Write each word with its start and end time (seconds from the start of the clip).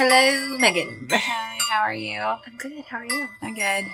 Hello, 0.00 0.56
Megan. 0.58 1.08
Hi, 1.10 1.58
how 1.70 1.80
are 1.80 1.92
you? 1.92 2.20
I'm 2.20 2.56
good. 2.56 2.84
How 2.88 2.98
are 2.98 3.04
you? 3.04 3.26
I'm 3.42 3.52
good. 3.54 3.86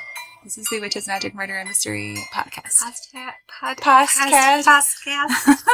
This 0.45 0.59
is 0.59 0.69
the 0.69 0.79
Witches 0.79 1.07
Magic 1.07 1.35
Murder 1.35 1.55
and 1.57 1.67
Mystery 1.67 2.19
podcast. 2.31 2.83
Podcast. 2.83 3.33
Pod, 3.49 3.77
Podcast. 3.79 4.65
Podcast. 4.67 5.65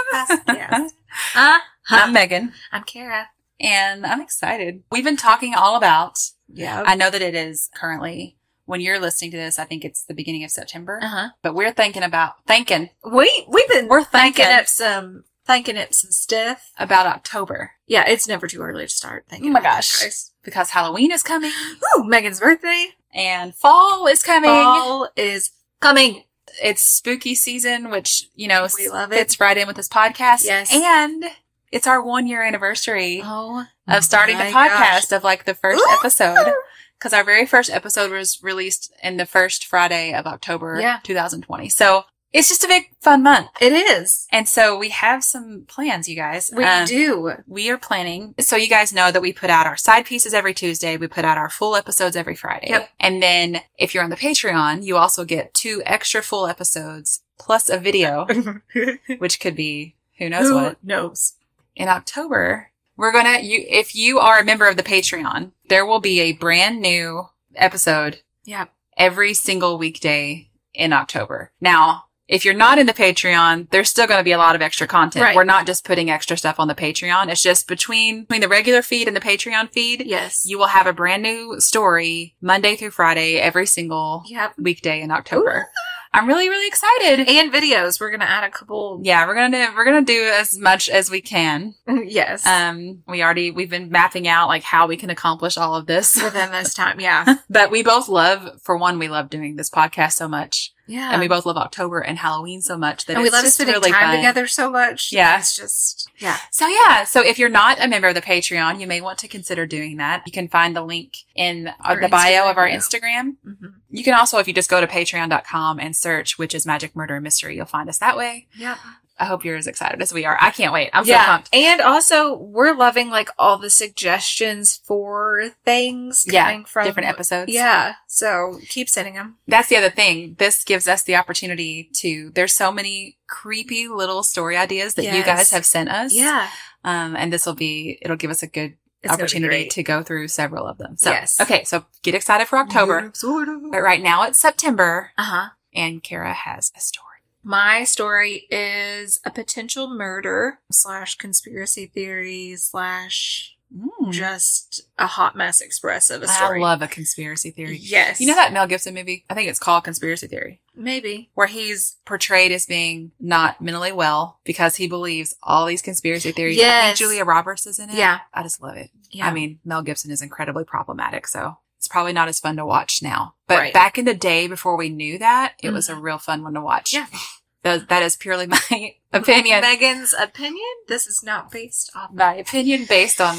Podcast. 0.47 0.91
Uh, 1.35 1.59
I'm 1.89 2.13
Megan, 2.13 2.53
I'm 2.71 2.85
Kara. 2.85 3.31
and 3.59 4.07
I'm 4.07 4.21
excited. 4.21 4.85
We've 4.93 5.03
been 5.03 5.17
talking 5.17 5.57
all 5.57 5.77
about. 5.77 6.15
Yeah. 6.49 6.85
I 6.87 6.95
know 6.95 7.11
that 7.11 7.23
it 7.23 7.35
is 7.35 7.69
currently 7.75 8.37
when 8.67 8.81
you're 8.81 9.01
listening 9.01 9.33
to 9.33 9.37
this. 9.37 9.59
I 9.59 9.65
think 9.65 9.85
it's 9.85 10.05
the 10.05 10.15
beginning 10.15 10.45
of 10.45 10.53
September, 10.53 11.01
Uh 11.03 11.09
huh. 11.09 11.29
but 11.43 11.57
we're 11.57 11.73
thinking 11.73 12.05
about 12.05 12.35
thinking 12.47 12.91
We 13.05 13.47
we've 13.49 13.69
been 13.69 13.89
We're 13.89 14.05
thinking 14.05 14.45
thinking. 14.45 14.61
up 14.61 14.69
some 14.69 15.25
thinking 15.51 15.77
up 15.79 15.93
some 15.95 16.11
stuff. 16.11 16.71
about 16.79 17.07
October 17.07 17.73
Yeah, 17.87 18.05
it's 18.09 18.29
never 18.29 18.47
too 18.47 18.61
early 18.63 18.85
to 18.85 18.89
start 18.91 19.25
thinking. 19.29 19.51
Oh 19.51 19.53
my 19.53 19.61
gosh. 19.61 20.01
guys. 20.03 20.33
because 20.43 20.71
Halloween 20.71 21.13
is 21.13 21.23
coming 21.23 21.53
Ooh, 21.97 22.05
Megan's 22.05 22.41
birthday. 22.41 22.89
and 23.15 23.55
fall 23.55 24.07
is 24.07 24.23
coming. 24.23 24.51
Fall 24.51 25.09
is 25.17 25.51
coming. 25.81 26.25
It's 26.63 26.83
spooky 26.83 27.35
season, 27.35 27.91
which 27.91 28.29
you 28.35 28.49
know 28.49 28.67
We 28.77 28.89
love 28.89 29.13
it. 29.13 29.17
fits 29.17 29.39
right 29.41 29.57
in 29.57 29.67
with 29.67 29.77
this 29.77 29.89
podcast. 29.89 30.45
Yes. 30.45 30.71
and 30.75 31.25
it's 31.73 31.87
our 31.87 32.03
one 32.03 32.27
year 32.27 32.43
anniversary. 32.43 33.23
Oh, 33.25 33.65
of 33.87 34.05
starting 34.05 34.37
the 34.39 34.45
podcast 34.45 35.11
gosh. 35.11 35.13
of 35.13 35.25
like 35.25 35.45
the 35.45 35.55
first 35.55 35.83
episode 35.91 36.53
because 36.99 37.13
our 37.13 37.25
very 37.25 37.47
first 37.47 37.71
episode 37.71 38.11
was 38.11 38.41
released 38.43 38.93
in 39.03 39.17
the 39.17 39.27
first 39.27 39.65
Friday 39.67 40.13
of 40.13 40.27
October 40.27 40.79
Yeah. 40.81 40.99
2020. 41.05 41.69
So 41.69 42.05
it's 42.33 42.49
just 42.49 42.63
a 42.65 42.69
big 42.69 42.85
fun 43.01 43.23
month. 43.23 43.49
It 43.61 43.73
is. 43.73 44.27
And 44.31 44.47
so 44.49 44.79
we 44.79 44.91
have 44.91 45.25
some 45.25 45.65
plans, 45.67 46.09
you 46.09 46.17
guys. 46.17 46.51
We 46.55 46.65
Um, 46.65 46.85
do. 46.87 47.33
We 47.47 47.71
are 47.71 47.79
planning. 47.79 48.35
So 48.41 48.57
you 48.57 48.69
guys 48.69 48.93
know 48.93 49.11
that 49.11 49.23
we 49.23 49.33
put 49.33 49.51
out 49.51 49.67
our 49.67 49.77
side 49.77 50.07
pieces 50.07 50.33
every 50.33 50.55
Tuesday. 50.55 50.97
We 50.97 51.09
put 51.09 51.25
out 51.25 51.39
our 51.39 51.51
full 51.51 51.75
episodes 51.75 52.15
every 52.17 52.37
Friday. 52.37 52.69
Yep. 52.71 52.89
And 53.01 53.23
then 53.23 53.63
if 53.79 53.95
you're 53.95 54.05
on 54.05 54.11
the 54.11 54.17
Patreon, 54.17 54.85
you 54.85 54.97
also 54.97 55.25
get 55.25 55.55
two 55.55 55.83
extra 55.85 56.23
full 56.23 56.47
episodes 56.47 57.23
plus 57.39 57.69
a 57.69 57.79
video, 57.79 58.27
which 59.19 59.41
could 59.41 59.57
be 59.57 59.97
who 60.19 60.29
knows 60.29 60.49
Who 60.49 60.55
what 60.55 60.85
knows? 60.85 61.35
in 61.75 61.89
October, 61.89 62.71
we're 62.97 63.13
gonna 63.13 63.39
you 63.41 63.65
if 63.69 63.95
you 63.97 64.19
are 64.19 64.39
a 64.39 64.45
member 64.45 64.67
of 64.69 64.77
the 64.77 64.83
Patreon, 64.83 65.53
there 65.69 65.87
will 65.87 66.01
be 66.01 66.21
a 66.21 66.33
brand 66.33 66.81
new 66.83 67.29
episode 67.55 68.21
Yeah. 68.45 68.67
every 68.97 69.33
single 69.35 69.79
weekday 69.79 70.51
in 70.75 70.93
October. 70.93 71.51
Now, 71.61 72.05
if 72.31 72.45
you're 72.45 72.55
not 72.55 72.79
in 72.79 72.87
the 72.87 72.93
Patreon, 72.95 73.69
there's 73.71 73.91
still 73.91 74.07
going 74.07 74.21
to 74.21 74.25
be 74.25 74.31
a 74.31 74.39
lot 74.39 74.55
of 74.55 74.63
extra 74.63 74.87
content. 74.87 75.25
Right. 75.25 75.35
We're 75.35 75.43
not 75.43 75.67
just 75.67 75.85
putting 75.85 76.11
extra 76.11 76.37
stuff 76.37 76.61
on 76.61 76.69
the 76.69 76.77
Patreon. 76.77 77.29
It's 77.29 77.43
just 77.43 77.67
between 77.67 78.23
between 78.23 78.41
the 78.41 78.49
regular 78.49 78.83
feed 78.83 79.09
and 79.09 79.17
the 79.17 79.21
Patreon 79.21 79.73
feed. 79.73 80.05
Yes. 80.07 80.45
You 80.47 80.57
will 80.57 80.69
have 80.69 80.87
a 80.87 80.93
brand 80.93 81.25
new 81.25 81.59
story 81.59 82.37
Monday 82.41 82.77
through 82.77 82.93
Friday 82.93 83.39
every 83.39 83.67
single 83.67 84.23
Yep. 84.27 84.55
weekday 84.59 85.03
in 85.03 85.11
October. 85.11 85.67
I'm 86.13 86.27
really 86.27 86.49
really 86.49 86.67
excited. 86.67 87.29
And 87.29 87.53
videos. 87.53 88.01
We're 88.01 88.11
gonna 88.11 88.25
add 88.25 88.45
a 88.45 88.51
couple. 88.51 89.01
Yeah, 89.03 89.27
we're 89.27 89.35
going 89.35 89.53
to 89.53 89.73
we're 89.77 89.85
going 89.85 90.05
to 90.05 90.13
do 90.13 90.29
as 90.33 90.57
much 90.59 90.89
as 90.89 91.11
we 91.11 91.21
can. 91.21 91.75
yes. 92.05 92.47
Um, 92.47 93.03
we 93.07 93.23
already, 93.23 93.51
we've 93.51 93.71
been 93.71 93.91
mapping 93.91 94.27
out 94.27 94.49
like 94.49 94.63
how 94.65 94.87
we 94.89 94.97
can 94.97 95.11
accomplish 95.11 95.57
all 95.57 95.77
of 95.77 95.87
this. 95.87 96.21
Within 96.21 96.51
this 96.51 96.75
time, 96.75 97.01
yeah. 97.01 97.37
but 97.51 97.71
we 97.71 97.83
both 97.85 98.09
love, 98.09 98.61
for 98.61 98.77
one, 98.77 98.99
we 98.99 99.09
love 99.09 99.31
doing 99.31 99.55
this 99.57 99.71
podcast 99.71 100.13
so 100.15 100.27
much. 100.27 100.73
Yeah. 100.91 101.13
And 101.13 101.21
we 101.21 101.29
both 101.29 101.47
love 101.47 101.57
October 101.57 102.01
and 102.01 102.19
Halloween 102.19 102.61
so 102.63 102.77
much 102.77 103.07
that 103.07 103.15
and 103.15 103.23
we 103.23 103.31
love 103.31 103.47
spending 103.47 103.77
really 103.77 103.93
time 103.93 104.09
fun. 104.09 104.17
together 104.17 104.47
so 104.49 104.71
much. 104.71 105.13
Yeah. 105.13 105.39
It's 105.39 105.55
just, 105.57 106.11
yeah. 106.19 106.37
So 106.51 106.67
yeah, 106.67 107.05
so 107.05 107.25
if 107.25 107.39
you're 107.39 107.49
not 107.49 107.83
a 107.83 107.87
member 107.87 108.09
of 108.09 108.17
the 108.17 108.21
Patreon, 108.21 108.81
you 108.81 108.87
may 108.87 109.01
want 109.01 109.19
to 109.21 109.29
consider 109.29 109.67
doing 109.67 109.99
that. 109.99 110.25
You 110.27 110.33
can 110.33 110.49
find 110.49 110.75
the 110.75 110.83
link 110.83 111.19
in 111.37 111.73
uh, 111.85 111.95
the 111.95 112.09
bio 112.09 112.43
Instagram 112.43 112.51
of 112.51 112.59
our 112.59 112.69
bio. 112.69 112.77
Instagram. 112.77 113.37
Mm-hmm. 113.47 113.67
You 113.91 114.05
can 114.05 114.15
also, 114.15 114.39
if 114.39 114.49
you 114.49 114.55
just 114.55 114.69
go 114.69 114.81
to 114.81 114.87
patreon.com 114.87 115.79
and 115.79 115.95
search 115.95 116.39
Witches 116.39 116.67
Magic 116.67 116.97
Murder 116.97 117.17
and 117.17 117.25
Mystery, 117.25 117.57
you'll 117.57 117.67
find 117.67 117.89
us 117.89 117.99
that 117.99 118.17
way. 118.17 118.49
Yeah. 118.57 118.77
I 119.21 119.27
hope 119.27 119.45
you're 119.45 119.57
as 119.57 119.67
excited 119.67 120.01
as 120.01 120.13
we 120.15 120.25
are. 120.25 120.39
I 120.41 120.51
can't 120.51 120.73
wait. 120.73 120.91
I'm 120.95 121.05
so 121.05 121.11
yeah. 121.11 121.27
pumped. 121.27 121.51
And 121.53 121.81
also, 121.81 122.37
we're 122.39 122.75
loving 122.75 123.11
like 123.11 123.29
all 123.39 123.59
the 123.59 123.69
suggestions 123.71 124.81
for 124.85 125.51
things 125.65 126.25
Yeah, 126.27 126.45
coming 126.45 126.65
from 126.65 126.87
Different 126.87 127.09
episodes. 127.09 127.53
Yeah. 127.53 127.95
So 128.07 128.59
keep 128.69 128.89
sending 128.89 129.15
them. 129.15 129.37
that's 129.47 129.69
the 129.69 129.77
other 129.77 129.91
thing. 129.91 130.37
This 130.39 130.65
gives 130.65 130.89
us 130.89 131.03
the 131.03 131.17
opportunity 131.17 131.91
to, 131.97 132.31
there's 132.35 132.53
so 132.55 132.73
many 132.73 133.19
creepy 133.29 133.89
little 133.89 134.23
story 134.23 134.57
ideas 134.57 134.95
that 134.95 135.05
you 135.05 135.23
guys 135.23 135.51
have 135.51 135.67
sent 135.67 135.91
us. 135.91 136.13
Yeah. 136.15 136.49
Um, 136.83 137.15
and 137.15 137.33
this 137.33 137.45
will 137.47 137.55
be, 137.55 137.99
it'll 138.03 138.17
give 138.17 138.31
us 138.31 138.43
a 138.43 138.47
good 138.47 138.75
It's 139.03 139.13
opportunity 139.13 139.69
to 139.69 139.83
go 139.83 140.03
through 140.03 140.29
several 140.29 140.67
of 140.67 140.79
them. 140.79 140.97
So, 140.97 141.11
Yes. 141.11 141.39
okay. 141.41 141.65
So 141.65 141.85
get 142.03 142.15
excited 142.15 142.49
for 142.49 142.59
October. 142.59 143.11
Sort 143.15 143.49
of. 143.49 143.71
But 143.71 143.83
right 143.83 144.03
now 144.03 144.23
it's 144.25 144.39
September 144.39 145.13
Uh 145.19 145.23
huh. 145.25 145.49
and 145.75 146.03
Kara 146.03 146.33
has 146.33 146.73
a 146.77 146.81
story. 146.81 147.07
My 147.43 147.85
story 147.85 148.47
is 148.51 149.21
a 149.25 149.31
potential 149.31 149.89
murder 149.89 150.61
slash 150.71 151.17
conspiracy 151.17 151.87
theory 151.87 152.55
slash 152.57 153.57
hmm. 153.75 154.11
just 154.11 154.83
a 154.99 155.07
hot 155.07 155.37
mess 155.37 155.61
express 155.61 156.11
of 156.11 156.23
a 156.23 156.29
story. 156.29 156.61
I 156.61 156.63
love 156.63 156.83
a 156.83 156.89
conspiracy 156.89 157.51
theory. 157.51 157.79
Yes. 157.81 158.21
You 158.21 158.27
know 158.27 158.35
that 158.35 158.53
Mel 158.53 158.67
Gibson 158.67 158.95
movie? 158.95 159.25
I 159.31 159.35
think 159.35 159.49
it's 159.49 159.59
called 159.59 159.85
Conspiracy 159.85 160.27
Theory, 160.27 160.61
Maybe. 160.75 161.31
where 161.35 161.47
he's 161.47 161.97
portrayed 162.05 162.53
as 162.53 162.67
being 162.67 163.13
not 163.19 163.61
mentally 163.61 163.93
well 163.93 164.39
because 164.45 164.77
he 164.77 164.87
believes 164.87 165.35
all 165.43 165.67
these 165.67 165.83
conspiracy 165.83 166.33
theories. 166.33 166.59
I 166.59 166.63
think 166.63 166.67
Yes. 166.67 166.99
Julia 166.99 167.25
Roberts 167.25 167.67
is 167.67 167.79
in 167.79 167.91
it. 167.91 167.97
Yeah. 167.97 168.21
I 168.35 168.43
just 168.43 168.61
love 168.63 168.77
it. 168.77 168.91
Yeah. 169.11 169.27
I 169.27 169.33
mean, 169.33 169.61
Mel 169.65 169.83
Gibson 169.83 170.11
is 170.11 170.23
incredibly 170.23 170.65
problematic, 170.65 171.27
so 171.27 171.57
it's 171.79 171.89
probably 171.89 172.13
not 172.13 172.29
as 172.29 172.39
fun 172.39 172.57
to 172.57 172.67
watch 172.67 173.03
now. 173.03 173.35
But 173.51 173.59
Right. 173.59 173.75
back 173.75 173.99
in 173.99 174.05
the 174.05 174.15
day 174.15 174.47
before 174.47 174.77
we 174.77 174.89
knew 174.89 175.19
that, 175.19 175.55
it 175.63 175.69
mm. 175.71 175.75
was 175.75 175.89
a 175.89 175.97
real 175.97 176.19
fun 176.19 176.43
one 176.45 176.55
to 176.55 176.61
watch. 176.63 176.93
Yeah. 176.95 177.07
That, 177.63 177.91
that 177.91 178.03
is 178.03 178.17
purely 178.17 178.47
my 178.47 178.95
opinion. 179.13 179.61
Megan's 179.61 180.15
opinion. 180.19 180.65
This 180.89 181.07
is 181.07 181.23
not 181.23 181.51
based 181.51 181.91
on 181.95 182.17
my 182.17 182.35
opinion 182.37 182.87
based 182.89 183.21
on 183.21 183.37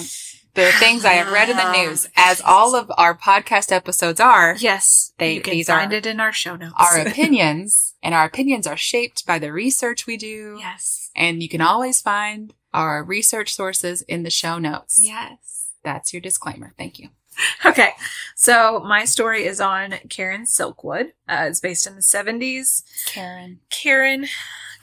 the 0.53 0.71
things 0.79 1.03
I 1.05 1.13
have 1.13 1.31
read 1.31 1.49
in 1.49 1.57
the 1.57 1.71
news, 1.83 2.07
as 2.15 2.39
all 2.39 2.75
of 2.75 2.91
our 2.99 3.17
podcast 3.17 3.71
episodes 3.71 4.19
are. 4.19 4.55
Yes, 4.59 5.11
They- 5.17 5.33
you 5.33 5.41
can 5.41 5.53
these 5.53 5.65
find 5.65 5.91
are 5.91 5.95
it 5.95 6.05
in 6.05 6.19
our 6.19 6.31
show 6.31 6.55
notes. 6.55 6.75
Our 6.77 6.99
opinions, 7.07 7.95
and 8.03 8.13
our 8.13 8.25
opinions 8.25 8.67
are 8.67 8.77
shaped 8.77 9.25
by 9.25 9.39
the 9.39 9.51
research 9.51 10.05
we 10.05 10.17
do. 10.17 10.57
yes, 10.59 11.09
And 11.15 11.41
you 11.41 11.49
can 11.49 11.61
always 11.61 11.99
find 11.99 12.53
our 12.75 13.03
research 13.03 13.55
sources 13.55 14.03
in 14.03 14.21
the 14.21 14.29
show 14.29 14.59
notes. 14.59 14.99
yes. 15.01 15.71
That's 15.83 16.13
your 16.13 16.21
disclaimer. 16.21 16.73
Thank 16.77 16.99
you. 16.99 17.09
Okay, 17.65 17.91
so 18.35 18.79
my 18.81 19.05
story 19.05 19.45
is 19.45 19.61
on 19.61 19.95
Karen 20.09 20.43
Silkwood. 20.43 21.11
Uh, 21.29 21.45
it's 21.47 21.59
based 21.59 21.87
in 21.87 21.95
the 21.95 22.01
seventies. 22.01 22.83
Karen. 23.05 23.59
Karen, 23.69 24.27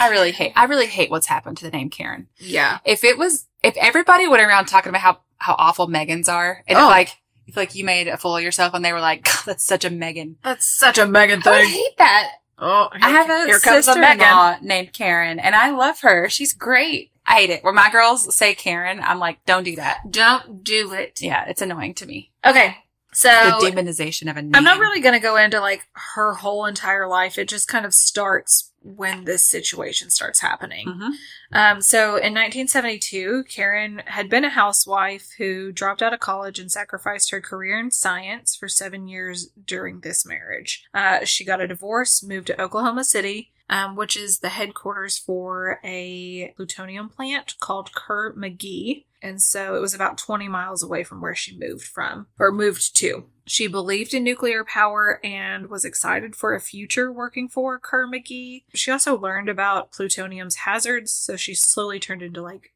I 0.01 0.09
really 0.09 0.33
hate, 0.33 0.53
I 0.57 0.65
really 0.65 0.87
hate 0.87 1.11
what's 1.11 1.27
happened 1.27 1.59
to 1.59 1.65
the 1.65 1.71
name 1.71 1.91
Karen. 1.91 2.29
yeah, 2.39 2.79
If 2.85 3.05
it 3.05 3.19
was, 3.19 3.47
if 3.63 3.77
everybody 3.77 4.27
went 4.29 4.43
around 4.43 4.67
talking 4.67 4.91
about 4.91 5.03
how, 5.03 5.19
how 5.39 5.55
awful 5.59 5.89
Megans 5.89 6.29
are, 6.29 6.63
and 6.67 6.79
Oh. 6.79 6.87
like, 6.87 7.11
if 7.47 7.57
like 7.57 7.75
you 7.75 7.85
made 7.85 8.09
a 8.09 8.17
fool 8.17 8.37
of 8.37 8.43
yourself 8.43 8.75
and 8.75 8.85
they 8.85 8.93
were 8.93 9.01
like, 9.01 9.25
"God, 9.25 9.43
that's 9.47 9.65
such 9.65 9.85
a 9.85 9.91
Megan. 9.91 10.37
that's 10.43 10.67
such 10.67 10.99
a 10.99 11.07
Megan 11.07 11.41
thing. 11.43 11.53
I 11.53 11.65
hate 11.65 11.97
that. 11.99 12.33
Oh, 12.59 12.89
I 12.93 13.11
have 13.11 13.31
a 13.31 13.47
here 13.47 13.59
sister-in-law 13.61 14.57
named 14.63 14.93
Karen, 14.93 15.39
and 15.39 15.55
I 15.55 15.71
love 15.71 16.01
her. 16.01 16.29
She's 16.29 16.53
great. 16.53 17.13
I 17.29 17.35
hate 17.35 17.51
it. 17.51 17.63
When 17.63 17.75
my 17.75 17.91
girls 17.91 18.35
say 18.35 18.55
Karen, 18.55 19.01
I'm 19.01 19.19
like, 19.19 19.45
don't 19.45 19.63
do 19.65 19.77
that. 19.77 20.11
Don't 20.11 20.65
do 20.65 20.95
it. 20.95 21.21
Yeah, 21.21 21.45
it's 21.47 21.61
annoying 21.61 21.93
to 21.95 22.07
me. 22.07 22.31
Okay, 22.45 22.75
so 23.13 23.29
the 23.29 23.71
demonization 23.71 24.31
of 24.31 24.39
a 24.39 24.43
name. 24.43 24.55
I'm 24.55 24.65
not 24.65 24.79
really 24.81 25.01
going 25.01 25.15
to 25.15 25.21
go 25.21 25.37
into 25.37 25.61
like 25.61 25.87
her 26.15 26.35
whole 26.35 26.65
entire 26.65 27.07
life. 27.07 27.37
It 27.37 27.49
just 27.49 27.69
kind 27.69 27.85
of 27.85 27.93
starts 27.93 28.73
when 28.81 29.25
this 29.25 29.43
situation 29.43 30.09
starts 30.09 30.41
happening. 30.41 30.87
Mhm. 30.87 31.11
Um, 31.53 31.83
so 31.83 32.17
in 32.17 32.33
1972, 32.33 33.45
Karen 33.49 34.03
had 34.07 34.31
been 34.31 34.45
a 34.45 34.51
housewife 34.51 35.31
who 35.37 35.73
dropped 35.73 36.01
out 36.01 36.15
of 36.15 36.21
college 36.21 36.59
and 36.59 36.71
sacrificed 36.73 37.31
her 37.31 37.41
career 37.41 37.79
in 37.79 37.91
science 37.91 38.57
for 38.57 38.69
seven 38.69 39.07
years 39.09 39.49
during 39.67 40.01
this 40.01 40.25
marriage. 40.25 40.85
Uh, 40.95 41.25
she 41.25 41.45
got 41.45 41.61
a 41.61 41.67
divorce, 41.69 42.23
moved 42.23 42.47
to 42.47 42.61
Oklahoma 42.61 43.05
City, 43.05 43.51
um, 43.71 43.97
which 43.97 44.17
is 44.17 44.39
the 44.39 44.49
headquarters 44.51 45.19
for 45.19 45.81
a 45.85 46.53
plutonium 46.57 47.09
plant 47.09 47.55
called 47.61 47.93
Kerr 47.95 48.33
McGee. 48.35 49.05
And 49.21 49.43
so 49.43 49.75
it 49.75 49.81
was 49.81 49.95
about 49.95 50.17
20 50.17 50.47
miles 50.49 50.83
away 50.83 51.03
from 51.03 51.21
where 51.21 51.35
she 51.35 51.59
moved 51.59 51.85
from, 51.85 52.29
or 52.39 52.53
moved 52.53 52.95
to. 52.99 53.25
She 53.47 53.67
believed 53.67 54.15
in 54.15 54.23
nuclear 54.23 54.63
power 54.65 55.19
and 55.25 55.69
was 55.69 55.85
excited 55.85 56.37
for 56.37 56.55
a 56.55 56.61
future 56.61 57.11
working 57.11 57.49
for 57.49 57.81
Kerr 57.81 58.07
McGee. 58.07 58.63
She 58.75 58.91
also 58.93 59.19
learned 59.19 59.49
about 59.49 59.91
plutonium's 59.91 60.57
hazards, 60.57 61.11
so 61.11 61.35
she 61.35 61.55
slowly 61.55 61.99
turned 61.99 62.23
into 62.23 62.43
like 62.43 62.73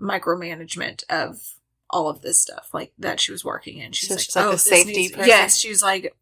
micromanagement 0.00 1.04
of 1.08 1.54
all 1.90 2.08
of 2.08 2.22
this 2.22 2.40
stuff, 2.40 2.70
like 2.72 2.92
that 2.98 3.20
she 3.20 3.30
was 3.32 3.44
working 3.44 3.78
in. 3.78 3.92
She's 3.92 4.08
So 4.08 4.14
like, 4.14 4.20
she's 4.24 4.36
like 4.36 4.44
oh, 4.46 4.50
the 4.52 4.58
safety 4.58 4.92
needs- 4.94 5.12
person? 5.12 5.28
Yes, 5.28 5.56
she 5.58 5.68
was 5.68 5.82
like, 5.82 6.14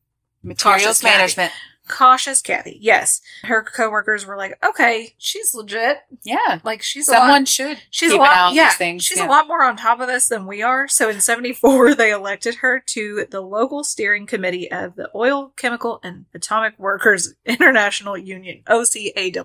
Materials 0.44 1.02
management. 1.04 1.52
Cautious 1.88 2.40
Kathy. 2.40 2.78
Yes. 2.80 3.20
Her 3.42 3.62
coworkers 3.62 4.24
were 4.24 4.36
like, 4.36 4.56
okay, 4.64 5.14
she's 5.18 5.54
legit. 5.54 5.98
Yeah. 6.22 6.60
Like 6.64 6.82
she's 6.82 7.08
a 7.08 7.12
lot- 7.12 7.18
Someone 7.20 7.44
should 7.44 7.78
She's 7.90 8.12
a 8.12 8.16
lot, 8.16 8.54
yeah. 8.54 8.70
things. 8.70 9.04
she's 9.04 9.18
yeah. 9.18 9.26
a 9.26 9.30
lot 9.30 9.46
more 9.48 9.62
on 9.64 9.76
top 9.76 10.00
of 10.00 10.06
this 10.06 10.28
than 10.28 10.46
we 10.46 10.62
are. 10.62 10.86
So 10.88 11.08
in 11.10 11.20
'74, 11.20 11.94
they 11.96 12.10
elected 12.12 12.56
her 12.56 12.80
to 12.86 13.26
the 13.30 13.40
local 13.40 13.84
steering 13.84 14.26
committee 14.26 14.70
of 14.70 14.94
the 14.96 15.10
Oil, 15.14 15.52
Chemical, 15.56 16.00
and 16.02 16.26
Atomic 16.34 16.78
Workers 16.78 17.34
International 17.44 18.16
Union 18.16 18.62
(OCAW). 18.68 19.44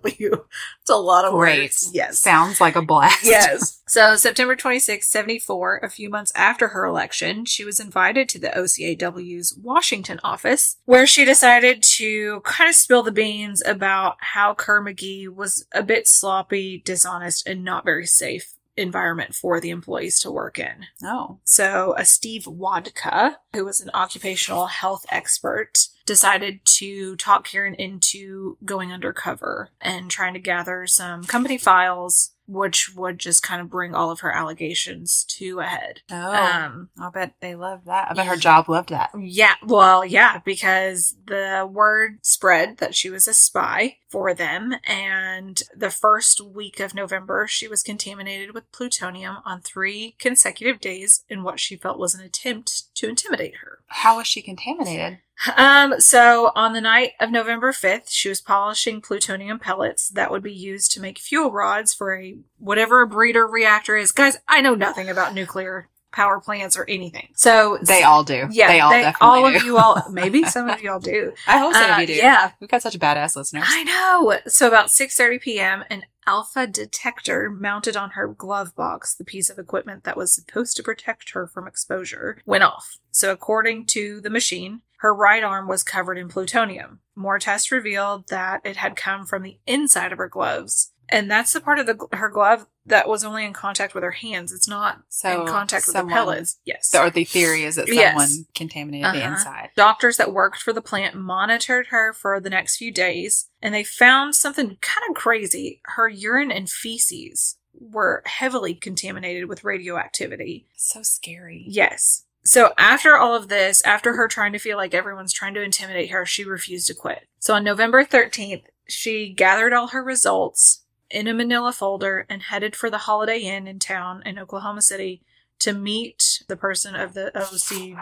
It's 0.82 0.90
a 0.90 0.96
lot 0.96 1.26
of 1.26 1.34
Great. 1.34 1.62
words. 1.62 1.90
Yes. 1.94 2.20
Sounds 2.20 2.62
like 2.62 2.76
a 2.76 2.82
blast. 2.82 3.26
Yes. 3.26 3.74
So 3.90 4.18
September 4.18 4.58
26, 4.58 5.08
74, 5.10 5.78
a 5.78 5.90
few 5.90 6.10
months 6.10 6.34
after 6.36 6.68
her 6.68 6.84
election, 6.86 7.46
she 7.46 7.64
was 7.64 7.80
invited 7.80 8.28
to 8.28 8.38
the 8.38 8.50
OCAW's 8.50 9.58
Washington 9.64 10.20
office, 10.26 10.76
where 10.84 11.08
she 11.08 11.24
decided 11.24 11.82
to 11.84 12.27
kind 12.42 12.70
of 12.70 12.76
spill 12.76 13.04
the 13.04 13.12
beans 13.12 13.64
about 13.66 14.18
how 14.20 14.54
Kerr 14.54 14.82
McGee 14.82 15.28
was 15.28 15.66
a 15.74 15.84
bit 15.84 16.08
sloppy, 16.08 16.82
dishonest, 16.86 17.48
and 17.48 17.64
not 17.64 17.86
very 17.86 18.06
safe 18.06 18.54
environment 18.78 19.34
for 19.34 19.60
the 19.60 19.72
employees 19.72 20.20
to 20.20 20.32
work 20.32 20.60
in. 20.60 20.86
Oh. 21.04 21.40
So, 21.44 21.96
a 21.98 22.06
Steve 22.06 22.44
Wodka, 22.44 23.36
who 23.54 23.66
was 23.66 23.82
an 23.82 23.90
occupational 23.94 24.68
health 24.68 25.06
expert, 25.10 25.88
decided 26.06 26.64
to 26.66 27.16
talk 27.18 27.46
Karen 27.46 27.74
into 27.74 28.58
going 28.64 28.92
undercover 28.92 29.70
and 29.82 30.10
trying 30.10 30.34
to 30.36 30.40
gather 30.40 30.88
some 30.88 31.24
company 31.24 31.58
files, 31.58 32.32
which 32.48 32.94
would 32.96 33.20
just 33.20 33.44
kind 33.44 33.62
of 33.62 33.70
bring 33.70 33.94
all 33.94 34.12
of 34.12 34.22
her 34.22 34.32
allegations 34.32 35.26
to 35.26 35.60
a 35.60 35.66
head. 35.66 36.02
Oh. 36.10 36.16
Um, 36.36 36.90
I 37.00 37.10
bet 37.10 37.34
they 37.42 37.56
loved 37.56 37.86
that. 37.86 38.12
I 38.12 38.14
bet 38.14 38.28
her 38.28 38.38
job 38.38 38.70
loved 38.70 38.90
that. 38.90 39.12
yeah, 39.20 39.56
well, 39.66 40.06
yeah, 40.06 40.40
because 40.44 41.16
the 41.26 41.70
word 41.70 42.20
spread 42.22 42.78
that 42.78 42.96
she 42.96 43.10
was 43.10 43.28
a 43.28 43.34
spy 43.34 43.98
for 44.10 44.34
them, 44.34 44.76
and 44.86 45.62
the 45.76 45.90
first 45.90 46.42
week 46.42 46.80
of 46.80 46.96
November, 46.96 47.48
she 47.48 47.68
was 47.68 47.84
contaminated 47.84 48.54
with 48.54 48.72
plutonium 48.72 49.38
on 49.46 49.62
three 49.62 50.16
consecutive 50.20 50.80
days 50.80 51.24
in 51.30 51.44
what 51.44 51.60
she 51.60 51.76
felt 51.76 52.00
was 52.00 52.16
an 52.16 52.22
attempt 52.22 52.94
to 52.96 53.10
intimidate 53.10 53.58
her. 53.58 53.80
How 53.88 54.18
was 54.18 54.28
she 54.28 54.42
contaminated? 54.42 55.20
Um, 55.56 56.00
so 56.00 56.52
on 56.56 56.74
the 56.74 56.82
night 56.82 57.12
of 57.20 57.30
November 57.32 57.72
5th, 57.72 58.10
she 58.10 58.30
was 58.30 58.42
polishing 58.42 59.02
plutonium 59.02 59.60
pellets 59.60 60.10
that 60.10 60.32
would 60.32 60.42
be 60.44 60.54
used 60.54 60.92
to 60.94 61.02
make 61.02 61.20
fuel 61.20 61.52
rods 61.52 61.94
for 61.94 62.16
a 62.20 62.38
whatever 62.58 63.02
a 63.02 63.08
breeder 63.08 63.46
reactor 63.48 63.96
is. 63.96 64.12
Guys, 64.12 64.38
I 64.48 64.62
know 64.62 64.74
nothing 64.76 65.10
about 65.10 65.34
nuclear 65.36 65.90
power 66.12 66.40
plants 66.40 66.76
or 66.76 66.86
anything. 66.90 67.28
So 67.36 67.78
They 67.84 68.02
all 68.02 68.24
do. 68.24 68.48
yeah, 68.50 68.68
they 68.70 68.80
all 68.80 68.90
definitely 68.92 69.18
all 69.28 69.50
do. 69.52 69.56
of 69.58 69.64
you 69.64 69.78
all, 69.78 70.04
maybe 70.12 70.44
some 70.46 70.68
of 70.70 70.82
you 70.82 70.90
all 70.92 71.00
do. 71.00 71.34
I 71.46 71.60
hope 71.60 71.74
some 71.74 71.92
Uh, 71.92 71.94
of 71.96 72.00
you 72.02 72.08
do. 72.08 72.14
Yeah, 72.14 72.52
We've 72.60 72.70
got 72.70 72.82
such 72.82 72.96
a 72.96 73.00
badass 73.00 73.36
listeners. 73.36 73.66
I 73.68 73.84
know. 73.84 74.40
So 74.48 74.68
about 74.68 74.88
6:30 74.88 75.40
p.m., 75.42 75.84
an 75.92 76.04
alpha 76.28 76.68
detector 76.68 77.50
mounted 77.50 77.96
on 77.96 78.12
her 78.12 78.28
glove 78.28 78.76
box, 78.76 79.16
the 79.16 79.24
piece 79.24 79.50
of 79.50 79.58
equipment 79.58 80.04
that 80.04 80.18
was 80.18 80.36
supposed 80.36 80.76
to 80.76 80.84
protect 80.84 81.32
her 81.32 81.48
from 81.48 81.68
exposure, 81.68 82.38
went 82.46 82.64
off. 82.64 82.98
So 83.12 83.32
according 83.32 83.86
to 83.88 84.22
the 84.22 84.30
machine, 84.30 84.82
her 84.98 85.16
right 85.16 85.44
arm 85.44 85.68
was 85.68 85.84
covered 85.84 86.18
in 86.18 86.28
plutonium. 86.28 87.00
More 87.16 87.40
tests 87.40 87.72
revealed 87.72 88.28
that 88.30 88.62
it 88.66 88.76
had 88.76 88.96
come 88.96 89.26
from 89.26 89.44
the 89.44 89.60
inside 89.66 90.12
of 90.12 90.18
her 90.18 90.28
gloves. 90.28 90.92
And 91.10 91.30
that's 91.32 91.54
the 91.54 91.62
part 91.62 91.80
of 91.80 91.86
the, 91.86 91.98
her 92.14 92.30
glove 92.30 92.66
that 92.86 93.08
was 93.08 93.24
only 93.24 93.46
in 93.46 93.54
contact 93.54 93.94
with 93.96 94.04
her 94.04 94.12
hands. 94.12 94.52
It's 94.52 94.68
not 94.68 95.02
So 95.10 95.42
in 95.42 95.48
contact 95.48 95.86
with 95.88 95.94
the 95.94 96.00
someone- 96.00 96.14
pellets. 96.14 96.58
Yes. 96.66 96.94
Or 96.94 97.10
the 97.10 97.24
theory 97.24 97.64
is 97.64 97.76
that 97.76 97.88
Yes. 97.88 98.10
someone 98.12 98.46
contaminated 98.56 99.14
the 99.14 99.24
Uh-huh. 99.24 99.34
inside. 99.34 99.70
Doctors 99.76 100.18
that 100.18 100.34
worked 100.34 100.62
for 100.62 100.74
the 100.74 100.82
plant 100.82 101.16
monitored 101.16 101.88
her 101.88 102.14
for 102.14 102.40
the 102.40 102.50
next 102.50 102.78
few 102.78 102.92
days, 102.92 103.48
and 103.62 103.74
they 103.74 103.84
found 103.84 104.36
something 104.36 104.78
kind 104.82 105.10
of 105.10 105.16
crazy. 105.16 105.82
Her 105.86 106.08
urine 106.10 106.52
and 106.52 106.70
feces 106.70 107.58
were 107.74 108.24
heavily 108.26 108.74
contaminated 108.74 109.46
with 109.48 109.64
radioactivity. 109.64 110.66
So 110.76 111.04
scary. 111.04 111.66
Yes. 111.68 112.24
So 112.44 112.74
after 112.78 113.18
all 113.18 113.36
of 113.36 113.50
this, 113.50 113.82
after 113.84 114.16
her 114.16 114.28
trying 114.28 114.54
to 114.54 114.60
feel 114.60 114.78
like 114.78 114.94
everyone's 114.94 115.34
trying 115.34 115.54
to 115.56 115.62
intimidate 115.62 116.12
her, 116.12 116.26
she 116.26 116.44
refused 116.46 116.88
to 116.88 116.94
quit. 116.94 117.28
So 117.40 117.54
on 117.54 117.64
November 117.64 118.04
13th, 118.06 118.64
she 118.88 119.34
gathered 119.34 119.74
all 119.74 119.88
her 119.88 120.02
results 120.04 120.84
in 121.10 121.28
a 121.28 121.34
manila 121.34 121.72
folder 121.72 122.26
and 122.30 122.44
headed 122.44 122.76
for 122.76 122.90
the 122.90 123.00
Holiday 123.00 123.40
Inn 123.40 123.68
in 123.68 123.80
town 123.80 124.22
in 124.26 124.40
Oklahoma 124.40 124.82
City 124.82 125.22
to 125.60 125.74
meet 125.74 126.44
the 126.48 126.56
person 126.56 126.96
of 126.96 127.14
the 127.14 127.32
OCAW. 127.36 127.98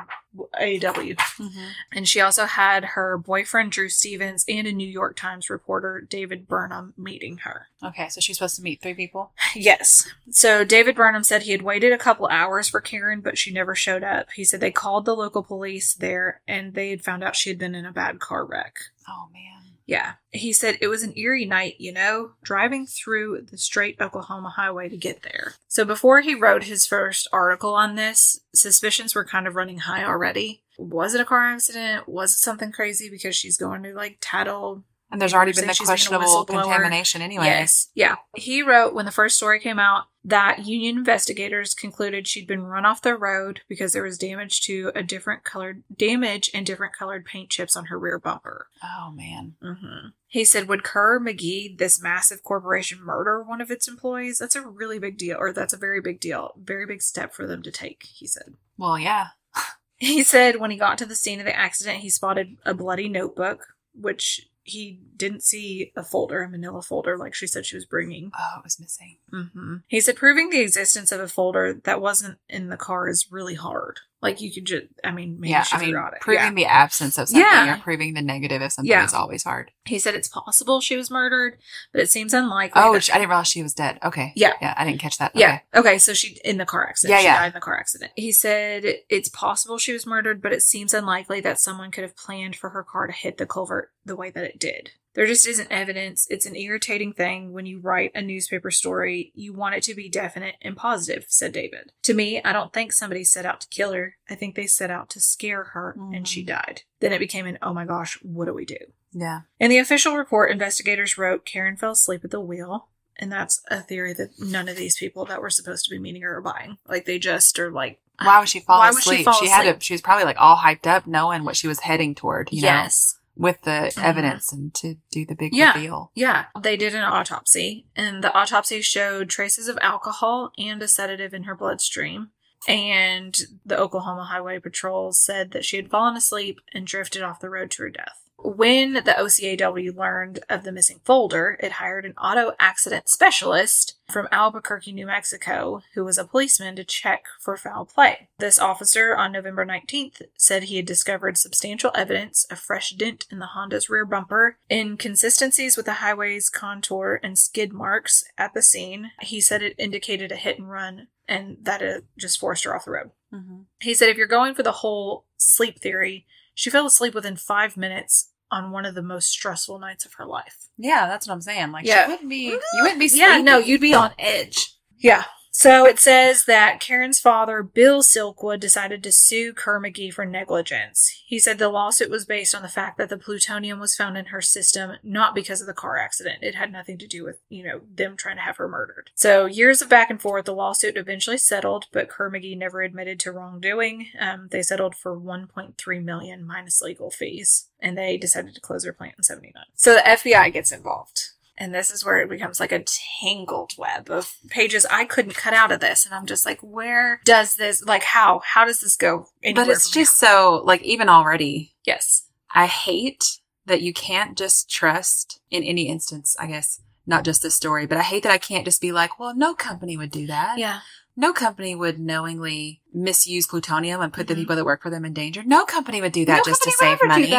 Mm-hmm. 1.16 1.68
And 1.94 2.08
she 2.08 2.20
also 2.20 2.46
had 2.46 2.84
her 2.84 3.18
boyfriend, 3.18 3.72
Drew 3.72 3.88
Stevens, 3.88 4.44
and 4.50 4.68
a 4.68 4.74
New 4.74 4.88
York 4.88 5.16
Times 5.16 5.50
reporter, 5.50 6.02
David 6.02 6.48
Burnham, 6.48 6.94
meeting 6.98 7.38
her. 7.38 7.68
Okay, 7.82 8.10
so 8.10 8.20
she's 8.20 8.38
supposed 8.38 8.58
to 8.58 8.62
meet 8.62 8.82
three 8.82 8.94
people. 8.94 9.32
Yes. 9.56 10.10
So 10.30 10.66
David 10.66 10.98
Burnham 10.98 11.24
said 11.24 11.44
he 11.44 11.54
had 11.54 11.62
waited 11.62 11.94
a 11.94 11.98
couple 11.98 12.28
hours 12.28 12.68
for 12.68 12.82
Karen, 12.82 13.22
but 13.22 13.38
she 13.38 13.54
never 13.54 13.74
showed 13.74 14.04
up. 14.04 14.32
He 14.36 14.44
said 14.44 14.60
they 14.60 14.72
called 14.72 15.06
the 15.06 15.16
local 15.16 15.44
police 15.44 15.94
there 15.94 16.42
and 16.46 16.74
they 16.74 16.90
had 16.90 17.04
found 17.04 17.24
out 17.24 17.38
she 17.38 17.50
had 17.50 17.58
been 17.58 17.74
in 17.74 17.86
a 17.86 17.94
bad 17.94 18.20
car 18.20 18.44
wreck. 18.46 18.76
Oh 19.08 19.30
man. 19.32 19.65
Yeah. 19.86 20.14
He 20.32 20.52
said 20.52 20.78
it 20.82 20.88
was 20.88 21.04
an 21.04 21.14
eerie 21.16 21.46
night, 21.46 21.76
you 21.80 21.92
know, 21.92 22.32
driving 22.44 22.88
through 22.88 23.46
the 23.52 23.58
straight 23.58 24.02
Oklahoma 24.02 24.50
highway 24.50 24.90
to 24.90 24.98
get 24.98 25.22
there. 25.22 25.54
So 25.68 25.86
before 25.86 26.22
he 26.22 26.36
wrote 26.36 26.64
his 26.64 26.88
first 26.88 27.28
article 27.32 27.74
on 27.74 27.96
this, 27.96 28.40
suspicions 28.54 29.14
were 29.14 29.26
kind 29.26 29.48
of 29.48 29.56
running 29.56 29.80
high 29.80 30.04
already. 30.04 30.64
Was 30.78 31.14
it 31.14 31.22
a 31.22 31.26
car 31.26 31.46
accident? 31.46 32.10
Was 32.10 32.34
it 32.34 32.40
something 32.40 32.72
crazy 32.72 33.10
because 33.10 33.36
she's 33.36 33.58
going 33.58 33.84
to 33.84 33.94
like 33.94 34.18
tattle 34.22 34.84
And 35.12 35.22
there's 35.22 35.34
already 35.34 35.54
been 35.54 35.68
the 35.68 35.74
she's 35.74 35.88
being 35.88 35.88
a 35.88 35.92
questionable 35.92 36.46
contamination 36.46 37.22
anyway. 37.22 37.46
Yes. 37.46 37.90
Yeah. 37.94 38.16
He 38.36 38.62
wrote 38.62 38.94
when 38.94 39.06
the 39.06 39.12
first 39.12 39.38
story 39.38 39.60
came 39.60 39.80
out 39.80 40.06
that 40.26 40.66
union 40.66 40.98
investigators 40.98 41.76
concluded 41.76 42.28
she'd 42.28 42.48
been 42.48 42.64
run 42.64 42.84
off 42.84 43.04
the 43.04 43.16
road 43.16 43.62
because 43.70 43.94
there 43.94 44.04
was 44.04 44.18
damage 44.18 44.62
to 44.62 44.92
a 44.96 45.04
different 45.04 45.44
colored 45.44 45.84
damage 45.96 46.50
and 46.52 46.66
different 46.66 46.96
colored 46.96 47.26
paint 47.26 47.52
chips 47.52 47.78
on 47.78 47.86
her 47.86 48.00
rear 48.00 48.18
bumper. 48.18 48.68
Oh 48.84 49.12
man. 49.12 49.54
Mm-hmm. 49.64 50.08
He 50.28 50.44
said, 50.44 50.68
Would 50.68 50.84
Kerr 50.84 51.20
McGee, 51.20 51.78
this 51.78 52.02
massive 52.02 52.42
corporation, 52.42 53.00
murder 53.02 53.44
one 53.44 53.62
of 53.62 53.70
its 53.70 53.88
employees? 53.88 54.40
That's 54.40 54.56
a 54.56 54.66
really 54.66 54.98
big 54.98 55.18
deal, 55.18 55.38
or 55.40 55.54
that's 55.54 55.74
a 55.74 55.78
very 55.78 56.02
big 56.02 56.20
deal, 56.20 56.54
very 56.58 56.88
big 56.88 57.04
step 57.04 57.34
for 57.34 57.46
them 57.46 57.62
to 57.62 57.72
take, 57.72 58.04
he 58.04 58.26
said. 58.26 58.56
Well, 58.78 59.00
yeah. 59.00 59.28
He 59.98 60.24
said 60.24 60.58
when 60.58 60.72
he 60.72 60.78
got 60.78 60.98
to 60.98 61.06
the 61.06 61.16
scene 61.16 61.40
of 61.40 61.46
the 61.46 61.56
accident, 61.56 62.00
he 62.00 62.10
spotted 62.10 62.58
a 62.66 62.74
bloody 62.74 63.08
notebook, 63.08 63.68
which 63.94 64.50
he 64.66 65.00
didn't 65.16 65.44
see 65.44 65.92
a 65.96 66.04
folder, 66.04 66.42
a 66.42 66.50
manila 66.50 66.82
folder, 66.82 67.18
like 67.18 67.36
she 67.36 67.46
said 67.46 67.66
she 67.66 67.76
was 67.78 67.86
bringing. 67.86 68.32
Oh, 68.38 68.56
it 68.60 68.64
was 68.64 68.80
missing. 68.80 69.18
hmm 69.32 69.76
He 69.88 70.02
said 70.02 70.16
proving 70.16 70.50
the 70.50 70.60
existence 70.62 71.12
of 71.12 71.22
a 71.22 71.28
folder 71.28 71.80
that 71.84 72.02
wasn't 72.02 72.40
in 72.50 72.70
the 72.70 72.78
car 72.78 73.08
is 73.08 73.28
really 73.32 73.54
hard. 73.54 74.00
Like 74.26 74.42
you 74.42 74.52
could 74.52 74.66
just, 74.66 74.86
I 75.04 75.12
mean, 75.12 75.40
maybe 75.40 75.52
yeah, 75.52 75.64
she 75.64 75.76
I 75.76 75.80
mean, 75.80 75.90
forgot 75.90 76.14
it. 76.14 76.22
proving 76.22 76.44
Yeah. 76.44 76.52
the 76.52 76.66
absence 76.66 77.18
of 77.18 77.30
something 77.30 77.42
Yeah. 77.42 77.76
or 77.76 77.82
proving 77.82 78.14
the 78.14 78.22
negative 78.22 78.62
of 78.62 78.72
something 78.72 78.90
Yeah. 78.92 79.06
is 79.06 79.14
always 79.14 79.44
hard. 79.44 79.72
He 79.86 80.00
said 80.00 80.16
it's 80.16 80.28
possible 80.28 80.82
she 80.82 80.96
was 80.98 81.12
murdered, 81.12 81.58
but 81.92 82.02
it 82.02 82.10
seems 82.10 82.34
unlikely. 82.34 82.82
Oh, 82.82 82.94
that- 82.94 83.10
I 83.12 83.18
didn't 83.20 83.30
realize 83.30 83.48
she 83.48 83.62
was 83.64 83.74
dead. 83.74 84.00
Okay. 84.04 84.34
Yeah. 84.36 84.54
Yeah, 84.62 84.74
I 84.78 84.84
didn't 84.86 85.00
catch 85.00 85.18
that. 85.20 85.32
Yeah. 85.36 85.60
Okay. 85.74 85.90
Okay. 85.90 85.98
So 86.00 86.14
she 86.14 86.40
in 86.44 86.58
the 86.58 86.66
car 86.66 86.88
accident. 86.88 87.12
Yeah, 87.12 87.20
she 87.20 87.26
yeah. 87.26 87.38
died 87.40 87.48
in 87.48 87.54
the 87.54 87.60
car 87.62 87.78
accident. 87.78 88.12
He 88.16 88.32
said 88.32 88.84
it's 89.10 89.30
possible 89.30 89.78
she 89.78 89.94
was 89.94 90.06
murdered, 90.06 90.42
but 90.42 90.52
it 90.54 90.64
seems 90.64 90.94
unlikely 90.94 91.42
that 91.42 91.60
someone 91.60 91.92
could 91.92 92.04
have 92.04 92.16
planned 92.18 92.56
for 92.56 92.72
her 92.72 92.84
car 92.84 93.08
to 93.08 93.14
hit 93.14 93.38
the 93.38 93.46
culvert 93.46 93.92
the 94.04 94.16
way 94.16 94.32
that 94.32 94.44
it 94.44 94.60
did. 94.60 94.92
There 95.16 95.26
just 95.26 95.48
isn't 95.48 95.72
evidence. 95.72 96.28
It's 96.30 96.46
an 96.46 96.56
irritating 96.56 97.14
thing 97.14 97.52
when 97.54 97.66
you 97.66 97.80
write 97.80 98.12
a 98.14 98.22
newspaper 98.22 98.70
story. 98.70 99.32
You 99.34 99.54
want 99.54 99.76
it 99.76 99.84
to 99.84 99.96
be 99.96 100.10
definite 100.10 100.56
and 100.62 100.78
positive, 100.78 101.26
said 101.30 101.54
David. 101.54 101.94
To 102.04 102.14
me, 102.14 102.42
I 102.44 102.54
don't 102.54 102.72
think 102.74 102.92
somebody 102.94 103.24
set 103.24 103.46
out 103.46 103.62
to 103.62 103.68
kill 103.70 103.94
her. 103.94 104.18
I 104.30 104.36
think 104.36 104.56
they 104.56 104.68
set 104.68 104.92
out 104.92 105.10
to 105.12 105.20
scare 105.20 105.64
her 105.74 105.96
and 106.14 106.28
she 106.28 106.44
Mhm. 106.44 106.48
died. 106.48 106.82
Then 107.00 107.14
it 107.14 107.20
became 107.20 107.46
an 107.48 107.58
oh 107.62 107.74
my 107.74 107.86
gosh, 107.86 108.20
what 108.22 108.46
do 108.46 108.54
we 108.54 108.66
do? 108.66 108.78
Yeah. 109.14 109.42
In 109.60 109.70
the 109.70 109.78
official 109.78 110.16
report, 110.18 110.52
investigators 110.52 111.18
wrote 111.18 111.46
Karen 111.46 111.78
fell 111.78 111.92
asleep 111.92 112.26
at 112.26 112.32
the 112.32 112.42
wheel. 112.42 112.90
And 113.18 113.32
that's 113.32 113.62
a 113.72 113.82
theory 113.82 114.12
that 114.14 114.32
none 114.40 114.68
of 114.68 114.76
these 114.76 114.98
people 114.98 115.24
that 115.26 115.42
were 115.42 115.50
supposed 115.50 115.86
to 115.86 115.90
be 115.90 115.98
meeting 116.00 116.22
her 116.24 116.36
are 116.36 116.42
buying. 116.42 116.78
Like 116.86 117.06
they 117.06 117.18
just 117.18 117.58
are 117.60 117.72
like, 117.72 118.00
Why 118.22 118.40
would 118.40 118.50
she 118.50 118.60
fall 118.60 118.80
Why 118.80 118.92
would 118.92 119.02
she 119.02 119.12
asleep? 119.12 119.24
fall 119.26 119.48
had 119.48 119.62
asleep? 119.62 119.80
to. 119.80 119.86
She 119.86 119.94
was 119.94 120.02
probably 120.02 120.26
like 120.26 120.36
all 120.38 120.58
hyped 120.58 120.86
up, 120.86 121.08
knowing 121.08 121.46
what 121.46 121.56
she 121.56 121.68
was 121.70 121.80
heading 121.80 122.14
toward. 122.14 122.50
You 122.52 122.62
yes, 122.64 123.16
know, 123.16 123.22
with 123.36 123.62
the 123.64 123.94
evidence 124.02 124.52
and 124.54 124.74
to 124.76 124.96
do 125.12 125.26
the 125.26 125.36
big 125.36 125.54
Yeah. 125.54 125.74
reveal. 125.74 126.12
yeah. 126.16 126.46
They 126.60 126.78
did 126.78 126.96
an 126.96 127.04
autopsy, 127.04 127.86
and 127.96 128.24
the 128.24 128.34
autopsy 128.34 128.82
showed 128.82 129.30
traces 129.30 129.68
of 129.68 129.78
alcohol 129.82 130.52
and 130.58 130.82
a 130.82 130.88
sedative 130.88 131.34
in 131.34 131.44
her 131.44 131.56
bloodstream. 131.56 132.30
And 132.68 133.38
the 133.66 133.78
Oklahoma 133.78 134.24
Highway 134.26 134.60
Patrol 134.60 135.12
said 135.12 135.52
that 135.52 135.66
she 135.66 135.76
had 135.78 135.90
fallen 135.92 136.16
asleep 136.16 136.60
and 136.74 136.88
drifted 136.88 137.22
off 137.22 137.40
the 137.40 137.50
road 137.50 137.70
to 137.72 137.84
her 137.84 137.90
death. 137.90 138.22
When 138.38 138.94
the 138.94 139.16
OCAW 139.18 139.96
learned 139.96 140.40
of 140.50 140.64
the 140.64 140.72
missing 140.72 141.00
folder, 141.04 141.58
it 141.62 141.74
hired 141.74 142.06
an 142.06 142.14
auto 142.14 142.54
accident 142.60 143.08
specialist 143.10 143.96
from 144.10 144.28
Albuquerque, 144.32 144.92
New 144.92 145.08
Mexico, 145.08 145.82
who 145.94 146.04
was 146.06 146.18
a 146.18 146.26
policeman 146.26 146.76
to 146.76 146.84
check 146.84 147.26
for 147.40 147.58
foul 147.58 147.86
play. 147.86 148.30
This 148.38 148.60
officer 148.60 149.16
on 149.16 149.32
November 149.32 149.66
19th 149.66 150.22
said 150.38 150.64
he 150.64 150.76
had 150.76 150.86
discovered 150.86 151.38
substantial 151.38 151.92
evidence 151.96 152.46
a 152.52 152.56
fresh 152.56 152.92
dent 152.92 153.26
in 153.32 153.40
the 153.40 153.48
Honda's 153.48 153.90
rear 153.90 154.06
bumper, 154.06 154.58
inconsistencies 154.70 155.76
with 155.76 155.86
the 155.86 155.94
highway's 155.94 156.50
contour, 156.50 157.20
and 157.24 157.40
skid 157.40 157.74
marks 157.74 158.26
at 158.38 158.54
the 158.54 158.62
scene. 158.62 159.12
He 159.22 159.42
said 159.42 159.64
it 159.64 159.76
indicated 159.78 160.32
a 160.32 160.36
hit 160.36 160.60
and 160.60 160.70
run 160.70 161.08
and 161.28 161.58
that 161.62 161.82
it 161.82 162.06
just 162.18 162.40
forced 162.40 162.64
her 162.66 162.76
off 162.76 162.86
the 162.86 162.92
road. 162.92 163.12
Mm-hmm. 163.34 163.62
He 163.82 163.94
said 163.94 164.10
if 164.10 164.18
you're 164.18 164.28
going 164.28 164.54
for 164.54 164.64
the 164.64 164.72
whole 164.72 165.26
sleep 165.38 165.80
theory, 165.80 166.26
she 166.56 166.70
fell 166.72 166.88
asleep 166.88 167.14
within 167.14 167.36
five 167.36 167.78
minutes 167.78 168.32
on 168.52 168.72
one 168.72 168.86
of 168.86 168.96
the 168.96 169.02
most 169.04 169.30
stressful 169.30 169.78
nights 169.80 170.06
of 170.06 170.14
her 170.14 170.26
life. 170.26 170.58
Yeah, 170.78 171.08
that's 171.08 171.28
what 171.28 171.34
I'm 171.34 171.42
saying. 171.42 171.72
Like, 171.72 171.86
Yeah. 171.86 172.06
you 172.06 172.12
wouldn't 172.12 172.30
be, 172.30 172.38
you 172.48 172.60
wouldn't 172.82 173.00
be 173.00 173.10
Yeah, 173.14 173.38
no, 173.42 173.58
you'd 173.60 173.82
be 173.82 173.94
on 173.94 174.12
edge. 174.18 174.74
Yeah. 174.98 175.26
So 175.58 175.86
it 175.86 176.00
says 176.00 176.44
that 176.46 176.82
Karen's 176.82 177.22
father, 177.22 177.64
Bill 177.64 178.04
Silkwood, 178.04 178.60
decided 178.60 179.02
to 179.02 179.12
sue 179.12 179.54
Kerr 179.54 179.80
McGee 179.80 180.14
for 180.14 180.26
negligence. 180.26 181.24
He 181.26 181.40
said 181.40 181.60
the 181.60 181.70
lawsuit 181.70 182.10
was 182.10 182.26
based 182.26 182.54
on 182.54 182.62
the 182.62 182.68
fact 182.68 182.98
that 182.98 183.08
the 183.08 183.18
plutonium 183.18 183.80
was 183.80 183.96
found 183.96 184.18
in 184.18 184.26
her 184.26 184.42
system, 184.42 184.98
not 185.02 185.34
because 185.34 185.62
of 185.62 185.68
the 185.68 185.74
car 185.74 185.98
accident. 185.98 186.44
It 186.44 186.56
had 186.56 186.74
nothing 186.74 186.98
to 186.98 187.08
do 187.08 187.24
with, 187.24 187.40
you 187.48 187.64
know, 187.64 187.80
them 187.90 188.18
trying 188.18 188.36
to 188.36 188.42
have 188.42 188.58
her 188.58 188.68
murdered. 188.68 189.12
So 189.16 189.46
years 189.46 189.82
of 189.82 189.88
back 189.88 190.10
and 190.10 190.22
forth, 190.22 190.44
the 190.44 190.54
lawsuit 190.54 190.98
eventually 190.98 191.38
settled, 191.38 191.86
but 191.94 192.10
Kerr 192.10 192.30
McGee 192.30 192.58
never 192.58 192.82
admitted 192.82 193.18
to 193.22 193.32
wrongdoing. 193.32 194.08
Um, 194.20 194.50
they 194.52 194.62
settled 194.62 194.94
for 194.94 195.18
1.3 195.18 196.04
million 196.04 196.46
minus 196.46 196.82
legal 196.82 197.10
fees, 197.10 197.70
and 197.80 197.98
they 197.98 198.18
decided 198.18 198.56
to 198.56 198.62
close 198.62 198.84
their 198.84 198.92
plant 198.92 199.16
in 199.18 199.24
79. 199.24 199.64
So 199.74 199.94
the 199.94 200.02
FBI 200.02 200.52
gets 200.52 200.74
involved. 200.74 201.30
And 201.58 201.74
this 201.74 201.90
is 201.90 202.04
where 202.04 202.20
it 202.20 202.30
becomes 202.30 202.60
like 202.60 202.74
a 202.74 202.84
tangled 203.22 203.72
web 203.78 204.10
of 204.10 204.36
pages 204.50 204.86
I 204.92 205.06
couldn't 205.06 205.36
cut 205.36 205.54
out 205.54 205.72
of 205.72 205.80
this. 205.80 206.06
And 206.06 206.14
I'm 206.14 206.26
just 206.26 206.46
like, 206.46 206.60
where 206.62 207.22
does 207.24 207.56
this, 207.56 207.82
like, 207.84 208.04
how? 208.04 208.42
How 208.44 208.66
does 208.66 208.82
this 208.82 208.98
go? 208.98 209.28
But 209.42 209.70
it's 209.70 209.90
just 209.90 210.18
so, 210.18 210.62
like, 210.66 210.82
even 210.84 211.08
already. 211.08 211.74
Yes. 211.86 212.28
I 212.54 212.66
hate 212.66 213.40
that 213.66 213.82
you 213.82 213.94
can't 213.94 214.38
just 214.38 214.70
trust 214.70 215.40
in 215.50 215.64
any 215.64 215.88
instance, 215.88 216.36
I 216.40 216.48
guess, 216.48 216.82
not 217.08 217.24
just 217.24 217.42
this 217.42 217.56
story, 217.56 217.86
but 217.86 217.98
I 217.98 218.02
hate 218.04 218.24
that 218.24 218.32
I 218.32 218.38
can't 218.38 218.66
just 218.66 218.82
be 218.82 218.92
like, 218.92 219.18
well, 219.18 219.34
no 219.36 219.54
company 219.54 219.96
would 219.96 220.12
do 220.12 220.28
that. 220.28 220.58
Yeah. 220.58 220.80
No 221.18 221.32
company 221.32 221.74
would 221.74 221.98
knowingly 221.98 222.82
misuse 222.94 223.48
plutonium 223.48 224.02
and 224.02 224.12
put 224.12 224.28
the 224.28 224.34
Mhm. 224.34 224.38
people 224.40 224.56
that 224.58 224.66
work 224.66 224.82
for 224.82 224.90
them 224.90 225.06
in 225.06 225.14
danger. 225.14 225.42
No 225.46 225.64
company 225.64 226.02
would 226.02 226.12
do 226.12 226.26
that 226.26 226.40
No 226.40 226.44
just 226.44 226.64
to 226.64 226.72
save 226.72 227.00
money. 227.06 227.30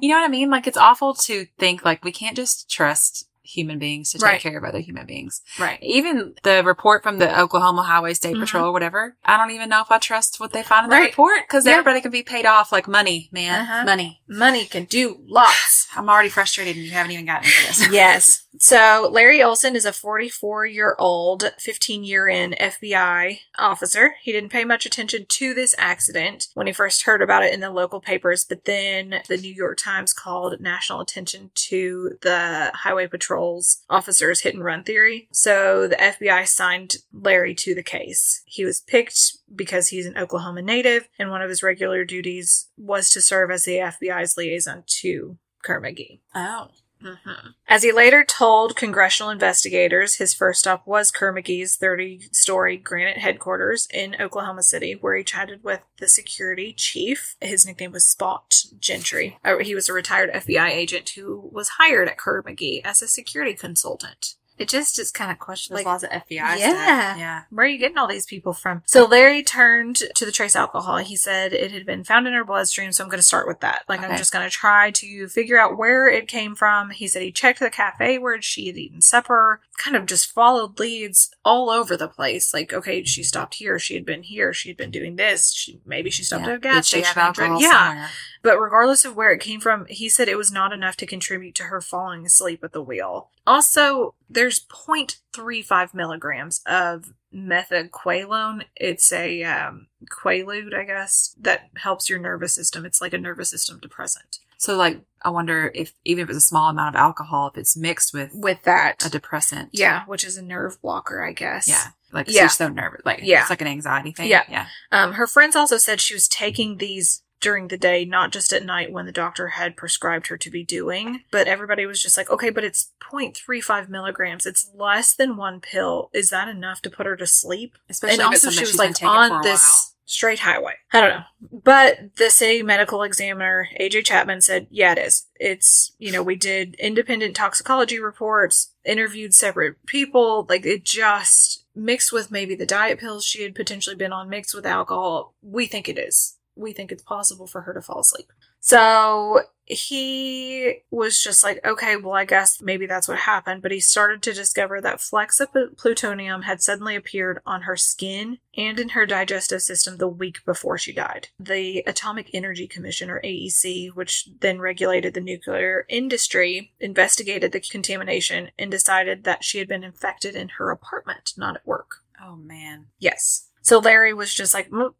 You 0.00 0.08
know 0.08 0.16
what 0.16 0.24
I 0.24 0.28
mean? 0.28 0.48
Like 0.48 0.66
it's 0.66 0.78
awful 0.78 1.12
to 1.14 1.46
think 1.58 1.84
like 1.84 2.02
we 2.02 2.12
can't 2.12 2.34
just 2.34 2.70
trust 2.70 3.28
human 3.46 3.78
beings 3.78 4.10
to 4.12 4.18
take 4.18 4.26
Right. 4.26 4.40
care 4.40 4.58
of 4.58 4.64
other 4.64 4.80
human 4.80 5.06
beings. 5.06 5.40
Right. 5.58 5.78
Even 5.82 6.34
the 6.42 6.62
report 6.64 7.02
from 7.02 7.18
the 7.18 7.40
Oklahoma 7.40 7.82
Highway 7.82 8.14
State 8.14 8.34
Mhm. 8.36 8.40
Patrol 8.40 8.66
or 8.66 8.72
whatever, 8.72 9.16
I 9.24 9.36
don't 9.36 9.50
even 9.52 9.68
know 9.68 9.80
if 9.80 9.90
I 9.90 9.98
trust 9.98 10.40
what 10.40 10.52
they 10.52 10.62
find 10.62 10.84
in 10.84 10.90
the 10.90 10.96
Right. 10.96 11.10
report 11.10 11.40
because 11.46 11.64
Yeah. 11.66 11.72
everybody 11.72 12.00
can 12.00 12.10
be 12.10 12.22
paid 12.22 12.46
off 12.46 12.72
like 12.72 12.88
money, 12.88 13.28
man. 13.32 13.60
Uh-huh. 13.62 13.84
Money. 13.84 14.22
Money 14.28 14.66
can 14.66 14.84
do 14.84 15.20
lots. 15.26 15.85
I'm 15.96 16.08
already 16.08 16.28
frustrated 16.28 16.76
and 16.76 16.84
you 16.84 16.92
haven't 16.92 17.12
even 17.12 17.26
gotten 17.26 17.48
into 17.48 17.66
this. 17.66 17.88
yes. 17.92 18.46
So 18.58 19.08
Larry 19.12 19.42
Olson 19.42 19.76
is 19.76 19.84
a 19.84 19.92
44 19.92 20.66
year 20.66 20.96
old, 20.98 21.52
15 21.58 22.04
year 22.04 22.28
in 22.28 22.52
FBI 22.52 23.38
officer. 23.58 24.14
He 24.22 24.32
didn't 24.32 24.50
pay 24.50 24.64
much 24.64 24.86
attention 24.86 25.26
to 25.28 25.54
this 25.54 25.74
accident 25.78 26.48
when 26.54 26.66
he 26.66 26.72
first 26.72 27.04
heard 27.04 27.22
about 27.22 27.42
it 27.42 27.52
in 27.52 27.60
the 27.60 27.70
local 27.70 28.00
papers, 28.00 28.44
but 28.44 28.64
then 28.64 29.22
the 29.28 29.36
New 29.36 29.52
York 29.52 29.78
Times 29.78 30.12
called 30.12 30.60
national 30.60 31.00
attention 31.00 31.50
to 31.54 32.12
the 32.22 32.70
Highway 32.74 33.06
Patrol's 33.06 33.82
officers 33.90 34.40
hit 34.40 34.54
and 34.54 34.64
run 34.64 34.84
theory. 34.84 35.28
So 35.32 35.88
the 35.88 35.96
FBI 35.96 36.46
signed 36.46 36.96
Larry 37.12 37.54
to 37.56 37.74
the 37.74 37.82
case. 37.82 38.42
He 38.46 38.64
was 38.64 38.80
picked 38.80 39.36
because 39.54 39.88
he's 39.88 40.06
an 40.06 40.16
Oklahoma 40.16 40.62
native, 40.62 41.08
and 41.18 41.30
one 41.30 41.42
of 41.42 41.48
his 41.48 41.62
regular 41.62 42.04
duties 42.04 42.68
was 42.76 43.10
to 43.10 43.20
serve 43.20 43.50
as 43.50 43.64
the 43.64 43.76
FBI's 43.76 44.36
liaison 44.36 44.84
to 44.86 45.38
Kerr 45.66 45.80
McGee. 45.80 46.20
Oh. 46.34 46.68
Mm-hmm. 47.02 47.48
As 47.68 47.82
he 47.82 47.92
later 47.92 48.24
told 48.24 48.74
congressional 48.74 49.30
investigators, 49.30 50.16
his 50.16 50.32
first 50.32 50.60
stop 50.60 50.86
was 50.86 51.10
Kerr 51.10 51.32
McGee's 51.32 51.76
30 51.76 52.28
story 52.32 52.78
granite 52.78 53.18
headquarters 53.18 53.86
in 53.92 54.16
Oklahoma 54.18 54.62
City, 54.62 54.94
where 54.94 55.14
he 55.14 55.22
chatted 55.22 55.62
with 55.62 55.80
the 55.98 56.08
security 56.08 56.72
chief. 56.72 57.36
His 57.40 57.66
nickname 57.66 57.92
was 57.92 58.06
Spot 58.06 58.54
Gentry. 58.78 59.38
Uh, 59.44 59.58
He 59.58 59.74
was 59.74 59.88
a 59.90 59.92
retired 59.92 60.32
FBI 60.32 60.70
agent 60.70 61.10
who 61.10 61.50
was 61.52 61.70
hired 61.78 62.08
at 62.08 62.18
Kerr 62.18 62.42
McGee 62.42 62.80
as 62.82 63.02
a 63.02 63.08
security 63.08 63.54
consultant. 63.54 64.34
It 64.58 64.68
just 64.68 64.98
is 64.98 65.10
kind 65.10 65.30
of 65.30 65.38
questionable. 65.38 65.76
There's 65.84 65.86
lots 65.86 66.04
of 66.04 66.10
FBI 66.10 66.30
Yeah. 66.36 66.56
stuff. 66.56 67.18
Yeah. 67.18 67.42
Where 67.50 67.66
are 67.66 67.68
you 67.68 67.78
getting 67.78 67.98
all 67.98 68.06
these 68.06 68.26
people 68.26 68.52
from? 68.54 68.82
So 68.86 69.04
Larry 69.04 69.42
turned 69.42 69.96
to 70.14 70.24
the 70.24 70.32
trace 70.32 70.56
alcohol. 70.56 70.96
He 70.98 71.16
said 71.16 71.52
it 71.52 71.72
had 71.72 71.84
been 71.84 72.04
found 72.04 72.26
in 72.26 72.32
her 72.32 72.44
bloodstream, 72.44 72.92
so 72.92 73.04
I'm 73.04 73.10
going 73.10 73.18
to 73.18 73.22
start 73.26 73.46
with 73.46 73.60
that. 73.60 73.82
Like, 73.88 74.00
I'm 74.00 74.16
just 74.16 74.32
going 74.32 74.44
to 74.48 74.50
try 74.50 74.90
to 74.92 75.28
figure 75.28 75.58
out 75.58 75.76
where 75.76 76.06
it 76.08 76.26
came 76.28 76.54
from. 76.54 76.90
He 76.90 77.06
said 77.06 77.22
he 77.22 77.32
checked 77.32 77.60
the 77.60 77.70
cafe 77.70 78.18
where 78.18 78.40
she 78.40 78.66
had 78.66 78.76
eaten 78.76 79.00
supper, 79.02 79.60
kind 79.76 79.96
of 79.96 80.06
just 80.06 80.30
followed 80.32 80.78
leads 80.78 81.30
all 81.44 81.68
over 81.70 81.96
the 81.96 82.08
place. 82.08 82.54
Like, 82.54 82.72
okay, 82.72 83.04
she 83.04 83.22
stopped 83.22 83.56
here. 83.56 83.78
She 83.78 83.94
had 83.94 84.06
been 84.06 84.22
here. 84.22 84.52
She 84.52 84.70
had 84.70 84.76
been 84.76 84.90
doing 84.90 85.16
this. 85.16 85.52
She 85.52 85.80
Maybe 85.84 86.10
she 86.10 86.24
stopped 86.24 86.44
Yeah. 86.44 86.50
at 86.52 86.56
a 86.56 86.60
gas 86.60 86.90
Did 86.90 87.04
station. 87.04 87.56
Yeah. 87.58 88.08
But 88.42 88.58
regardless 88.58 89.04
of 89.04 89.16
where 89.16 89.32
it 89.32 89.40
came 89.40 89.60
from, 89.60 89.86
he 89.86 90.08
said 90.08 90.28
it 90.28 90.36
was 90.38 90.50
not 90.52 90.72
enough 90.72 90.96
to 90.98 91.06
contribute 91.06 91.54
to 91.56 91.64
her 91.64 91.80
falling 91.80 92.24
asleep 92.24 92.62
at 92.64 92.72
the 92.72 92.82
wheel. 92.82 93.30
Also, 93.46 94.14
there's 94.46 94.64
0.35 94.64 95.92
milligrams 95.94 96.60
of 96.66 97.12
methaqualone. 97.34 98.62
It's 98.76 99.12
a 99.12 99.42
um, 99.44 99.88
quaalude, 100.10 100.74
I 100.74 100.84
guess, 100.84 101.34
that 101.40 101.68
helps 101.76 102.08
your 102.08 102.18
nervous 102.18 102.54
system. 102.54 102.84
It's 102.86 103.00
like 103.00 103.12
a 103.12 103.18
nervous 103.18 103.50
system 103.50 103.78
depressant. 103.80 104.38
So, 104.58 104.76
like, 104.76 105.00
I 105.22 105.30
wonder 105.30 105.70
if 105.74 105.92
even 106.04 106.22
if 106.24 106.28
it's 106.30 106.38
a 106.38 106.48
small 106.48 106.70
amount 106.70 106.94
of 106.96 107.00
alcohol, 107.00 107.48
if 107.48 107.58
it's 107.58 107.76
mixed 107.76 108.14
with 108.14 108.30
With 108.32 108.62
that, 108.62 109.04
a 109.04 109.10
depressant. 109.10 109.70
yeah, 109.72 110.04
which 110.06 110.24
is 110.24 110.36
a 110.38 110.42
nerve 110.42 110.80
blocker, 110.80 111.22
I 111.22 111.32
guess. 111.32 111.68
Yeah. 111.68 111.88
Like, 112.12 112.26
Yeah. 112.30 112.42
she's 112.46 112.56
so 112.56 112.68
nervous. 112.68 113.02
Like, 113.04 113.20
Yeah. 113.22 113.42
it's 113.42 113.50
like 113.50 113.60
an 113.60 113.66
anxiety 113.66 114.12
thing. 114.12 114.28
Yeah. 114.28 114.44
Yeah. 114.48 114.66
Um, 114.92 115.14
her 115.14 115.26
friends 115.26 115.56
also 115.56 115.76
said 115.76 116.00
she 116.00 116.14
was 116.14 116.26
taking 116.28 116.78
these 116.78 117.22
during 117.40 117.68
the 117.68 117.78
day, 117.78 118.04
not 118.04 118.32
just 118.32 118.52
at 118.52 118.64
night 118.64 118.92
when 118.92 119.06
the 119.06 119.12
doctor 119.12 119.48
had 119.48 119.76
prescribed 119.76 120.28
her 120.28 120.36
to 120.36 120.50
be 120.50 120.64
doing. 120.64 121.22
But 121.30 121.46
everybody 121.46 121.86
was 121.86 122.02
just 122.02 122.16
like, 122.16 122.30
okay, 122.30 122.50
but 122.50 122.64
it's 122.64 122.92
0.35 123.00 123.88
milligrams. 123.88 124.46
It's 124.46 124.70
less 124.74 125.14
than 125.14 125.36
one 125.36 125.60
pill. 125.60 126.10
Is 126.12 126.30
that 126.30 126.48
enough 126.48 126.82
to 126.82 126.90
put 126.90 127.06
her 127.06 127.16
to 127.16 127.26
sleep? 127.26 127.76
Especially 127.88 128.14
and 128.14 128.22
also, 128.22 128.50
she 128.50 128.60
was 128.60 128.78
like 128.78 129.02
on 129.02 129.42
this 129.42 129.94
straight 130.06 130.38
highway. 130.38 130.74
I 130.92 131.00
don't 131.00 131.10
know. 131.10 131.24
But 131.64 132.16
the 132.16 132.30
city 132.30 132.62
medical 132.62 133.02
examiner, 133.02 133.68
AJ 133.78 134.04
Chapman, 134.04 134.40
said, 134.40 134.68
yeah, 134.70 134.92
it 134.92 134.98
is. 134.98 135.26
It's, 135.34 135.92
you 135.98 136.12
know, 136.12 136.22
we 136.22 136.36
did 136.36 136.76
independent 136.76 137.36
toxicology 137.36 137.98
reports, 137.98 138.72
interviewed 138.84 139.34
separate 139.34 139.84
people. 139.84 140.46
Like, 140.48 140.64
it 140.64 140.84
just 140.84 141.64
mixed 141.74 142.12
with 142.12 142.30
maybe 142.30 142.54
the 142.54 142.66
diet 142.66 142.98
pills 142.98 143.24
she 143.24 143.42
had 143.42 143.54
potentially 143.54 143.96
been 143.96 144.12
on, 144.12 144.30
mixed 144.30 144.54
with 144.54 144.64
alcohol. 144.64 145.34
We 145.42 145.66
think 145.66 145.88
it 145.88 145.98
is. 145.98 146.35
We 146.56 146.72
think 146.72 146.90
it's 146.90 147.02
possible 147.02 147.46
for 147.46 147.62
her 147.62 147.74
to 147.74 147.82
fall 147.82 148.00
asleep. 148.00 148.32
So 148.60 149.42
he 149.64 150.78
was 150.90 151.22
just 151.22 151.44
like, 151.44 151.64
okay, 151.64 151.96
well, 151.96 152.14
I 152.14 152.24
guess 152.24 152.60
maybe 152.60 152.86
that's 152.86 153.08
what 153.08 153.18
happened. 153.18 153.62
But 153.62 153.72
he 153.72 153.80
started 153.80 154.22
to 154.22 154.32
discover 154.32 154.80
that 154.80 155.00
flecks 155.00 155.40
of 155.40 155.50
plutonium 155.76 156.42
had 156.42 156.62
suddenly 156.62 156.96
appeared 156.96 157.40
on 157.46 157.62
her 157.62 157.76
skin 157.76 158.38
and 158.56 158.78
in 158.80 158.90
her 158.90 159.06
digestive 159.06 159.62
system 159.62 159.98
the 159.98 160.08
week 160.08 160.44
before 160.44 160.78
she 160.78 160.92
died. 160.92 161.28
The 161.38 161.84
Atomic 161.86 162.30
Energy 162.32 162.66
Commission, 162.66 163.10
or 163.10 163.20
AEC, 163.20 163.94
which 163.94 164.28
then 164.40 164.60
regulated 164.60 165.14
the 165.14 165.20
nuclear 165.20 165.84
industry, 165.88 166.72
investigated 166.80 167.52
the 167.52 167.60
contamination 167.60 168.50
and 168.58 168.70
decided 168.70 169.24
that 169.24 169.44
she 169.44 169.58
had 169.58 169.68
been 169.68 169.84
infected 169.84 170.34
in 170.34 170.48
her 170.58 170.70
apartment, 170.70 171.34
not 171.36 171.56
at 171.56 171.66
work. 171.66 172.02
Oh, 172.20 172.36
man. 172.36 172.86
Yes. 172.98 173.48
So 173.62 173.78
Larry 173.78 174.14
was 174.14 174.32
just 174.32 174.54
like, 174.54 174.70
"Mm, 174.70 174.94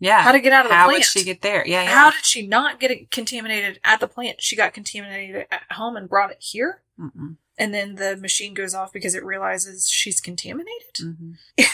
Yeah. 0.00 0.22
how 0.22 0.32
to 0.32 0.40
get 0.40 0.52
out 0.52 0.64
of 0.64 0.70
the 0.70 0.76
How 0.76 0.86
plant? 0.86 0.98
would 0.98 1.04
she 1.04 1.24
get 1.24 1.42
there? 1.42 1.66
Yeah. 1.66 1.82
yeah. 1.82 1.90
How 1.90 2.10
did 2.10 2.24
she 2.24 2.46
not 2.46 2.80
get 2.80 2.90
it 2.90 3.10
contaminated 3.10 3.80
at 3.84 4.00
the 4.00 4.08
plant? 4.08 4.40
She 4.42 4.56
got 4.56 4.72
contaminated 4.74 5.46
at 5.50 5.62
home 5.72 5.96
and 5.96 6.08
brought 6.08 6.30
it 6.30 6.38
here? 6.40 6.82
Mm-mm. 6.98 7.36
And 7.58 7.74
then 7.74 7.96
the 7.96 8.16
machine 8.16 8.54
goes 8.54 8.74
off 8.74 8.92
because 8.92 9.14
it 9.14 9.24
realizes 9.24 9.88
she's 9.88 10.20
contaminated? 10.20 10.94
Mm-hmm. 11.02 11.32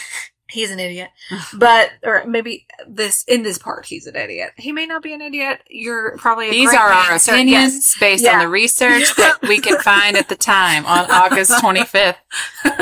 He's 0.47 0.71
an 0.71 0.79
idiot. 0.79 1.09
But, 1.57 1.91
or 2.03 2.23
maybe 2.27 2.67
this, 2.87 3.23
in 3.27 3.43
this 3.43 3.57
part, 3.57 3.85
he's 3.85 4.05
an 4.07 4.15
idiot. 4.15 4.51
He 4.57 4.71
may 4.71 4.85
not 4.85 5.01
be 5.01 5.13
an 5.13 5.21
idiot. 5.21 5.61
You're 5.69 6.17
probably 6.17 6.47
a 6.49 6.51
These 6.51 6.69
great 6.69 6.79
are 6.79 6.89
our 6.89 7.15
opinions 7.15 7.73
Yes. 7.73 7.97
based 7.99 8.23
Yeah. 8.23 8.33
on 8.33 8.39
the 8.39 8.47
research 8.49 9.15
that 9.17 9.37
we 9.43 9.59
can 9.59 9.79
find 9.79 10.15
at 10.17 10.29
the 10.29 10.35
time 10.35 10.85
on 10.85 11.09
August 11.09 11.51
25th, 11.63 12.15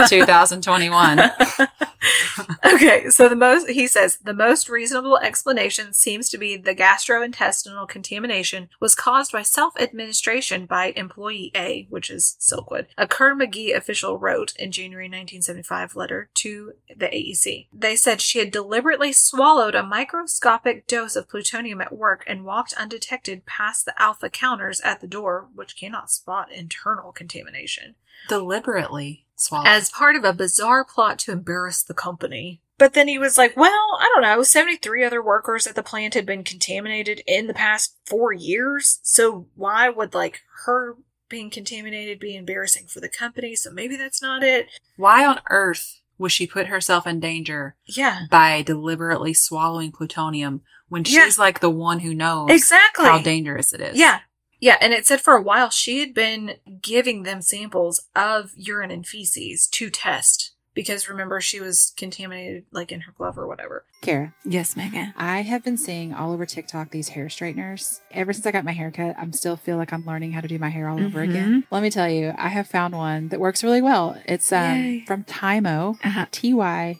2021. 0.09 1.19
okay, 2.65 3.09
so 3.09 3.29
the 3.29 3.35
most 3.35 3.69
he 3.69 3.87
says 3.87 4.17
the 4.23 4.33
most 4.33 4.67
reasonable 4.69 5.17
explanation 5.19 5.93
seems 5.93 6.29
to 6.29 6.37
be 6.37 6.57
the 6.57 6.75
gastrointestinal 6.75 7.87
contamination 7.87 8.69
was 8.79 8.95
caused 8.95 9.31
by 9.31 9.41
self-administration 9.41 10.65
by 10.65 10.87
employee 10.95 11.51
A, 11.55 11.87
which 11.89 12.09
is 12.09 12.35
Silkwood. 12.39 12.87
A 12.97 13.07
Kerr 13.07 13.35
McGee 13.35 13.75
official 13.75 14.17
wrote 14.17 14.53
in 14.57 14.71
January 14.71 15.05
1975 15.05 15.95
letter 15.95 16.29
to 16.35 16.73
the 16.95 17.07
AEC. 17.07 17.52
They 17.73 17.95
said 17.95 18.21
she 18.21 18.39
had 18.39 18.51
deliberately 18.51 19.11
swallowed 19.13 19.75
a 19.75 19.83
microscopic 19.83 20.87
dose 20.87 21.15
of 21.15 21.29
plutonium 21.29 21.81
at 21.81 21.95
work 21.95 22.23
and 22.27 22.45
walked 22.45 22.73
undetected 22.73 23.45
past 23.45 23.85
the 23.85 24.01
alpha 24.01 24.29
counters 24.29 24.79
at 24.81 25.01
the 25.01 25.07
door, 25.07 25.47
which 25.53 25.75
cannot 25.77 26.11
spot 26.11 26.51
internal 26.51 27.11
contamination 27.11 27.95
Deliberately 28.29 29.25
swallowed. 29.35 29.67
as 29.67 29.89
part 29.89 30.15
of 30.15 30.23
a 30.23 30.33
bizarre 30.33 30.85
plot 30.85 31.19
to 31.19 31.31
embarrass 31.31 31.83
the 31.83 31.93
company. 31.93 32.61
But 32.77 32.93
then 32.93 33.07
he 33.07 33.17
was 33.19 33.37
like, 33.37 33.55
well, 33.55 33.97
I 33.99 34.09
don't 34.13 34.23
know, 34.23 34.43
73 34.43 35.03
other 35.03 35.23
workers 35.23 35.67
at 35.67 35.75
the 35.75 35.83
plant 35.83 36.15
had 36.15 36.25
been 36.25 36.43
contaminated 36.43 37.21
in 37.27 37.47
the 37.47 37.53
past 37.53 37.95
four 38.05 38.33
years. 38.33 38.99
So 39.03 39.47
why 39.55 39.89
would, 39.89 40.13
like, 40.13 40.41
her 40.65 40.97
being 41.29 41.49
contaminated 41.49 42.19
be 42.19 42.35
embarrassing 42.35 42.87
for 42.87 42.99
the 42.99 43.09
company? 43.09 43.55
So 43.55 43.71
maybe 43.71 43.95
that's 43.95 44.21
not 44.21 44.43
it. 44.43 44.67
Why 44.97 45.25
on 45.25 45.39
earth 45.49 46.01
would 46.17 46.31
she 46.31 46.47
put 46.47 46.67
herself 46.67 47.05
in 47.07 47.19
danger 47.19 47.75
Yeah. 47.85 48.21
by 48.29 48.61
deliberately 48.61 49.33
swallowing 49.33 49.91
plutonium 49.91 50.61
when 50.89 51.03
Yeah. 51.05 51.25
she's 51.25 51.39
like 51.39 51.59
the 51.59 51.69
one 51.69 51.99
who 51.99 52.13
knows 52.13 52.49
Exactly. 52.51 53.05
how 53.05 53.19
dangerous 53.19 53.73
it 53.73 53.81
is? 53.81 53.97
Yeah. 53.97 54.19
Yeah, 54.59 54.77
and 54.79 54.93
it 54.93 55.05
said 55.05 55.19
for 55.19 55.35
a 55.35 55.41
while 55.41 55.69
she 55.69 55.99
had 55.99 56.13
been 56.13 56.55
giving 56.81 57.23
them 57.23 57.41
samples 57.41 58.07
of 58.15 58.51
urine 58.55 58.91
and 58.91 59.05
feces 59.05 59.67
to 59.67 59.89
test 59.89 60.52
because 60.73 61.07
remember 61.09 61.39
she 61.41 61.59
was 61.59 61.93
contaminated 61.97 62.65
like 62.71 62.91
in 62.91 63.01
her 63.01 63.11
glove 63.17 63.37
or 63.37 63.47
whatever. 63.47 63.85
Kara, 64.01 64.33
Yes, 64.43 64.75
Megan. 64.75 65.13
I 65.15 65.41
have 65.41 65.63
been 65.63 65.77
seeing 65.77 66.13
all 66.13 66.33
over 66.33 66.45
TikTok 66.45 66.91
these 66.91 67.09
hair 67.09 67.29
straighteners. 67.29 68.01
Ever 68.11 68.33
since 68.33 68.45
I 68.45 68.51
got 68.51 68.65
my 68.65 68.73
hair 68.73 68.91
cut, 68.91 69.15
I'm 69.17 69.31
still 69.33 69.55
feel 69.55 69.77
like 69.77 69.93
I'm 69.93 70.05
learning 70.05 70.33
how 70.33 70.41
to 70.41 70.47
do 70.47 70.59
my 70.59 70.69
hair 70.69 70.89
all 70.89 71.01
over 71.01 71.19
Mhm. 71.25 71.29
again. 71.29 71.63
Let 71.71 71.83
me 71.83 71.89
tell 71.89 72.09
you, 72.09 72.33
I 72.37 72.49
have 72.49 72.67
found 72.67 72.95
one 72.95 73.29
that 73.29 73.39
works 73.39 73.63
really 73.63 73.81
well. 73.81 74.17
It's 74.25 74.51
um, 74.51 74.77
Yay. 74.83 75.03
from 75.05 75.23
Tymo, 75.23 75.97
Uh-huh. 76.03 76.25
T 76.31 76.53
Y 76.53 76.99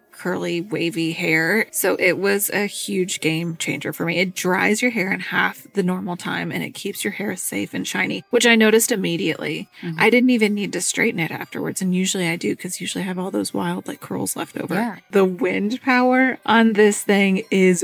curly, 0.21 0.61
wavy 0.61 1.13
hair. 1.13 1.65
So 1.71 1.95
it 1.95 2.15
was 2.19 2.51
a 2.51 2.67
huge 2.67 3.21
game 3.21 3.57
changer 3.57 3.91
for 3.91 4.05
me. 4.05 4.19
It 4.19 4.35
dries 4.35 4.79
your 4.79 4.91
hair 4.91 5.11
in 5.11 5.19
half 5.19 5.65
the 5.73 5.81
normal 5.81 6.15
time 6.15 6.51
and 6.51 6.63
it 6.63 6.75
keeps 6.75 7.03
your 7.03 7.13
hair 7.13 7.35
safe 7.35 7.73
and 7.73 7.87
shiny, 7.87 8.23
which 8.29 8.45
I 8.45 8.55
noticed 8.55 8.91
immediately. 8.91 9.67
Mhm. 9.81 9.95
I 9.97 10.11
didn't 10.11 10.29
even 10.29 10.53
need 10.53 10.73
to 10.73 10.81
straighten 10.81 11.19
it 11.19 11.31
afterwards. 11.31 11.81
And 11.81 11.95
usually 11.95 12.27
I 12.27 12.35
do 12.35 12.55
because 12.55 12.79
usually 12.79 13.03
I 13.03 13.07
have 13.07 13.17
all 13.17 13.31
those 13.31 13.51
wild 13.51 13.87
like 13.87 13.99
curls 13.99 14.35
left 14.35 14.57
over. 14.57 14.75
Yeah. 14.75 14.97
The 15.09 15.25
wind 15.25 15.81
power 15.81 16.37
on 16.45 16.73
this 16.73 17.01
thing 17.01 17.43
is 17.49 17.83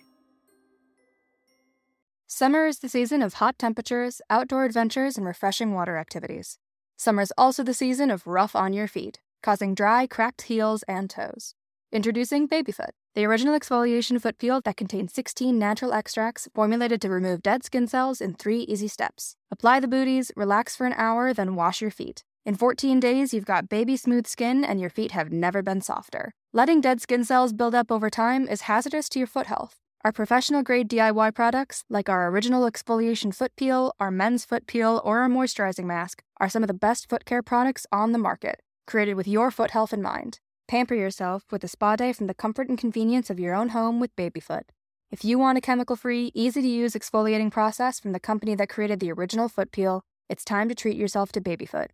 Summer 2.27 2.65
is 2.65 2.79
the 2.79 2.89
season 2.89 3.21
of 3.21 3.35
hot 3.35 3.59
temperatures, 3.59 4.19
outdoor 4.27 4.65
adventures, 4.65 5.17
and 5.17 5.25
refreshing 5.25 5.73
water 5.73 5.97
activities. 5.97 6.57
Summer 6.97 7.21
is 7.21 7.33
also 7.37 7.63
the 7.63 7.73
season 7.73 8.09
of 8.09 8.25
rough 8.25 8.55
on 8.55 8.73
your 8.73 8.87
feet, 8.87 9.19
causing 9.43 9.75
dry, 9.75 10.08
cracked 10.08 10.43
heels 10.43 10.84
and 10.88 11.10
toes. 11.10 11.53
Introducing 11.91 12.47
Babyfoot, 12.47 12.89
the 13.13 13.25
original 13.25 13.60
exfoliation 13.60 14.19
foot 14.19 14.39
peel 14.39 14.62
that 14.62 14.77
contains 14.77 15.13
16 15.13 15.60
natural 15.60 15.93
extracts 15.93 16.47
formulated 16.56 16.99
to 17.01 17.10
remove 17.10 17.43
dead 17.43 17.63
skin 17.63 17.86
cells 17.86 18.19
in 18.19 18.34
three 18.34 18.62
easy 18.62 18.88
steps. 18.88 19.36
Apply 19.51 19.79
the 19.79 19.88
booties, 19.88 20.32
relax 20.36 20.75
for 20.75 20.88
an 20.88 20.93
hour, 20.93 21.34
then 21.34 21.53
wash 21.56 21.82
your 21.82 21.91
feet. 21.91 22.23
In 22.45 22.56
14 22.56 22.99
days, 22.99 23.34
you've 23.34 23.45
got 23.45 23.69
baby 23.69 23.95
smooth 23.95 24.25
skin 24.25 24.65
and 24.65 24.82
your 24.82 24.89
feet 24.89 25.12
have 25.12 25.32
never 25.32 25.62
been 25.62 25.82
softer. 25.82 26.34
Letting 26.51 26.82
dead 26.82 26.99
skin 26.99 27.23
cells 27.23 27.53
build 27.53 27.75
up 27.75 27.91
over 27.91 28.10
time 28.10 28.47
is 28.47 28.62
hazardous 28.62 29.08
to 29.10 29.19
your 29.19 29.27
foot 29.27 29.45
health. 29.45 29.75
Our 30.03 30.12
professional 30.12 30.63
grade 30.63 30.89
DIY 30.89 31.34
products, 31.36 31.86
like 31.89 32.10
our 32.10 32.27
original 32.27 32.69
exfoliation 32.69 33.34
foot 33.34 33.56
peel, 33.56 33.93
our 33.99 34.12
men's 34.12 34.43
foot 34.43 34.67
peel, 34.67 35.01
or 35.06 35.19
our 35.19 35.29
moisturizing 35.29 35.86
mask, 35.86 36.23
are 36.41 36.49
some 36.49 36.63
of 36.63 36.67
the 36.67 36.73
best 36.73 37.08
foot 37.08 37.23
care 37.23 37.41
products 37.41 37.86
on 37.89 38.12
the 38.12 38.17
market, 38.17 38.60
created 38.86 39.15
with 39.15 39.28
your 39.28 39.52
foot 39.52 39.72
health 39.72 39.93
in 39.93 40.02
mind. 40.02 40.39
Pamper 40.67 40.96
yourself 40.96 41.43
with 41.52 41.63
a 41.63 41.67
spa 41.67 41.96
day 41.96 42.13
from 42.13 42.28
the 42.28 42.34
comfort 42.34 42.69
and 42.69 42.78
convenience 42.78 43.30
of 43.30 43.39
your 43.39 43.54
own 43.54 43.69
home 43.69 44.00
with 44.00 44.15
Babyfoot. 44.15 44.72
If 45.12 45.24
you 45.24 45.38
want 45.38 45.58
a 45.58 45.62
chemical 45.62 45.96
free, 45.96 46.32
easy 46.34 46.62
to 46.62 46.67
use 46.67 46.93
exfoliating 46.93 47.52
process 47.52 48.00
from 48.00 48.13
the 48.13 48.19
company 48.19 48.56
that 48.56 48.69
created 48.69 49.00
the 49.00 49.12
original 49.12 49.48
foot 49.48 49.72
peel, 49.72 50.04
it's 50.30 50.43
time 50.43 50.69
to 50.69 50.76
treat 50.76 50.98
yourself 50.98 51.32
to 51.34 51.41
Babyfoot. 51.41 51.91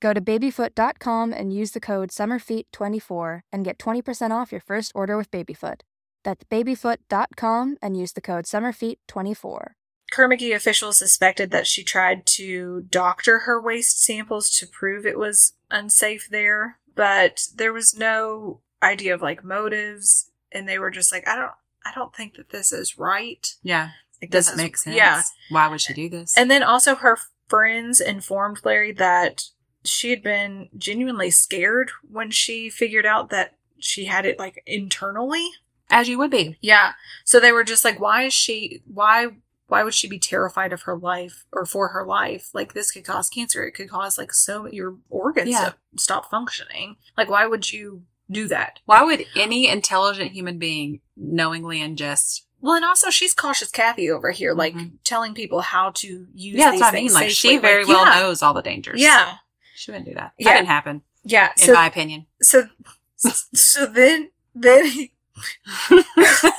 Go 0.00 0.12
to 0.12 0.20
babyfoot.com 0.20 1.32
and 1.32 1.52
use 1.52 1.70
the 1.72 1.80
code 1.80 2.10
SUMMERFEET24 2.10 3.42
and 3.52 3.64
get 3.64 3.78
20% 3.78 4.30
off 4.30 4.52
your 4.52 4.60
first 4.60 4.92
order 4.94 5.16
with 5.16 5.30
Babyfoot. 5.30 5.82
That's 6.24 6.44
babyfoot.com 6.44 7.76
and 7.80 7.96
use 7.96 8.12
the 8.12 8.20
code 8.20 8.44
SUMMERFEET24. 8.44 9.79
Kerr 10.10 10.28
McGee 10.28 10.54
officials 10.54 10.98
suspected 10.98 11.50
that 11.50 11.66
she 11.66 11.84
tried 11.84 12.26
to 12.26 12.82
doctor 12.90 13.40
her 13.40 13.60
waste 13.60 14.02
samples 14.02 14.50
to 14.58 14.66
prove 14.66 15.06
it 15.06 15.18
was 15.18 15.52
unsafe 15.70 16.28
there, 16.30 16.78
but 16.94 17.46
there 17.54 17.72
was 17.72 17.94
no 17.96 18.60
idea 18.82 19.14
of 19.14 19.22
like 19.22 19.44
motives, 19.44 20.30
and 20.52 20.68
they 20.68 20.78
were 20.78 20.90
just 20.90 21.12
like, 21.12 21.26
I 21.28 21.36
don't, 21.36 21.52
I 21.84 21.92
don't 21.94 22.14
think 22.14 22.34
that 22.36 22.50
this 22.50 22.72
is 22.72 22.98
right. 22.98 23.46
Yeah. 23.62 23.90
it 24.20 24.30
doesn't 24.30 24.56
make 24.56 24.76
sense? 24.76 24.96
Yeah, 24.96 25.22
Why 25.48 25.68
would 25.68 25.80
she 25.80 25.94
do 25.94 26.08
this? 26.08 26.36
and 26.36 26.50
then 26.50 26.62
also 26.62 26.94
her 26.96 27.18
friends 27.48 28.00
informed 28.00 28.60
Larry 28.64 28.92
that 28.92 29.44
she 29.84 30.10
had 30.10 30.22
been 30.22 30.68
genuinely 30.76 31.30
scared 31.30 31.90
when 32.08 32.30
she 32.30 32.68
figured 32.68 33.06
out 33.06 33.30
that 33.30 33.56
she 33.78 34.04
had 34.06 34.26
it 34.26 34.38
like 34.38 34.62
internally. 34.66 35.48
As 35.88 36.08
you 36.08 36.18
would 36.18 36.30
be. 36.30 36.56
Yeah. 36.60 36.92
So 37.24 37.40
they 37.40 37.50
were 37.50 37.64
just 37.64 37.84
like, 37.84 37.98
why 37.98 38.24
is 38.24 38.32
she, 38.34 38.82
why, 38.86 39.28
why 39.70 39.82
would 39.84 39.94
she 39.94 40.08
be 40.08 40.18
terrified 40.18 40.72
of 40.72 40.82
her 40.82 40.96
life 40.96 41.44
or 41.52 41.64
for 41.64 41.88
her 41.88 42.04
life? 42.04 42.50
Like 42.52 42.74
this 42.74 42.90
could 42.90 43.04
cause 43.04 43.28
cancer. 43.30 43.64
It 43.64 43.72
could 43.72 43.88
cause 43.88 44.18
like 44.18 44.32
so 44.32 44.66
your 44.66 44.96
organs 45.08 45.50
Yeah. 45.50 45.70
to 45.70 45.74
stop 46.02 46.30
functioning. 46.30 46.96
Like 47.16 47.30
why 47.30 47.46
would 47.46 47.72
you 47.72 48.02
do 48.30 48.46
that? 48.48 48.80
Why 48.84 49.02
would 49.02 49.26
any 49.34 49.68
intelligent 49.68 50.32
human 50.32 50.58
being 50.58 51.00
knowingly 51.16 51.80
ingest? 51.80 52.42
Well, 52.60 52.74
and 52.74 52.84
also 52.84 53.08
she's 53.10 53.32
cautious 53.32 53.70
Kathy 53.70 54.10
over 54.10 54.30
here, 54.32 54.52
like 54.54 54.74
Mhm. 54.74 54.98
telling 55.04 55.32
people 55.34 55.60
how 55.62 55.90
to 55.96 56.26
use. 56.34 56.56
Yeah, 56.58 56.66
that's 56.66 56.72
these 56.72 56.80
what 56.82 56.88
I 56.88 56.92
mean. 56.92 57.00
things 57.08 57.14
Like 57.14 57.30
she 57.30 57.56
very 57.58 57.84
Like, 57.84 57.96
well 57.96 58.06
yeah. 58.06 58.20
knows 58.20 58.42
all 58.42 58.52
the 58.54 58.62
dangers. 58.62 59.00
Yeah, 59.00 59.36
She 59.74 59.90
wouldn't 59.90 60.08
do 60.08 60.14
that. 60.14 60.32
Yeah. 60.36 60.48
That 60.50 60.54
didn't 60.56 60.68
happen, 60.68 61.02
yeah. 61.24 61.52
in 61.52 61.66
So, 61.68 61.72
my 61.72 61.86
opinion. 61.86 62.26
so, 62.42 62.68
so 63.54 63.86
then, 63.86 64.30
then 64.54 65.08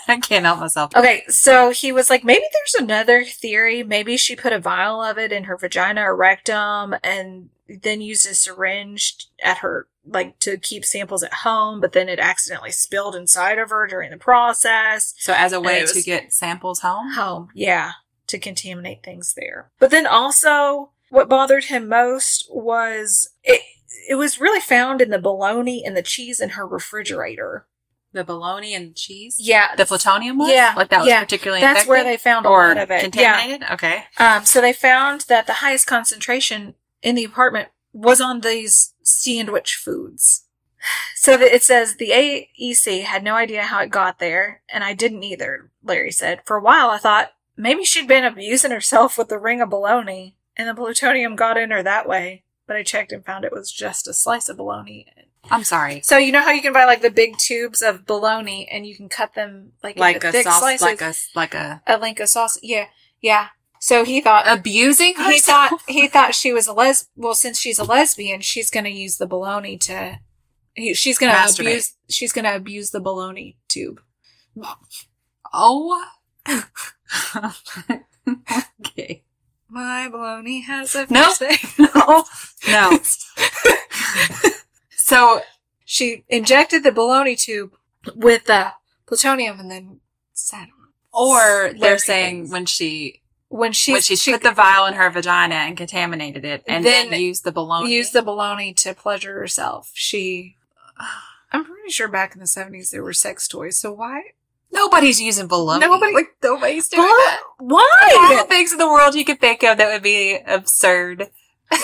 I 0.07 0.19
can't 0.21 0.45
help 0.45 0.59
myself. 0.59 0.95
Okay, 0.95 1.23
so 1.27 1.69
he 1.71 1.91
was 1.91 2.09
like, 2.09 2.23
maybe 2.23 2.43
there's 2.51 2.83
another 2.83 3.23
theory. 3.23 3.83
Maybe 3.83 4.17
she 4.17 4.35
put 4.35 4.53
a 4.53 4.59
vial 4.59 5.01
of 5.01 5.17
it 5.17 5.31
in 5.31 5.45
her 5.45 5.57
vagina 5.57 6.01
or 6.03 6.15
rectum 6.15 6.95
and 7.03 7.49
then 7.67 8.01
used 8.01 8.27
a 8.27 8.35
syringe 8.35 9.27
at 9.43 9.59
her, 9.59 9.87
like, 10.05 10.37
to 10.39 10.57
keep 10.57 10.83
samples 10.83 11.23
at 11.23 11.33
home, 11.33 11.79
but 11.79 11.93
then 11.93 12.09
it 12.09 12.19
accidentally 12.19 12.71
spilled 12.71 13.15
inside 13.15 13.57
of 13.57 13.69
her 13.69 13.87
during 13.87 14.11
the 14.11 14.17
process. 14.17 15.13
So 15.17 15.33
as 15.35 15.53
a 15.53 15.61
way 15.61 15.85
to 15.85 16.01
get 16.01 16.33
samples 16.33 16.81
home, 16.81 17.11
Home, 17.13 17.49
yeah, 17.53 17.91
to 18.27 18.37
contaminate 18.37 19.03
things 19.03 19.33
there. 19.35 19.71
But 19.79 19.91
then 19.91 20.05
also, 20.05 20.91
what 21.09 21.29
bothered 21.29 21.65
him 21.65 21.87
most 21.87 22.47
was 22.49 23.29
it, 23.43 23.61
it 24.09 24.15
was 24.15 24.41
really 24.41 24.61
found 24.61 25.01
in 25.01 25.09
the 25.09 25.19
bologna 25.19 25.83
and 25.85 25.95
the 25.95 26.01
cheese 26.01 26.39
in 26.39 26.49
her 26.49 26.67
refrigerator. 26.67 27.67
The 28.13 28.23
bologna 28.23 28.73
and 28.75 28.95
cheese, 28.95 29.37
Yeah. 29.39 29.75
the 29.75 29.85
plutonium 29.85 30.37
one? 30.37 30.49
Yeah, 30.51 30.73
like 30.75 30.89
that 30.89 30.99
was 30.99 31.07
yeah. 31.07 31.23
particularly 31.23 31.61
That's 31.61 31.87
where 31.87 32.03
they 32.03 32.13
infected 32.13 32.23
found 32.23 32.45
a 32.45 32.49
lot 32.49 32.77
of 32.77 32.91
it. 32.91 32.95
Yeah. 32.95 33.01
contaminated. 33.01 33.69
Okay, 33.71 34.03
Um, 34.17 34.45
so 34.45 34.59
they 34.61 34.73
found 34.73 35.21
that 35.21 35.47
the 35.47 35.53
highest 35.55 35.87
concentration 35.87 36.75
in 37.01 37.15
the 37.15 37.23
apartment 37.23 37.69
was 37.93 38.19
on 38.21 38.41
these 38.41 38.93
sandwich 39.03 39.75
foods. 39.75 40.45
So 41.15 41.33
it 41.33 41.61
says 41.63 41.95
the 41.95 42.09
AEC 42.11 43.03
had 43.03 43.23
no 43.23 43.35
idea 43.35 43.63
how 43.63 43.79
it 43.81 43.89
got 43.91 44.17
there, 44.19 44.63
and 44.67 44.83
I 44.83 44.93
didn't 44.93 45.23
either, 45.23 45.69
Larry 45.83 46.11
said. 46.11 46.41
For 46.45 46.57
a 46.57 46.61
while, 46.61 46.89
I 46.89 46.97
thought 46.97 47.33
maybe 47.55 47.83
she'd 47.85 48.07
been 48.07 48.23
abusing 48.23 48.71
herself 48.71 49.17
with 49.17 49.29
the 49.29 49.37
ring 49.37 49.61
of 49.61 49.69
bologna, 49.69 50.35
and 50.57 50.67
the 50.67 50.73
plutonium 50.73 51.35
got 51.35 51.57
in 51.57 51.69
her 51.71 51.83
that 51.83 52.07
way. 52.07 52.43
But 52.65 52.77
I 52.77 52.83
checked 52.83 53.11
and 53.11 53.23
found 53.25 53.45
it 53.45 53.51
was 53.51 53.71
just 53.71 54.07
a 54.07 54.13
slice 54.13 54.49
of 54.49 54.57
bologna. 54.57 55.05
I'm 55.49 55.63
sorry. 55.63 56.01
So 56.03 56.17
you 56.17 56.31
know 56.31 56.41
how 56.41 56.51
you 56.51 56.61
can 56.61 56.71
buy 56.73 56.85
like 56.85 57.01
the 57.01 57.09
big 57.09 57.37
tubes 57.37 57.81
of 57.81 58.05
bologna, 58.05 58.67
and 58.69 58.85
you 58.85 58.95
can 58.95 59.09
cut 59.09 59.33
them 59.33 59.71
like, 59.83 59.97
Like 59.97 60.23
a 60.23 60.31
thick 60.31 60.43
sauce, 60.43 60.59
slices, 60.59 60.81
like 60.81 61.01
a 61.01 61.13
like 61.35 61.53
a 61.55 61.81
a 61.87 61.97
like 61.97 62.19
a 62.19 62.27
sauce. 62.27 62.59
Yeah, 62.61 62.85
yeah. 63.21 63.47
So 63.79 64.05
he 64.05 64.21
thought 64.21 64.45
abusing 64.47 65.15
he 65.15 65.39
thought 65.39 65.81
he 65.87 66.07
thought 66.07 66.35
she 66.35 66.53
was 66.53 66.67
a 66.67 66.73
les. 66.73 67.07
Well, 67.15 67.33
since 67.33 67.57
she's 67.59 67.79
a 67.79 67.83
lesbian, 67.83 68.41
she's 68.41 68.69
going 68.69 68.83
to 68.83 68.91
use 68.91 69.17
the 69.17 69.27
baloney 69.27 69.79
to. 69.81 70.19
he- 70.75 70.93
She's 70.93 71.17
going 71.17 71.31
to 71.33 71.37
abuse. 71.63 71.93
She's 72.07 72.31
going 72.31 72.45
to 72.45 72.55
abuse 72.55 72.91
the 72.91 73.01
baloney 73.01 73.55
tube. 73.67 73.99
oh. 75.51 76.05
okay. 78.85 79.23
My 79.69 80.09
baloney 80.11 80.63
has 80.65 80.93
a 80.95 81.07
No. 81.09 81.31
No. 81.79 82.23
No. 82.69 82.99
So 85.11 85.41
She 85.85 86.23
injected 86.29 86.83
the 86.83 86.91
baloney 86.91 87.37
tube 87.37 87.71
with 88.15 88.45
the 88.45 88.73
plutonium 89.05 89.59
and 89.59 89.69
then 89.69 89.99
sat 90.33 90.63
on 90.63 90.67
it. 90.67 90.73
Or 91.13 91.73
they're 91.77 91.97
saying 91.97 92.35
thinks. 92.43 92.51
when 92.51 92.65
she 92.65 93.21
when 93.49 93.73
she 93.73 93.91
when 93.91 94.01
she, 94.01 94.15
she 94.15 94.31
put 94.31 94.43
the 94.43 94.51
vial 94.53 94.85
in 94.85 94.93
her 94.93 95.09
vagina 95.09 95.55
and 95.55 95.75
contaminated 95.75 96.45
it, 96.45 96.63
and 96.67 96.85
then, 96.85 97.09
Then 97.09 97.19
used 97.21 97.43
the 97.43 97.51
bologna. 97.51 97.91
used 97.93 98.13
the 98.13 98.21
baloney 98.21 98.73
to 98.77 98.93
pleasure 98.93 99.33
herself. 99.37 99.91
She. 99.93 100.55
I'm 101.51 101.65
pretty 101.65 101.89
sure 101.91 102.07
back 102.07 102.33
in 102.33 102.39
the 102.39 102.45
70s 102.45 102.91
there 102.91 103.03
were 103.03 103.11
sex 103.11 103.49
toys. 103.49 103.77
So 103.77 103.91
why? 103.91 104.21
Nobody's 104.71 105.19
using 105.19 105.47
bologna. 105.47 105.85
Nobody- 105.85 106.13
Like, 106.13 106.29
nobody's 106.41 106.87
doing 106.87 107.03
What? 107.57 107.89
that. 107.99 108.17
All 108.17 108.37
the 108.37 108.43
things 108.47 108.71
in 108.71 108.77
the 108.77 108.87
world 108.87 109.15
you 109.15 109.25
could 109.25 109.41
think 109.41 109.61
of 109.63 109.77
that 109.77 109.91
would 109.91 110.03
be 110.03 110.37
absurd. 110.47 111.29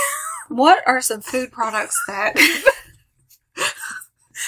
What 0.50 0.82
are 0.88 1.02
some 1.02 1.20
food 1.20 1.52
products 1.52 2.02
that? 2.08 2.34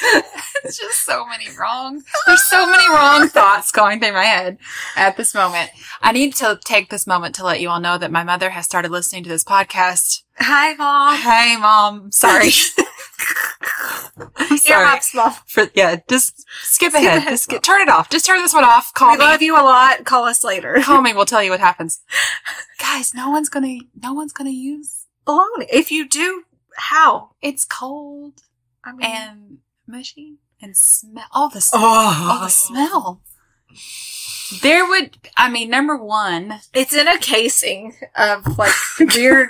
It's 0.62 0.77
just 0.77 1.05
so 1.05 1.25
many 1.25 1.45
wrong. 1.57 2.03
There's 2.27 2.43
so 2.43 2.69
many 2.69 2.88
wrong 2.89 3.29
thoughts 3.29 3.71
going 3.71 4.01
through 4.01 4.12
my 4.12 4.25
head 4.25 4.57
at 4.97 5.15
this 5.15 5.33
moment. 5.33 5.69
I 6.01 6.12
need 6.12 6.35
to 6.35 6.59
take 6.65 6.89
this 6.89 7.07
moment 7.07 7.33
to 7.35 7.45
let 7.45 7.62
you 7.62 7.69
all 7.69 7.79
know 7.79 7.97
that 7.97 8.12
my 8.12 8.25
mother 8.25 8.49
has 8.49 8.65
started 8.65 8.91
listening 8.91 9.23
to 9.23 9.29
this 9.29 9.45
podcast. 9.45 10.23
Hi, 10.38 10.73
mom. 10.73 11.15
Hey, 11.17 11.55
mom. 11.57 12.12
Sorry. 12.12 12.49
I'm 14.35 14.57
sorry. 14.57 14.81
Earmuffs, 14.83 15.15
mom. 15.15 15.33
For, 15.45 15.67
yeah, 15.73 15.97
just 16.09 16.45
skip, 16.62 16.91
Skip 16.91 16.93
ahead. 16.93 17.17
ahead, 17.19 17.29
Just 17.31 17.47
get, 17.49 17.63
turn 17.63 17.81
it 17.81 17.89
off. 17.89 18.09
Just 18.09 18.25
turn 18.25 18.41
this 18.41 18.53
one 18.53 18.63
off. 18.65 18.93
Call 18.93 19.12
We 19.13 19.17
me. 19.17 19.23
love 19.23 19.41
you 19.41 19.55
a 19.55 19.63
lot. 19.63 20.03
Call 20.05 20.25
us 20.25 20.43
later. 20.43 20.75
Call 20.81 21.01
me. 21.01 21.13
We'll 21.13 21.25
tell 21.25 21.41
you 21.43 21.51
what 21.51 21.59
happens. 21.62 22.01
Guys, 22.79 23.13
no 23.13 23.29
one's 23.29 23.49
gonna. 23.49 23.77
No 24.01 24.13
one's 24.13 24.33
gonna 24.33 24.49
use. 24.49 25.05
Baloney. 25.25 25.67
If 25.71 25.91
you 25.91 26.07
do, 26.07 26.43
how? 26.75 27.31
It's 27.41 27.63
cold 27.65 28.41
I 28.83 28.91
mean, 28.91 29.05
and 29.09 29.57
mushy 29.89 30.36
and 30.62 30.78
smell. 30.78 31.25
All 31.32 31.49
the 31.49 31.67
oh, 31.73 32.28
all 32.30 32.39
the 32.39 32.45
oh. 32.45 32.47
smell. 32.47 33.21
There 34.62 34.88
would, 34.88 35.17
I 35.38 35.49
mean, 35.49 35.69
number 35.69 35.95
one. 35.95 36.60
It's 36.73 36.93
in 36.93 37.08
a 37.08 37.19
casing 37.19 37.95
of 38.15 38.58
like 38.58 38.73
weird 39.15 39.49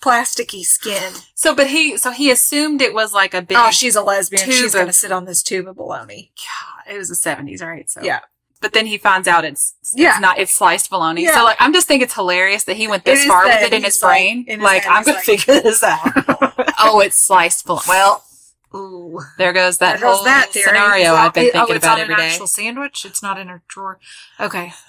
plasticky 0.00 0.62
skin. 0.62 1.12
So, 1.34 1.54
but 1.54 1.68
he, 1.68 1.96
so 1.96 2.10
he 2.10 2.30
assumed 2.30 2.82
it 2.82 2.92
was 2.94 3.14
like 3.14 3.34
a 3.34 3.42
big. 3.42 3.56
Oh, 3.60 3.70
she's 3.70 3.96
a 3.96 4.02
lesbian. 4.02 4.50
She's 4.50 4.74
gonna 4.74 4.88
of- 4.88 4.94
sit 4.94 5.12
on 5.12 5.24
this 5.24 5.42
tube 5.42 5.68
of 5.68 5.76
bologna. 5.76 6.32
God, 6.36 6.92
it 6.94 6.98
was 6.98 7.08
the 7.08 7.14
seventies, 7.14 7.62
right? 7.62 7.88
So 7.88 8.02
Yeah. 8.02 8.20
But 8.60 8.74
then 8.74 8.86
he 8.86 8.96
finds 8.96 9.26
out 9.26 9.44
it's, 9.44 9.74
it's 9.80 9.92
Yeah. 9.96 10.18
not, 10.20 10.38
it's 10.38 10.52
sliced 10.52 10.88
bologna. 10.88 11.24
Yeah. 11.24 11.34
So 11.34 11.42
like, 11.42 11.56
I'm 11.58 11.72
just 11.72 11.88
think 11.88 12.00
it's 12.00 12.14
hilarious 12.14 12.62
that 12.64 12.76
he 12.76 12.86
went 12.86 13.04
this 13.04 13.24
far 13.24 13.44
with 13.44 13.60
it 13.60 13.72
in 13.72 13.82
his 13.82 14.00
like- 14.00 14.10
brain. 14.10 14.44
in 14.46 14.60
his 14.60 14.64
like, 14.64 14.82
head, 14.82 14.92
I'm 14.92 15.02
gonna 15.02 15.16
like- 15.16 15.24
figure 15.24 15.60
this 15.60 15.82
out. 15.82 15.98
oh, 16.78 17.00
it's 17.00 17.16
sliced 17.16 17.66
bologna. 17.66 17.84
Well, 17.88 18.24
Ooh. 18.74 19.20
there 19.38 19.52
goes 19.52 19.78
that 19.78 19.98
There 20.00 20.08
goes 20.08 20.16
whole 20.16 20.24
that 20.24 20.50
theory. 20.50 20.64
scenario 20.64 21.14
I've 21.14 21.32
been 21.34 21.44
not- 21.46 21.52
thinking 21.52 21.72
oh, 21.72 21.76
it's 21.76 21.84
about 21.84 21.94
on 21.98 22.00
every 22.02 22.14
an 22.14 22.20
actual 22.20 22.46
sandwich. 22.46 23.04
It's 23.04 23.22
not 23.22 23.38
in 23.38 23.48
her 23.48 23.62
drawer. 23.68 23.98
Okay. 24.40 24.72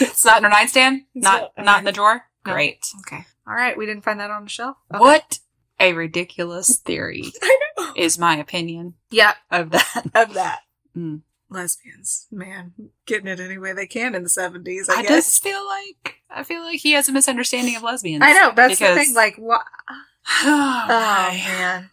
It's 0.00 0.24
not 0.24 0.38
in 0.38 0.44
her 0.44 0.50
nightstand? 0.50 1.02
Not, 1.14 1.52
not- 1.56 1.64
not 1.66 1.78
in 1.80 1.84
the 1.84 1.92
drawer? 1.92 2.24
No. 2.46 2.52
Great. 2.54 2.86
Okay. 3.00 3.26
All 3.46 3.54
right. 3.54 3.76
We 3.76 3.84
didn't 3.84 4.04
find 4.04 4.18
that 4.20 4.30
on 4.30 4.44
the 4.44 4.48
shelf. 4.48 4.76
Okay. 4.92 4.98
What 5.00 5.38
a 5.78 5.92
ridiculous 5.92 6.78
theory 6.78 7.24
is 7.96 8.18
my 8.18 8.36
opinion 8.36 8.94
Yeah. 9.10 9.34
of 9.50 9.70
that. 9.70 10.02
Of 10.14 10.34
that. 10.34 10.60
Mm. 10.96 11.22
Lesbians, 11.48 12.26
man, 12.30 12.72
getting 13.06 13.26
it 13.26 13.40
any 13.40 13.56
way 13.58 13.72
they 13.72 13.86
can 13.86 14.14
in 14.14 14.22
the 14.22 14.28
seventies. 14.28 14.88
I, 14.90 14.96
I 14.96 15.02
guess. 15.02 15.10
just 15.26 15.42
feel 15.42 15.60
like 15.66 16.16
I 16.30 16.42
feel 16.42 16.62
like 16.62 16.80
he 16.80 16.92
has 16.92 17.08
a 17.08 17.12
misunderstanding 17.12 17.76
of 17.76 17.82
lesbians. 17.82 18.22
I 18.22 18.32
know 18.34 18.52
that's 18.54 18.78
the 18.78 18.84
because- 18.86 18.96
thing. 19.06 19.14
Like, 19.14 19.36
what? 19.36 19.62
oh, 20.42 20.86
Oh 20.88 21.32
man. 21.32 21.90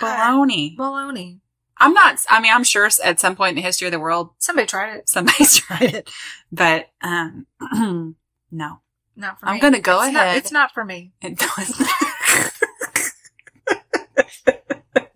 Baloney. 0.00 0.76
baloney. 0.76 1.40
I'm 1.80 1.94
not. 1.94 2.18
I 2.28 2.40
mean, 2.40 2.52
I'm 2.52 2.64
sure 2.64 2.88
at 3.04 3.20
some 3.20 3.36
point 3.36 3.50
in 3.50 3.54
the 3.56 3.62
history 3.62 3.86
of 3.86 3.92
the 3.92 4.00
world, 4.00 4.30
Somebody 4.38 4.66
tried 4.66 4.96
it. 4.96 5.08
somebody's 5.08 5.54
tried 5.56 5.94
it, 5.94 6.10
but 6.50 6.88
um, 7.02 7.46
no. 8.50 8.80
Not 9.16 9.38
for 9.40 9.46
me. 9.46 9.52
I'm 9.52 9.58
gonna 9.60 9.80
go 9.80 10.02
It's 10.02 10.12
not- 10.12 10.24
ahead. 10.26 10.36
it's 10.36 10.52
not 10.52 10.72
for 10.74 10.84
me. 10.84 11.12
It 11.20 11.38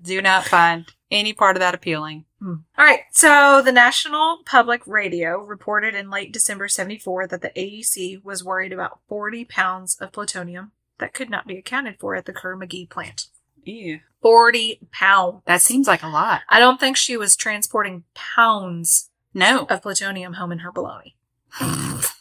Do 0.02 0.20
not 0.20 0.44
find 0.46 0.86
any 1.12 1.32
part 1.32 1.54
of 1.56 1.60
that 1.60 1.74
appealing. 1.74 2.24
All 2.44 2.58
right. 2.76 3.02
So 3.12 3.62
the 3.64 3.70
National 3.70 4.38
Public 4.44 4.84
Radio 4.84 5.40
reported 5.40 5.94
in 5.94 6.10
late 6.10 6.32
December 6.32 6.66
74 6.66 7.28
that 7.28 7.40
the 7.40 7.50
AEC 7.50 8.24
was 8.24 8.42
worried 8.42 8.72
about 8.72 8.98
40 9.08 9.44
pounds 9.44 9.96
of 10.00 10.10
plutonium 10.10 10.72
that 10.98 11.14
could 11.14 11.30
not 11.30 11.46
be 11.46 11.56
accounted 11.56 12.00
for 12.00 12.16
at 12.16 12.24
the 12.24 12.32
Kerr 12.32 12.56
McGee 12.56 12.90
plant. 12.90 13.28
Ew. 13.64 14.00
40 14.22 14.80
pounds. 14.92 15.42
That 15.46 15.62
seems 15.62 15.86
like 15.88 16.02
a 16.02 16.08
lot. 16.08 16.42
I 16.48 16.60
don't 16.60 16.78
think 16.78 16.96
she 16.96 17.16
was 17.16 17.34
transporting 17.36 18.04
pounds 18.14 19.10
No. 19.34 19.66
of 19.68 19.82
plutonium 19.82 20.34
home 20.34 20.52
in 20.52 20.58
her 20.60 20.72
baloney. 20.72 21.14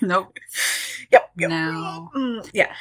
Nope. 0.00 0.38
Yep. 1.10 1.30
No. 1.36 2.10
Mm, 2.14 2.48
yeah. 2.52 2.72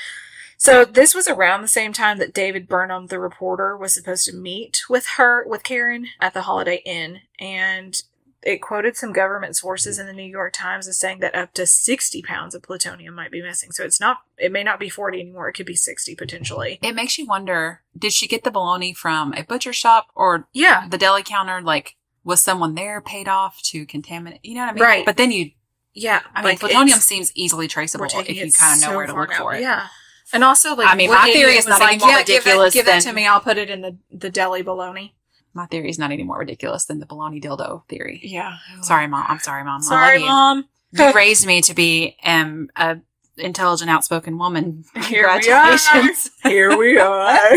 So 0.58 0.86
this 0.86 1.15
was 1.15 1.27
around 1.27 1.62
the 1.62 1.67
same 1.67 1.93
time 1.93 2.17
that 2.17 2.34
David 2.34 2.67
Burnham, 2.67 3.08
the 3.08 3.19
reporter, 3.19 3.75
was 3.77 3.93
supposed 3.93 4.25
to 4.25 4.36
meet 4.36 4.82
with 4.89 5.06
her, 5.17 5.43
with 5.47 5.63
Karen, 5.63 6.08
at 6.19 6.34
the 6.34 6.43
Holiday 6.43 6.82
Inn, 6.86 7.21
and 7.39 8.01
it 8.47 8.62
quoted 8.62 8.95
some 8.95 9.12
government 9.12 9.57
sources 9.57 9.99
in 9.99 10.05
the 10.07 10.13
New 10.13 10.23
York 10.23 10.53
Times 10.53 10.88
as 10.88 10.97
saying 10.97 11.19
that 11.19 11.36
up 11.36 11.53
to 11.55 11.65
60 11.67 12.21
pounds 12.21 12.55
of 12.55 12.63
plutonium 12.63 13.13
might 13.13 13.29
be 13.29 13.41
missing. 13.41 13.71
So 13.73 13.83
it's 13.83 13.99
not, 13.99 14.19
it 14.38 14.53
may 14.53 14.63
not 14.63 14.79
be 14.79 14.88
40 14.88 15.19
anymore. 15.19 15.49
It 15.49 15.53
could 15.53 15.65
be 15.65 15.75
60 15.75 16.15
potentially. 16.15 16.79
It 16.81 16.95
makes 16.95 17.17
you 17.17 17.25
wonder, 17.25 17.81
did 17.97 18.13
she 18.13 18.25
get 18.25 18.45
the 18.45 18.51
bologna 18.51 18.93
from 18.93 19.33
a 19.33 19.43
butcher 19.43 19.73
shop 19.73 20.07
or 20.15 20.47
Yeah. 20.53 20.88
the 20.88 20.97
deli 20.97 21.23
counter? 21.23 21.62
Like, 21.62 21.97
was 22.23 22.41
someone 22.41 22.73
there 22.75 23.01
paid 23.01 23.27
off 23.27 23.62
to 23.63 23.86
contaminate? 23.86 24.39
You 24.43 24.55
know 24.55 24.62
what 24.62 24.69
I 24.69 24.73
mean? 24.73 24.83
Right. 24.83 25.05
But 25.05 25.17
then 25.17 25.31
you, 25.31 25.51
Yeah. 25.93 26.21
I 26.33 26.39
mean, 26.41 26.49
like, 26.51 26.60
plutonium 26.62 26.99
seems 26.99 27.33
easily 27.36 27.67
traceable 27.67 28.05
if 28.05 28.13
you 28.29 28.51
kind 28.53 28.75
of 28.77 28.81
know 28.81 28.91
so 28.91 28.95
where 28.95 29.07
to 29.07 29.13
look 29.13 29.29
now. 29.31 29.39
for 29.39 29.55
it. 29.55 29.62
Yeah. 29.62 29.88
And 30.33 30.43
also, 30.43 30.75
like, 30.75 30.88
I 30.88 30.95
mean, 30.95 31.10
my 31.10 31.31
theory 31.31 31.55
is 31.57 31.67
not 31.67 31.81
any 31.81 31.97
more 31.97 32.10
yeah, 32.10 32.23
give 32.23 32.36
it- 32.36 32.49
ridiculous 32.49 32.73
Give, 32.73 32.86
that 32.86 33.01
to 33.03 33.13
me. 33.13 33.25
I'll 33.27 33.39
put 33.39 33.57
it 33.57 33.69
in 33.69 33.81
the, 33.81 33.97
the 34.12 34.29
deli 34.29 34.62
bologna. 34.62 35.15
My 35.58 35.65
theory 35.65 35.89
is 35.89 35.98
not 35.98 36.12
any 36.12 36.22
more 36.22 36.38
ridiculous 36.38 36.86
than 36.86 37.00
the 37.00 37.08
bologna 37.08 37.41
dildo 37.41 37.88
theory. 37.89 38.20
Yeah. 38.24 38.58
Sorry, 38.84 39.08
mom. 39.08 39.26
I'm 39.28 39.39
sorry, 39.39 39.63
mom. 39.63 39.82
I 39.82 39.84
Sorry, 39.84 40.20
love 40.20 40.22
you. 40.22 40.28
mom. 40.28 40.65
You 40.91 41.13
raised 41.15 41.48
me 41.48 41.62
to 41.62 41.74
be 41.74 42.15
um, 42.24 42.70
a 42.76 42.98
intelligent, 43.39 43.89
outspoken 43.89 44.38
woman. 44.38 44.84
Here 45.06 45.24
we 45.24 45.26
are. 45.26 45.39
Congratulations. 45.39 46.30
Here 46.43 46.78
we 46.78 47.00
are. 47.00 47.50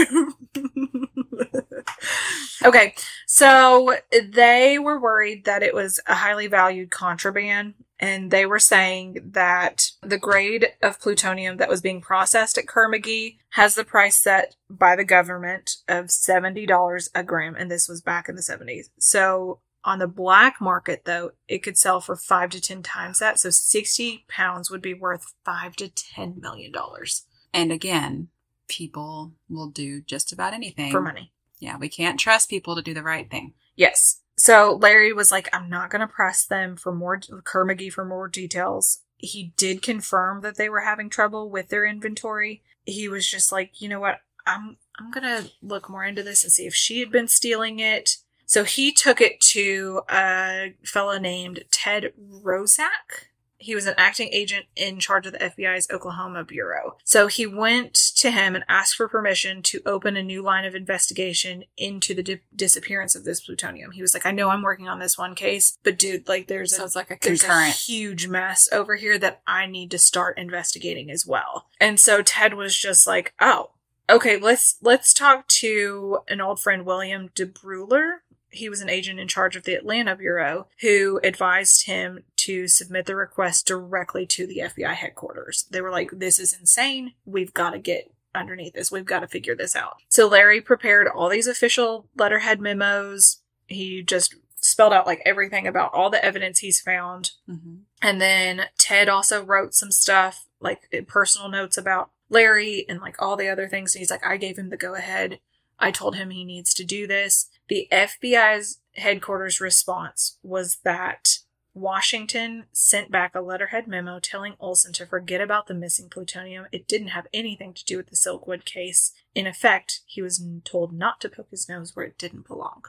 okay, 2.64 2.94
so 3.26 3.94
they 4.10 4.78
were 4.78 4.98
worried 4.98 5.44
that 5.44 5.62
it 5.62 5.74
was 5.74 6.00
a 6.06 6.14
highly 6.14 6.46
valued 6.46 6.90
contraband, 6.90 7.74
and 8.00 8.30
they 8.30 8.46
were 8.46 8.58
saying 8.58 9.18
that 9.32 9.90
the 10.02 10.18
grade 10.18 10.68
of 10.82 10.98
plutonium 10.98 11.58
that 11.58 11.68
was 11.68 11.82
being 11.82 12.00
processed 12.00 12.56
at 12.58 12.66
Kerr-McGee 12.66 13.36
has 13.50 13.74
the 13.74 13.84
price 13.84 14.16
set 14.16 14.56
by 14.68 14.96
the 14.96 15.04
government 15.04 15.76
of 15.86 16.06
$70 16.06 17.08
a 17.14 17.22
gram, 17.22 17.54
and 17.54 17.70
this 17.70 17.88
was 17.88 18.00
back 18.00 18.28
in 18.28 18.34
the 18.34 18.42
70s. 18.42 18.86
So 18.98 19.60
on 19.84 19.98
the 19.98 20.08
black 20.08 20.60
market, 20.60 21.02
though, 21.04 21.32
it 21.46 21.62
could 21.62 21.76
sell 21.78 22.00
for 22.00 22.16
five 22.16 22.50
to 22.50 22.60
10 22.60 22.82
times 22.82 23.18
that. 23.18 23.38
So 23.38 23.50
60 23.50 24.24
pounds 24.28 24.70
would 24.70 24.82
be 24.82 24.94
worth 24.94 25.34
five 25.44 25.76
to 25.76 25.88
10 25.88 26.40
million 26.40 26.72
dollars 26.72 27.26
And 27.52 27.70
again, 27.70 28.28
people 28.68 29.32
will 29.48 29.68
do 29.68 30.00
just 30.00 30.32
about 30.32 30.54
anything 30.54 30.90
for 30.90 31.00
money. 31.02 31.32
Yeah, 31.58 31.76
we 31.76 31.88
can't 31.88 32.18
trust 32.18 32.48
people 32.48 32.74
to 32.76 32.82
do 32.82 32.94
the 32.94 33.02
right 33.02 33.30
thing. 33.30 33.54
Yes. 33.76 34.20
So 34.40 34.78
Larry 34.80 35.12
was 35.12 35.30
like, 35.30 35.50
I'm 35.52 35.68
not 35.68 35.90
going 35.90 36.00
to 36.00 36.06
press 36.06 36.46
them 36.46 36.74
for 36.74 36.94
more, 36.94 37.20
Kerr-McGee 37.44 37.92
for 37.92 38.06
more 38.06 38.26
details. 38.26 39.00
He 39.18 39.52
did 39.58 39.82
confirm 39.82 40.40
that 40.40 40.56
they 40.56 40.70
were 40.70 40.80
having 40.80 41.10
trouble 41.10 41.50
with 41.50 41.68
their 41.68 41.84
inventory. 41.84 42.62
He 42.86 43.06
was 43.06 43.28
just 43.28 43.52
like, 43.52 43.82
you 43.82 43.88
know 43.90 44.00
what? 44.00 44.20
I'm, 44.46 44.78
I'm 44.98 45.10
going 45.10 45.24
to 45.24 45.50
look 45.60 45.90
more 45.90 46.06
into 46.06 46.22
this 46.22 46.42
and 46.42 46.50
see 46.50 46.64
if 46.64 46.74
she 46.74 47.00
had 47.00 47.12
been 47.12 47.28
stealing 47.28 47.80
it. 47.80 48.16
So 48.46 48.64
he 48.64 48.92
took 48.92 49.20
it 49.20 49.42
to 49.52 50.00
a 50.10 50.72
fellow 50.86 51.18
named 51.18 51.64
Ted 51.70 52.14
Rozak. 52.18 53.28
He 53.62 53.74
was 53.74 53.86
an 53.86 53.94
acting 53.98 54.30
agent 54.32 54.66
in 54.74 54.98
charge 54.98 55.26
of 55.26 55.32
the 55.34 55.38
FBI's 55.38 55.88
Oklahoma 55.90 56.44
bureau. 56.44 56.96
So 57.04 57.26
he 57.26 57.46
went 57.46 57.92
to 58.16 58.30
him 58.30 58.54
and 58.54 58.64
asked 58.68 58.96
for 58.96 59.06
permission 59.06 59.62
to 59.64 59.82
open 59.84 60.16
a 60.16 60.22
new 60.22 60.42
line 60.42 60.64
of 60.64 60.74
investigation 60.74 61.64
into 61.76 62.14
the 62.14 62.22
di- 62.22 62.40
disappearance 62.56 63.14
of 63.14 63.24
this 63.24 63.40
plutonium. 63.40 63.92
He 63.92 64.02
was 64.02 64.14
like, 64.14 64.24
I 64.26 64.30
know 64.32 64.48
I'm 64.48 64.62
working 64.62 64.88
on 64.88 64.98
this 64.98 65.18
one 65.18 65.34
case, 65.34 65.76
but 65.84 65.98
dude, 65.98 66.26
like 66.26 66.46
there's 66.48 66.74
So 66.74 66.84
a 66.86 66.88
like 66.94 67.10
a 67.10 67.18
there's 67.20 67.42
a 67.42 67.46
concurrent. 67.46 67.74
huge 67.74 68.26
mess 68.28 68.68
over 68.72 68.96
here 68.96 69.18
that 69.18 69.42
I 69.46 69.66
need 69.66 69.90
to 69.92 69.98
start 69.98 70.38
investigating 70.38 71.10
as 71.10 71.26
well. 71.26 71.66
And 71.78 72.00
so 72.00 72.22
Ted 72.22 72.54
was 72.54 72.76
just 72.76 73.06
like, 73.06 73.34
"Oh, 73.40 73.70
okay, 74.08 74.36
let's 74.38 74.76
let's 74.80 75.12
talk 75.14 75.46
to 75.48 76.20
an 76.28 76.40
old 76.40 76.60
friend 76.60 76.84
William 76.86 77.28
DeBruler. 77.30 78.18
He 78.52 78.68
was 78.68 78.80
an 78.80 78.90
agent 78.90 79.20
in 79.20 79.28
charge 79.28 79.54
of 79.54 79.62
the 79.62 79.74
Atlanta 79.74 80.16
bureau 80.16 80.66
who 80.80 81.20
advised 81.22 81.86
him 81.86 82.24
to 82.44 82.68
submit 82.68 83.06
the 83.06 83.16
request 83.16 83.66
directly 83.66 84.26
to 84.26 84.46
the 84.46 84.58
FBI 84.58 84.94
headquarters. 84.94 85.66
They 85.70 85.80
were 85.80 85.90
like, 85.90 86.10
"This 86.12 86.38
is 86.38 86.52
insane. 86.52 87.14
We've 87.24 87.54
got 87.54 87.70
to 87.70 87.78
get 87.78 88.12
underneath 88.34 88.74
this. 88.74 88.92
We've 88.92 89.04
got 89.04 89.20
to 89.20 89.28
figure 89.28 89.56
this 89.56 89.74
out." 89.74 89.96
So 90.08 90.28
Larry 90.28 90.60
prepared 90.60 91.08
all 91.08 91.28
these 91.28 91.46
official 91.46 92.08
letterhead 92.16 92.60
memos. 92.60 93.38
He 93.66 94.02
just 94.02 94.34
spelled 94.62 94.92
out 94.92 95.06
like 95.06 95.22
everything 95.24 95.66
about 95.66 95.92
all 95.92 96.10
the 96.10 96.24
evidence 96.24 96.58
he's 96.58 96.80
found. 96.80 97.32
Mm-hmm. 97.48 97.76
And 98.02 98.20
then 98.20 98.66
Ted 98.78 99.08
also 99.08 99.42
wrote 99.42 99.74
some 99.74 99.90
stuff, 99.90 100.46
like 100.60 100.92
personal 101.08 101.48
notes 101.48 101.76
about 101.76 102.10
Larry 102.28 102.86
and 102.88 103.00
like 103.00 103.20
all 103.20 103.36
the 103.36 103.48
other 103.48 103.68
things. 103.68 103.94
And 103.94 104.00
he's 104.00 104.10
like, 104.10 104.24
I 104.24 104.36
gave 104.36 104.58
him 104.58 104.70
the 104.70 104.76
go 104.76 104.94
ahead. 104.94 105.40
I 105.78 105.90
told 105.90 106.16
him 106.16 106.30
he 106.30 106.44
needs 106.44 106.74
to 106.74 106.84
do 106.84 107.06
this. 107.06 107.48
The 107.68 107.88
FBI's 107.90 108.78
headquarters 108.96 109.60
response 109.60 110.38
was 110.42 110.78
that 110.84 111.38
Washington 111.74 112.64
sent 112.72 113.10
back 113.10 113.34
a 113.34 113.40
letterhead 113.40 113.86
memo 113.86 114.18
telling 114.18 114.54
Olson 114.58 114.92
to 114.94 115.06
forget 115.06 115.40
about 115.40 115.66
the 115.66 115.74
missing 115.74 116.08
plutonium. 116.08 116.66
It 116.72 116.88
didn't 116.88 117.08
have 117.08 117.26
anything 117.32 117.74
to 117.74 117.84
do 117.84 117.96
with 117.96 118.08
the 118.10 118.16
Silkwood 118.16 118.64
case. 118.64 119.12
In 119.34 119.46
effect, 119.46 120.00
he 120.06 120.20
was 120.20 120.44
told 120.64 120.92
not 120.92 121.20
to 121.20 121.28
poke 121.28 121.50
his 121.50 121.68
nose 121.68 121.94
where 121.94 122.04
it 122.06 122.18
didn't 122.18 122.46
belong. 122.48 122.82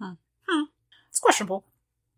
Hmm. 0.00 0.12
Hmm. 0.48 0.64
It's 1.10 1.20
questionable. 1.20 1.66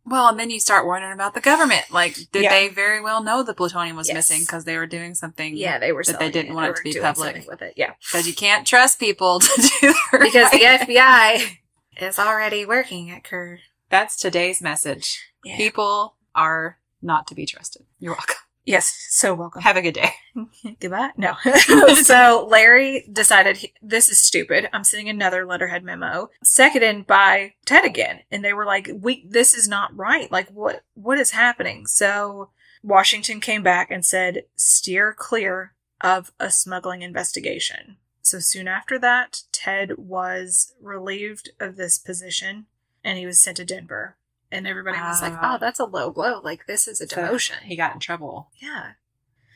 Well, 0.06 0.28
and 0.28 0.38
then 0.38 0.50
you 0.50 0.60
start 0.60 0.86
wondering 0.86 1.14
about 1.14 1.34
the 1.34 1.40
government. 1.40 1.86
Like, 1.90 2.14
did 2.30 2.42
Yeah. 2.44 2.50
they 2.50 2.68
very 2.68 3.00
well 3.00 3.22
know 3.22 3.42
the 3.42 3.54
plutonium 3.54 3.96
was 3.96 4.08
Yes. 4.08 4.14
missing 4.16 4.40
because 4.42 4.64
they 4.64 4.76
were 4.76 4.86
doing 4.86 5.14
something? 5.14 5.56
Yeah, 5.56 5.78
they 5.78 5.92
were 5.92 6.04
that 6.04 6.18
they 6.18 6.30
didn't 6.30 6.54
want 6.54 6.66
They 6.84 6.90
it 6.90 6.92
to 6.92 6.98
be 6.98 7.02
public. 7.02 7.48
with 7.48 7.62
it. 7.62 7.72
Yeah. 7.76 7.94
Because 8.06 8.26
you 8.28 8.34
can't 8.34 8.66
trust 8.66 9.00
people 9.00 9.40
to 9.40 9.46
do 9.80 9.94
the 10.12 10.18
because 10.20 10.50
the 10.50 10.58
FBI 10.64 11.58
is 12.00 12.18
already 12.18 12.66
working 12.66 13.10
at 13.10 13.24
Kerr. 13.24 13.60
That's 13.88 14.16
today's 14.16 14.60
message. 14.60 15.20
Yeah. 15.44 15.56
People 15.56 16.16
are 16.34 16.78
not 17.02 17.26
to 17.28 17.34
be 17.34 17.46
trusted. 17.46 17.84
You're 17.98 18.12
welcome. 18.12 18.36
Yes, 18.66 18.94
so 19.10 19.34
welcome. 19.34 19.60
Have 19.60 19.76
a 19.76 19.82
good 19.82 19.92
day. 19.92 20.10
Goodbye. 20.80 21.10
No. 21.18 21.34
so 22.02 22.48
Larry 22.50 23.06
decided 23.12 23.58
he- 23.58 23.74
this 23.82 24.08
is 24.08 24.22
stupid. 24.22 24.70
I'm 24.72 24.84
sending 24.84 25.10
another 25.10 25.44
letterhead 25.44 25.84
memo, 25.84 26.30
seconded 26.42 27.06
by 27.06 27.52
Ted 27.66 27.84
again, 27.84 28.20
and 28.30 28.42
they 28.42 28.54
were 28.54 28.64
like, 28.64 28.88
"We, 28.98 29.26
this 29.28 29.52
is 29.52 29.68
not 29.68 29.94
right. 29.94 30.32
Like, 30.32 30.48
what, 30.48 30.82
what 30.94 31.18
is 31.18 31.32
happening?" 31.32 31.86
So 31.86 32.50
Washington 32.82 33.38
came 33.40 33.62
back 33.62 33.90
and 33.90 34.02
said, 34.04 34.44
"Steer 34.56 35.12
clear 35.16 35.74
of 36.00 36.32
a 36.40 36.50
smuggling 36.50 37.02
investigation." 37.02 37.98
So 38.22 38.38
soon 38.38 38.66
after 38.66 38.98
that, 39.00 39.42
Ted 39.52 39.98
was 39.98 40.72
relieved 40.80 41.50
of 41.60 41.76
this 41.76 41.98
position, 41.98 42.64
and 43.04 43.18
he 43.18 43.26
was 43.26 43.38
sent 43.38 43.58
to 43.58 43.66
Denver. 43.66 44.16
And 44.54 44.66
everybody 44.66 44.98
was 44.98 45.20
like. 45.22 45.34
"Oh, 45.42 45.58
that's 45.60 45.80
a 45.80 45.84
low 45.84 46.10
blow. 46.10 46.40
Like, 46.42 46.66
this 46.66 46.86
is 46.88 47.00
a 47.00 47.06
demotion." 47.06 47.58
He 47.62 47.76
got 47.76 47.94
in 47.94 48.00
trouble. 48.00 48.50
yeah. 48.60 48.92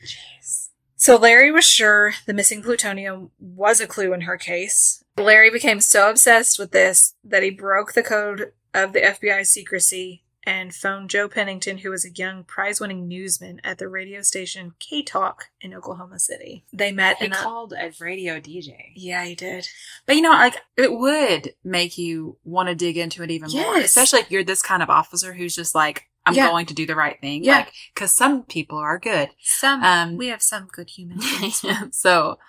Jeez. 0.03 0.69
So 0.95 1.15
Larry 1.15 1.51
was 1.51 1.65
sure 1.65 2.13
the 2.25 2.33
missing 2.33 2.61
plutonium 2.61 3.31
was 3.39 3.79
a 3.79 3.87
clue 3.87 4.13
in 4.13 4.21
her 4.21 4.37
case. 4.37 5.03
Larry 5.17 5.49
became 5.49 5.79
so 5.81 6.09
obsessed 6.09 6.59
with 6.59 6.71
this 6.71 7.15
that 7.23 7.43
he 7.43 7.49
broke 7.49 7.93
the 7.93 8.03
code 8.03 8.51
of 8.73 8.93
the 8.93 8.99
FBI 8.99 9.45
secrecy 9.45 10.23
and 10.49 10.73
phoned 10.73 11.09
Joe 11.11 11.27
Pennington, 11.29 11.77
who 11.79 11.91
was 11.91 12.03
a 12.05 12.09
young 12.11 12.43
prize 12.43 12.79
winning 12.81 13.07
newsman 13.07 13.61
at 13.63 13.77
the 13.77 13.87
radio 13.87 14.23
station 14.23 14.73
KTOK 14.79 15.35
in 15.61 15.75
Oklahoma 15.75 16.17
City. 16.19 16.63
They 16.73 16.91
met 16.91 17.17
He 17.17 17.25
in 17.25 17.33
a. 17.33 17.35
called 17.35 17.71
a 17.73 17.91
radio 17.99 18.39
DJ. 18.39 18.75
Yeah, 18.95 19.23
he 19.25 19.35
did. 19.35 19.67
But 20.07 20.15
you 20.15 20.23
know, 20.23 20.31
like 20.31 20.55
it 20.75 20.91
would 20.91 21.53
make 21.63 21.97
you 21.99 22.37
want 22.43 22.67
to 22.69 22.75
dig 22.75 22.97
into 22.97 23.21
it 23.21 23.29
even 23.29 23.51
more, 23.51 23.77
especially 23.77 24.21
if 24.21 24.31
you're 24.31 24.43
this 24.43 24.63
kind 24.63 24.81
of 24.81 24.89
officer 24.89 25.33
who's 25.33 25.53
just 25.55 25.75
like, 25.75 26.05
I'm 26.25 26.33
Yeah. 26.33 26.47
going 26.49 26.65
to 26.65 26.73
do 26.73 26.87
the 26.87 26.95
right 26.95 27.19
thing. 27.21 27.43
Yeah. 27.43 27.57
Like, 27.57 27.73
cause 27.95 28.11
some 28.11 28.41
people 28.43 28.79
are 28.79 28.97
good. 28.97 29.29
Some 29.39 29.83
Um, 29.83 30.17
we 30.17 30.27
have 30.29 30.41
some 30.41 30.65
good 30.71 30.89
humans. 30.89 31.63
so 31.91 32.39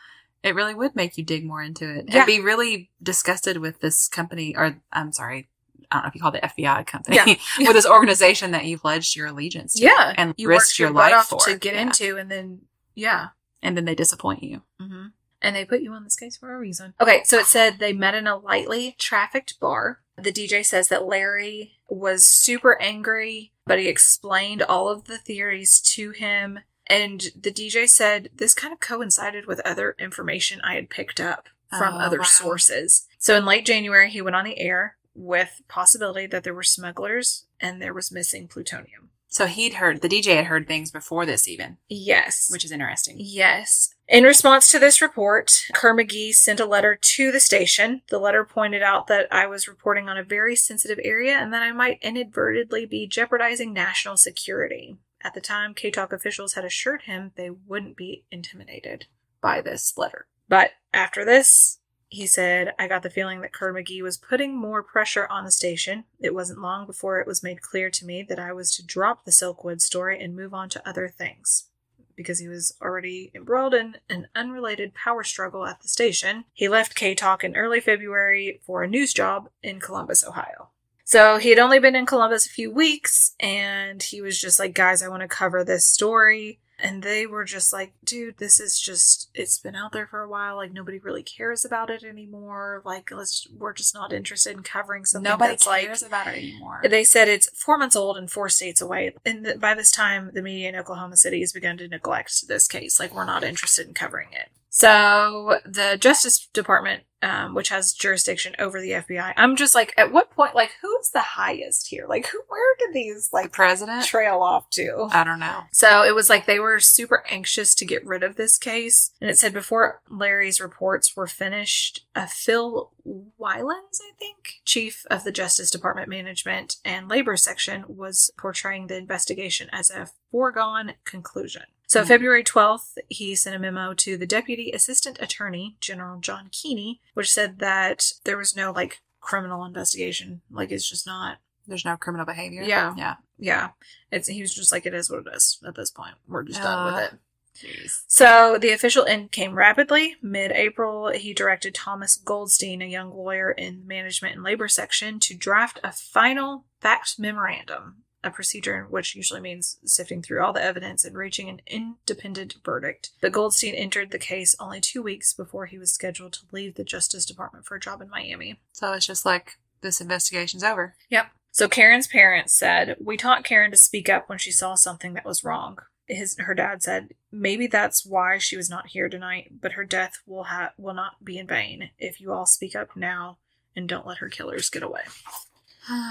it 0.42 0.54
really 0.54 0.74
would 0.74 0.96
make 0.96 1.18
you 1.18 1.24
dig 1.24 1.44
more 1.44 1.62
into 1.62 1.86
it 1.98 2.06
Yeah. 2.08 2.20
and 2.20 2.26
be 2.26 2.40
really 2.40 2.90
disgusted 3.02 3.58
with 3.58 3.80
this 3.80 4.08
company 4.08 4.56
or 4.56 4.80
I'm 4.90 5.12
sorry, 5.12 5.49
I 5.90 5.96
don't 5.96 6.02
know 6.04 6.08
if 6.08 6.14
you 6.14 6.20
call 6.20 6.32
it 6.34 6.40
the 6.42 6.48
FBI 6.62 6.86
company, 6.86 7.16
Yeah. 7.16 7.34
with 7.58 7.72
this 7.74 7.86
organization 7.86 8.52
that 8.52 8.64
you 8.64 8.78
pledged 8.78 9.16
your 9.16 9.26
allegiance 9.26 9.74
to 9.74 9.82
yeah, 9.84 10.14
and 10.16 10.34
you 10.36 10.48
risked 10.48 10.70
worked 10.72 10.78
your 10.78 10.90
life 10.90 11.24
for 11.26 11.40
to 11.40 11.58
get 11.58 11.74
Yeah. 11.74 11.82
into, 11.82 12.16
and 12.16 12.30
then 12.30 12.60
yeah, 12.94 13.28
and 13.62 13.76
then 13.76 13.84
they 13.84 13.94
disappoint 13.94 14.42
you. 14.42 14.62
Mm-hmm. 14.80 15.06
And 15.42 15.56
they 15.56 15.64
put 15.64 15.80
you 15.80 15.92
on 15.92 16.04
this 16.04 16.16
case 16.16 16.36
for 16.36 16.54
a 16.54 16.58
reason. 16.58 16.92
Okay, 17.00 17.22
so 17.24 17.38
it 17.38 17.46
said 17.46 17.78
they 17.78 17.92
met 17.94 18.14
in 18.14 18.26
a 18.26 18.36
lightly 18.36 18.94
trafficked 18.98 19.58
bar. 19.58 20.00
The 20.16 20.32
DJ 20.32 20.64
says 20.66 20.88
that 20.88 21.06
Larry 21.06 21.78
was 21.88 22.24
super 22.26 22.78
angry, 22.80 23.52
but 23.66 23.78
he 23.78 23.88
explained 23.88 24.62
all 24.62 24.88
of 24.90 25.04
the 25.04 25.16
theories 25.16 25.80
to 25.94 26.10
him. 26.10 26.58
And 26.88 27.22
the 27.40 27.50
DJ 27.50 27.88
said 27.88 28.28
this 28.34 28.52
kind 28.52 28.72
of 28.72 28.80
coincided 28.80 29.46
with 29.46 29.60
other 29.60 29.96
information 29.98 30.60
I 30.62 30.74
had 30.74 30.90
picked 30.90 31.20
up 31.20 31.48
from 31.70 31.94
Oh, 31.94 31.98
other 32.00 32.18
wow. 32.18 32.24
sources. 32.24 33.06
So 33.18 33.34
in 33.36 33.46
late 33.46 33.64
January, 33.64 34.10
he 34.10 34.20
went 34.20 34.36
on 34.36 34.44
the 34.44 34.58
air 34.58 34.96
with 35.14 35.60
possibility 35.68 36.26
that 36.26 36.44
there 36.44 36.54
were 36.54 36.62
smugglers 36.62 37.46
and 37.60 37.80
there 37.80 37.94
was 37.94 38.12
missing 38.12 38.48
plutonium. 38.48 39.10
So 39.32 39.46
he'd 39.46 39.74
heard, 39.74 40.02
the 40.02 40.08
DJ 40.08 40.34
had 40.34 40.46
heard 40.46 40.66
things 40.66 40.90
before 40.90 41.24
this 41.24 41.46
even, 41.46 41.76
Yes. 41.88 42.48
which 42.50 42.64
is 42.64 42.72
interesting. 42.72 43.14
Yes. 43.20 43.94
In 44.08 44.24
response 44.24 44.72
to 44.72 44.80
this 44.80 45.00
report, 45.00 45.66
Kerr 45.72 45.94
McGee 45.94 46.34
sent 46.34 46.58
a 46.58 46.64
letter 46.66 46.98
to 47.00 47.30
the 47.30 47.38
station. 47.38 48.02
The 48.08 48.18
letter 48.18 48.44
pointed 48.44 48.82
out 48.82 49.06
that 49.06 49.28
I 49.30 49.46
was 49.46 49.68
reporting 49.68 50.08
on 50.08 50.18
a 50.18 50.24
very 50.24 50.56
sensitive 50.56 50.98
area 51.04 51.34
and 51.34 51.52
that 51.52 51.62
I 51.62 51.70
might 51.70 52.00
inadvertently 52.02 52.86
be 52.86 53.06
jeopardizing 53.06 53.72
national 53.72 54.16
security. 54.16 54.96
At 55.22 55.34
the 55.34 55.40
time, 55.40 55.74
KTOK 55.74 56.12
officials 56.12 56.54
had 56.54 56.64
assured 56.64 57.02
him 57.02 57.30
they 57.36 57.50
wouldn't 57.50 57.96
be 57.96 58.24
intimidated 58.32 59.06
by 59.40 59.60
this 59.60 59.96
letter. 59.96 60.26
But 60.48 60.72
after 60.92 61.24
this, 61.24 61.78
he 62.10 62.26
said, 62.26 62.74
I 62.76 62.88
got 62.88 63.04
the 63.04 63.08
feeling 63.08 63.40
that 63.40 63.52
Kerr 63.52 63.72
McGee 63.72 64.02
was 64.02 64.16
putting 64.16 64.56
more 64.56 64.82
pressure 64.82 65.28
on 65.28 65.44
the 65.44 65.52
station. 65.52 66.04
It 66.18 66.34
wasn't 66.34 66.60
long 66.60 66.84
before 66.84 67.20
it 67.20 67.26
was 67.26 67.42
made 67.42 67.62
clear 67.62 67.88
to 67.88 68.04
me 68.04 68.24
that 68.28 68.38
I 68.38 68.52
was 68.52 68.74
to 68.74 68.84
drop 68.84 69.24
the 69.24 69.30
Silkwood 69.30 69.80
story 69.80 70.22
and 70.22 70.34
move 70.34 70.52
on 70.52 70.68
to 70.70 70.88
other 70.88 71.06
things. 71.06 71.68
Because 72.16 72.40
he 72.40 72.48
was 72.48 72.76
already 72.82 73.30
embroiled 73.32 73.74
in 73.74 73.96
an 74.10 74.26
unrelated 74.34 74.92
power 74.92 75.22
struggle 75.22 75.64
at 75.64 75.82
the 75.82 75.88
station, 75.88 76.44
he 76.52 76.68
left 76.68 76.98
KTOK 76.98 77.44
in 77.44 77.56
early 77.56 77.78
February 77.78 78.60
for 78.66 78.82
a 78.82 78.88
news 78.88 79.14
job 79.14 79.48
in 79.62 79.78
Columbus, 79.78 80.24
Ohio. 80.26 80.70
So 81.04 81.38
he 81.38 81.50
had 81.50 81.60
only 81.60 81.78
been 81.78 81.96
in 81.96 82.06
Columbus 82.06 82.46
a 82.46 82.50
few 82.50 82.72
weeks, 82.72 83.34
and 83.38 84.02
he 84.02 84.20
was 84.20 84.40
just 84.40 84.58
like, 84.58 84.74
guys, 84.74 85.02
I 85.02 85.08
want 85.08 85.22
to 85.22 85.28
cover 85.28 85.62
this 85.62 85.86
story. 85.86 86.58
And 86.82 87.02
they 87.02 87.26
were 87.26 87.44
just 87.44 87.72
like, 87.72 87.92
dude, 88.04 88.38
this 88.38 88.60
is 88.60 88.80
just, 88.80 89.30
it's 89.34 89.58
been 89.58 89.74
out 89.74 89.92
there 89.92 90.06
for 90.06 90.22
a 90.22 90.28
while. 90.28 90.56
Like, 90.56 90.72
nobody 90.72 90.98
really 90.98 91.22
cares 91.22 91.64
about 91.64 91.90
it 91.90 92.02
anymore. 92.04 92.82
Like, 92.84 93.10
let's, 93.10 93.46
we're 93.56 93.72
just 93.72 93.94
not 93.94 94.12
interested 94.12 94.56
in 94.56 94.62
covering 94.62 95.04
something 95.04 95.30
Nobody 95.30 95.52
that's 95.52 95.66
cares 95.66 96.02
like, 96.02 96.10
about 96.10 96.26
it 96.28 96.38
anymore. 96.38 96.82
they 96.88 97.04
said 97.04 97.28
it's 97.28 97.50
four 97.50 97.78
months 97.78 97.96
old 97.96 98.16
and 98.16 98.30
four 98.30 98.48
states 98.48 98.80
away. 98.80 99.14
And 99.24 99.44
th- 99.44 99.60
by 99.60 99.74
this 99.74 99.90
time, 99.90 100.30
the 100.34 100.42
media 100.42 100.68
in 100.68 100.76
Oklahoma 100.76 101.16
City 101.16 101.40
has 101.40 101.52
begun 101.52 101.76
to 101.78 101.88
neglect 101.88 102.48
this 102.48 102.66
case. 102.66 102.98
Like, 102.98 103.14
we're 103.14 103.24
not 103.24 103.44
interested 103.44 103.86
in 103.86 103.94
covering 103.94 104.28
it. 104.32 104.48
So, 104.72 105.58
the 105.64 105.98
Justice 105.98 106.46
Department, 106.52 107.02
um, 107.22 107.54
which 107.54 107.70
has 107.70 107.92
jurisdiction 107.92 108.54
over 108.60 108.80
the 108.80 108.92
FBI, 108.92 109.34
I'm 109.36 109.56
just 109.56 109.74
like, 109.74 109.92
at 109.98 110.12
what 110.12 110.30
point, 110.30 110.54
like, 110.54 110.70
who's 110.80 111.10
the 111.10 111.20
highest 111.20 111.88
here? 111.88 112.06
Like, 112.08 112.28
who, 112.28 112.40
where 112.46 112.76
did 112.78 112.94
these, 112.94 113.28
the 113.30 113.36
like, 113.36 113.52
president? 113.52 114.04
trail 114.04 114.38
off 114.40 114.70
to? 114.70 115.08
I 115.10 115.24
don't 115.24 115.40
know. 115.40 115.62
So 115.72 116.04
it 116.04 116.14
was 116.14 116.30
like 116.30 116.46
they 116.46 116.60
were 116.60 116.78
super 116.78 117.24
anxious 117.28 117.74
to 117.74 117.84
get 117.84 118.06
rid 118.06 118.22
of 118.22 118.36
this 118.36 118.58
case. 118.58 119.10
And 119.20 119.28
it 119.28 119.40
said 119.40 119.52
before 119.52 120.02
Larry's 120.08 120.60
reports 120.60 121.16
were 121.16 121.26
finished, 121.26 122.06
uh, 122.14 122.26
Phil 122.26 122.92
Wylands, 123.04 124.00
I 124.00 124.12
think, 124.20 124.60
chief 124.64 125.04
of 125.10 125.24
the 125.24 125.32
Justice 125.32 125.70
Department 125.72 126.08
Management 126.08 126.76
and 126.84 127.08
Labor 127.08 127.36
Section, 127.36 127.84
was 127.88 128.30
portraying 128.38 128.86
the 128.86 128.96
investigation 128.96 129.68
as 129.72 129.90
a 129.90 130.10
foregone 130.30 130.92
conclusion. 131.04 131.64
So 131.90 132.02
Mhm. 132.04 132.06
February 132.06 132.44
12th, 132.44 132.98
he 133.08 133.34
sent 133.34 133.56
a 133.56 133.58
memo 133.58 133.94
to 133.94 134.16
the 134.16 134.24
Deputy 134.24 134.70
Assistant 134.70 135.18
Attorney 135.20 135.76
General 135.80 136.20
John 136.20 136.48
Keeney, 136.52 137.00
which 137.14 137.32
said 137.32 137.58
that 137.58 138.12
there 138.22 138.36
was 138.36 138.54
no 138.54 138.70
like 138.70 139.00
criminal 139.20 139.64
investigation. 139.64 140.40
Like 140.52 140.70
it's 140.70 140.88
just 140.88 141.04
not 141.04 141.38
There's 141.66 141.84
no 141.84 141.96
criminal 141.96 142.24
behavior. 142.26 142.62
Yeah. 142.62 142.94
Yeah. 142.96 143.16
yeah. 143.38 143.70
It's 144.12 144.28
he 144.28 144.40
was 144.40 144.54
just 144.54 144.70
like 144.70 144.86
it 144.86 144.94
is 144.94 145.10
what 145.10 145.26
it 145.26 145.34
is 145.34 145.58
at 145.66 145.74
this 145.74 145.90
point. 145.90 146.14
We're 146.28 146.44
just 146.44 146.62
done 146.62 146.84
with 146.86 146.94
Uh, 146.94 147.06
it. 147.06 147.18
Jeez. 147.56 148.02
So 148.06 148.56
the 148.56 148.70
official 148.70 149.04
end 149.06 149.32
came 149.32 149.54
rapidly. 149.56 150.14
Mid 150.22 150.52
April, 150.52 151.08
he 151.10 151.34
directed 151.34 151.74
Thomas 151.74 152.16
Goldstein, 152.16 152.80
a 152.82 152.86
young 152.86 153.10
lawyer 153.10 153.50
in 153.50 153.80
the 153.80 153.84
management 153.86 154.36
and 154.36 154.44
labor 154.44 154.68
section, 154.68 155.18
to 155.20 155.34
draft 155.34 155.80
a 155.82 155.90
final 155.90 156.66
fact 156.80 157.18
memorandum, 157.18 157.99
a 158.22 158.30
procedure 158.30 158.86
which 158.90 159.14
usually 159.14 159.40
means 159.40 159.78
sifting 159.84 160.22
through 160.22 160.42
all 160.42 160.52
the 160.52 160.62
evidence 160.62 161.04
and 161.04 161.16
reaching 161.16 161.48
an 161.48 161.60
independent 161.66 162.56
verdict. 162.64 163.10
But 163.20 163.32
Goldstein 163.32 163.74
entered 163.74 164.10
the 164.10 164.18
case 164.18 164.54
only 164.60 164.80
two 164.80 165.02
weeks 165.02 165.32
before 165.32 165.66
he 165.66 165.78
was 165.78 165.92
scheduled 165.92 166.34
to 166.34 166.46
leave 166.52 166.74
the 166.74 166.84
Justice 166.84 167.24
Department 167.24 167.64
for 167.64 167.76
a 167.76 167.80
job 167.80 168.00
in 168.00 168.10
Miami. 168.10 168.60
So 168.72 168.92
it's 168.92 169.06
just 169.06 169.24
like 169.24 169.58
this 169.80 170.00
investigation's 170.00 170.64
over. 170.64 170.94
Yep. 171.08 171.28
So 171.52 171.68
Karen's 171.68 172.06
parents 172.06 172.52
said, 172.52 172.96
"We 173.00 173.16
taught 173.16 173.44
Karen 173.44 173.70
to 173.72 173.76
speak 173.76 174.08
up 174.08 174.28
when 174.28 174.38
she 174.38 174.52
saw 174.52 174.74
something 174.74 175.14
that 175.14 175.24
was 175.24 175.42
wrong." 175.42 175.78
His 176.06 176.36
her 176.38 176.54
dad 176.54 176.82
said, 176.82 177.14
"Maybe 177.32 177.66
that's 177.66 178.04
why 178.04 178.38
she 178.38 178.56
was 178.56 178.70
not 178.70 178.88
here 178.88 179.08
tonight, 179.08 179.60
but 179.60 179.72
her 179.72 179.84
death 179.84 180.18
will 180.26 180.44
ha- 180.44 180.72
will 180.76 180.94
not 180.94 181.24
be 181.24 181.38
in 181.38 181.46
vain 181.46 181.90
if 181.98 182.20
you 182.20 182.32
all 182.32 182.46
speak 182.46 182.76
up 182.76 182.96
now 182.96 183.38
and 183.74 183.88
don't 183.88 184.06
let 184.06 184.18
her 184.18 184.28
killers 184.28 184.70
get 184.70 184.82
away." 184.82 185.02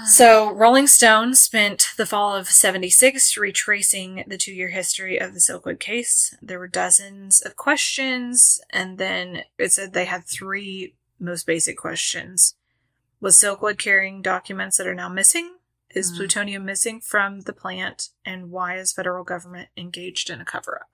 So, 0.06 0.50
Rolling 0.52 0.86
Stone 0.86 1.34
spent 1.34 1.86
the 1.96 2.06
fall 2.06 2.34
of 2.34 2.48
76 2.48 3.36
retracing 3.36 4.24
the 4.26 4.36
two 4.38 4.52
year 4.52 4.68
history 4.68 5.18
of 5.18 5.32
the 5.34 5.40
Silkwood 5.40 5.78
case. 5.80 6.34
There 6.42 6.58
were 6.58 6.68
dozens 6.68 7.40
of 7.40 7.56
questions, 7.56 8.60
and 8.70 8.98
then 8.98 9.44
it 9.58 9.72
said 9.72 9.92
they 9.92 10.04
had 10.06 10.24
three 10.26 10.94
most 11.18 11.46
basic 11.46 11.76
questions. 11.76 12.54
Was 13.20 13.36
Silkwood 13.36 13.78
carrying 13.78 14.22
documents 14.22 14.76
that 14.78 14.86
are 14.86 14.94
now 14.94 15.08
missing? 15.08 15.56
Is 15.94 16.12
Mhm. 16.12 16.16
plutonium 16.16 16.64
missing 16.64 17.00
from 17.00 17.40
the 17.42 17.52
plant? 17.52 18.08
And 18.24 18.50
why 18.50 18.76
is 18.78 18.92
federal 18.92 19.24
government 19.24 19.68
engaged 19.76 20.30
in 20.30 20.40
a 20.40 20.44
cover 20.44 20.78
up? 20.80 20.88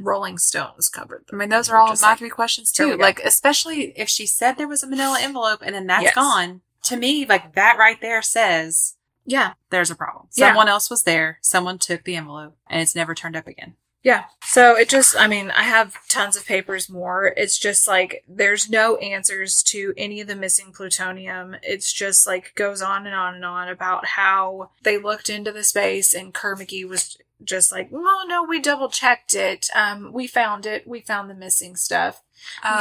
Rolling 0.00 0.38
Stones 0.38 0.88
covered 0.88 1.26
them. 1.26 1.40
I 1.40 1.44
mean, 1.44 1.48
those 1.50 1.68
They're 1.68 1.76
all 1.78 1.86
my 1.86 1.94
like- 2.10 2.18
three 2.18 2.30
questions 2.30 2.72
too. 2.72 2.96
Like, 2.96 3.20
especially 3.20 3.92
if 3.98 4.08
she 4.08 4.26
said 4.26 4.56
there 4.56 4.68
was 4.68 4.82
a 4.82 4.86
manila 4.86 5.18
envelope 5.20 5.60
and 5.62 5.74
then 5.74 5.86
that's 5.86 6.02
Yes. 6.04 6.14
gone. 6.14 6.62
To 6.84 6.96
me, 6.96 7.26
like 7.26 7.54
that 7.54 7.76
right 7.78 8.00
there 8.00 8.22
says 8.22 8.96
Yeah. 9.24 9.54
there's 9.70 9.90
a 9.90 9.94
problem. 9.96 10.28
Yeah. 10.34 10.48
Someone 10.48 10.68
else 10.68 10.90
was 10.90 11.02
there. 11.04 11.38
Someone 11.42 11.78
took 11.78 12.04
the 12.04 12.16
envelope 12.16 12.56
and 12.68 12.80
it's 12.80 12.94
never 12.94 13.14
turned 13.14 13.36
up 13.36 13.46
again. 13.46 13.74
Yeah. 14.02 14.24
So 14.44 14.76
it 14.76 14.90
just, 14.90 15.16
I 15.18 15.26
mean, 15.28 15.50
I 15.50 15.62
have 15.62 15.96
tons 16.08 16.36
of 16.36 16.44
papers 16.44 16.90
more. 16.90 17.32
It's 17.38 17.56
just 17.58 17.88
like 17.88 18.22
there's 18.28 18.68
no 18.68 18.96
answers 18.98 19.62
to 19.64 19.94
any 19.96 20.20
of 20.20 20.26
the 20.28 20.36
missing 20.36 20.72
plutonium. 20.74 21.56
It's 21.62 21.90
just 21.90 22.26
like 22.26 22.54
goes 22.54 22.82
on 22.82 23.06
and 23.06 23.14
on 23.14 23.34
and 23.34 23.46
on 23.46 23.68
about 23.70 24.04
how 24.04 24.72
they 24.82 24.98
looked 24.98 25.30
into 25.30 25.52
the 25.52 25.64
space 25.64 26.12
and 26.12 26.34
Kerr 26.34 26.54
was 26.86 27.16
just 27.42 27.72
like, 27.72 27.88
well, 27.90 28.28
no, 28.28 28.42
we 28.44 28.60
double 28.60 28.90
checked 28.90 29.32
it. 29.32 29.70
Um, 29.74 30.12
we 30.12 30.26
found 30.26 30.66
it. 30.66 30.86
We 30.86 31.00
found 31.00 31.30
the 31.30 31.34
missing 31.34 31.74
stuff. 31.74 32.22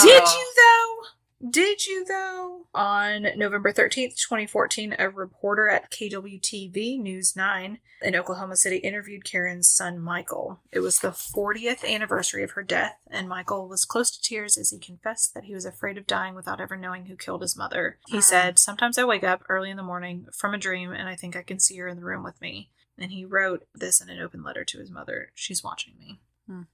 Did 0.01 0.21
Oh. 0.25 0.37
you 0.37 0.53
though? 0.57 1.07
Did 1.47 1.85
you 1.85 2.05
though? 2.05 2.67
On 2.73 3.27
November 3.35 3.73
13th, 3.73 4.15
2014, 4.15 4.95
a 4.97 5.09
reporter 5.09 5.67
at 5.67 5.91
KWTV 5.91 6.99
News 6.99 7.35
9 7.35 7.79
in 8.01 8.15
Oklahoma 8.15 8.55
City 8.55 8.77
interviewed 8.77 9.25
Karen's 9.25 9.69
son 9.69 9.99
Michael. 9.99 10.61
It 10.71 10.79
was 10.79 10.99
the 10.99 11.09
40th 11.09 11.83
anniversary 11.83 12.43
of 12.43 12.51
her 12.51 12.63
death, 12.63 12.95
and 13.11 13.27
Michael 13.27 13.67
was 13.67 13.83
close 13.83 14.09
to 14.11 14.21
tears 14.21 14.57
as 14.57 14.71
he 14.71 14.79
confessed 14.79 15.33
that 15.33 15.43
he 15.43 15.53
was 15.53 15.65
afraid 15.65 15.97
of 15.97 16.07
dying 16.07 16.33
without 16.33 16.61
ever 16.61 16.77
knowing 16.77 17.05
who 17.05 17.17
killed 17.17 17.41
his 17.41 17.57
mother. 17.57 17.99
He 18.07 18.21
said, 18.21 18.57
Sometimes 18.57 18.97
I 18.97 19.03
wake 19.03 19.23
up 19.23 19.43
early 19.49 19.69
in 19.69 19.77
the 19.77 19.83
morning 19.83 20.27
from 20.31 20.53
a 20.53 20.57
dream 20.57 20.91
and 20.93 21.09
I 21.09 21.15
think 21.15 21.35
I 21.35 21.43
can 21.43 21.59
see 21.59 21.77
her 21.77 21.87
in 21.89 21.97
the 21.97 22.05
room 22.05 22.23
with 22.23 22.39
me. 22.41 22.69
And 22.97 23.11
he 23.11 23.25
wrote 23.25 23.65
this 23.73 24.01
in 24.01 24.09
an 24.09 24.21
open 24.21 24.43
letter 24.43 24.63
to 24.63 24.79
his 24.79 24.91
mother. 24.91 25.31
She's 25.33 25.63
watching 25.63 25.93
me. 25.99 26.19